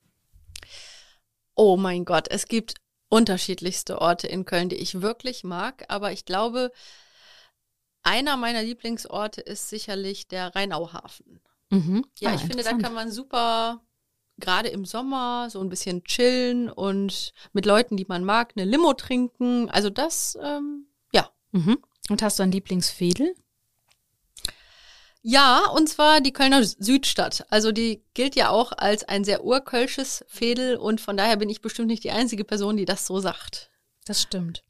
Oh 1.54 1.78
mein 1.78 2.04
Gott, 2.04 2.28
es 2.30 2.46
gibt 2.46 2.74
unterschiedlichste 3.08 4.00
Orte 4.00 4.26
in 4.26 4.44
Köln, 4.44 4.68
die 4.68 4.76
ich 4.76 5.00
wirklich 5.00 5.44
mag. 5.44 5.84
Aber 5.88 6.12
ich 6.12 6.24
glaube, 6.24 6.72
einer 8.02 8.36
meiner 8.36 8.62
Lieblingsorte 8.62 9.40
ist 9.40 9.68
sicherlich 9.68 10.28
der 10.28 10.54
Rheinauhafen. 10.54 11.40
Mhm. 11.70 12.04
Ja, 12.18 12.30
ah, 12.30 12.34
ich 12.34 12.42
finde, 12.42 12.62
da 12.62 12.76
kann 12.76 12.94
man 12.94 13.10
super, 13.10 13.82
gerade 14.38 14.68
im 14.68 14.84
Sommer, 14.84 15.48
so 15.50 15.60
ein 15.60 15.68
bisschen 15.68 16.04
chillen 16.04 16.70
und 16.70 17.32
mit 17.52 17.66
Leuten, 17.66 17.96
die 17.96 18.06
man 18.08 18.24
mag, 18.24 18.52
eine 18.56 18.64
Limo 18.64 18.94
trinken. 18.94 19.68
Also 19.70 19.90
das, 19.90 20.38
ähm, 20.42 20.86
ja. 21.12 21.30
Mhm. 21.52 21.78
Und 22.08 22.22
hast 22.22 22.38
du 22.38 22.42
ein 22.42 22.52
Lieblingsfädel? 22.52 23.34
Ja, 25.22 25.66
und 25.74 25.88
zwar 25.88 26.20
die 26.20 26.32
Kölner 26.32 26.62
Südstadt. 26.64 27.44
Also 27.50 27.72
die 27.72 28.04
gilt 28.14 28.36
ja 28.36 28.50
auch 28.50 28.72
als 28.72 29.04
ein 29.04 29.24
sehr 29.24 29.44
urkölsches 29.44 30.24
Fädel 30.28 30.76
und 30.76 31.00
von 31.00 31.16
daher 31.16 31.36
bin 31.36 31.50
ich 31.50 31.60
bestimmt 31.60 31.88
nicht 31.88 32.04
die 32.04 32.12
einzige 32.12 32.44
Person, 32.44 32.76
die 32.76 32.84
das 32.84 33.06
so 33.06 33.18
sagt. 33.18 33.70
Das 34.06 34.22
stimmt. 34.22 34.64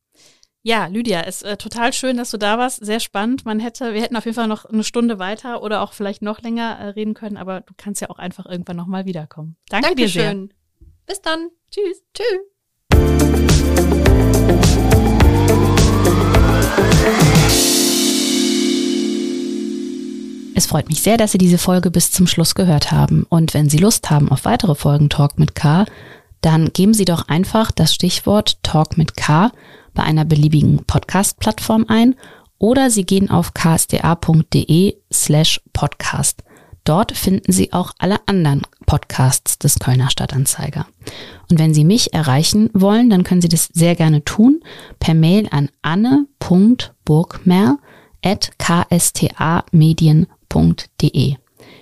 Ja, 0.62 0.86
Lydia, 0.86 1.20
ist 1.20 1.44
äh, 1.44 1.56
total 1.56 1.92
schön, 1.92 2.16
dass 2.16 2.30
du 2.30 2.36
da 2.36 2.58
warst. 2.58 2.84
Sehr 2.84 3.00
spannend. 3.00 3.44
Man 3.44 3.60
hätte, 3.60 3.94
wir 3.94 4.02
hätten 4.02 4.16
auf 4.16 4.24
jeden 4.24 4.34
Fall 4.34 4.48
noch 4.48 4.64
eine 4.64 4.84
Stunde 4.84 5.18
weiter 5.18 5.62
oder 5.62 5.82
auch 5.82 5.92
vielleicht 5.92 6.22
noch 6.22 6.42
länger 6.42 6.78
äh, 6.78 6.88
reden 6.88 7.14
können, 7.14 7.36
aber 7.36 7.60
du 7.60 7.74
kannst 7.76 8.00
ja 8.00 8.10
auch 8.10 8.18
einfach 8.18 8.44
irgendwann 8.44 8.76
nochmal 8.76 9.06
wiederkommen. 9.06 9.56
Danke 9.68 9.88
Dankeschön. 9.88 10.48
dir 10.48 10.54
sehr. 10.80 10.88
Bis 11.06 11.22
dann. 11.22 11.48
Tschüss. 11.70 12.02
Tschüss. 12.12 13.98
Es 20.58 20.66
freut 20.66 20.88
mich 20.88 21.02
sehr, 21.02 21.16
dass 21.16 21.30
Sie 21.30 21.38
diese 21.38 21.56
Folge 21.56 21.88
bis 21.88 22.10
zum 22.10 22.26
Schluss 22.26 22.56
gehört 22.56 22.90
haben. 22.90 23.24
Und 23.28 23.54
wenn 23.54 23.70
Sie 23.70 23.78
Lust 23.78 24.10
haben 24.10 24.28
auf 24.28 24.44
weitere 24.44 24.74
Folgen 24.74 25.08
Talk 25.08 25.38
mit 25.38 25.54
K, 25.54 25.84
dann 26.40 26.72
geben 26.72 26.94
Sie 26.94 27.04
doch 27.04 27.28
einfach 27.28 27.70
das 27.70 27.94
Stichwort 27.94 28.60
Talk 28.64 28.98
mit 28.98 29.16
K 29.16 29.52
bei 29.94 30.02
einer 30.02 30.24
beliebigen 30.24 30.84
Podcast-Plattform 30.84 31.84
ein 31.86 32.16
oder 32.58 32.90
Sie 32.90 33.04
gehen 33.04 33.30
auf 33.30 33.54
ksda.de 33.54 34.96
slash 35.12 35.60
podcast. 35.72 36.42
Dort 36.82 37.12
finden 37.12 37.52
Sie 37.52 37.72
auch 37.72 37.92
alle 38.00 38.18
anderen 38.26 38.62
Podcasts 38.84 39.60
des 39.60 39.78
Kölner 39.78 40.10
Stadtanzeiger. 40.10 40.88
Und 41.48 41.60
wenn 41.60 41.72
Sie 41.72 41.84
mich 41.84 42.14
erreichen 42.14 42.68
wollen, 42.74 43.10
dann 43.10 43.22
können 43.22 43.42
Sie 43.42 43.48
das 43.48 43.68
sehr 43.72 43.94
gerne 43.94 44.24
tun 44.24 44.60
per 44.98 45.14
Mail 45.14 45.46
an 45.52 45.68
anne.burgmer 45.82 47.78
at 48.24 48.50
ksta-medien.de 48.58 50.37
podcast.de. 50.48 51.36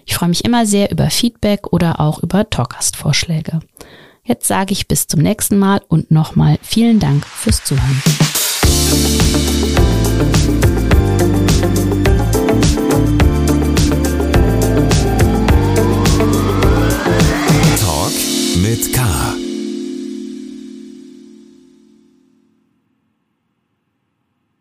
Ich 0.04 0.14
freue 0.14 0.28
mich 0.28 0.44
immer 0.44 0.66
sehr 0.66 0.90
über 0.90 1.10
Feedback 1.10 1.72
oder 1.72 2.00
auch 2.00 2.22
über 2.22 2.48
Talkgast-Vorschläge. 2.48 3.60
Jetzt 4.24 4.46
sage 4.46 4.72
ich 4.72 4.88
bis 4.88 5.06
zum 5.06 5.20
nächsten 5.20 5.58
Mal 5.58 5.80
und 5.88 6.10
nochmal 6.10 6.58
vielen 6.62 7.00
Dank 7.00 7.24
fürs 7.26 7.62
Zuhören. 7.64 8.02
Talk 17.80 18.12
mit 18.62 18.92
Karl. 18.92 19.25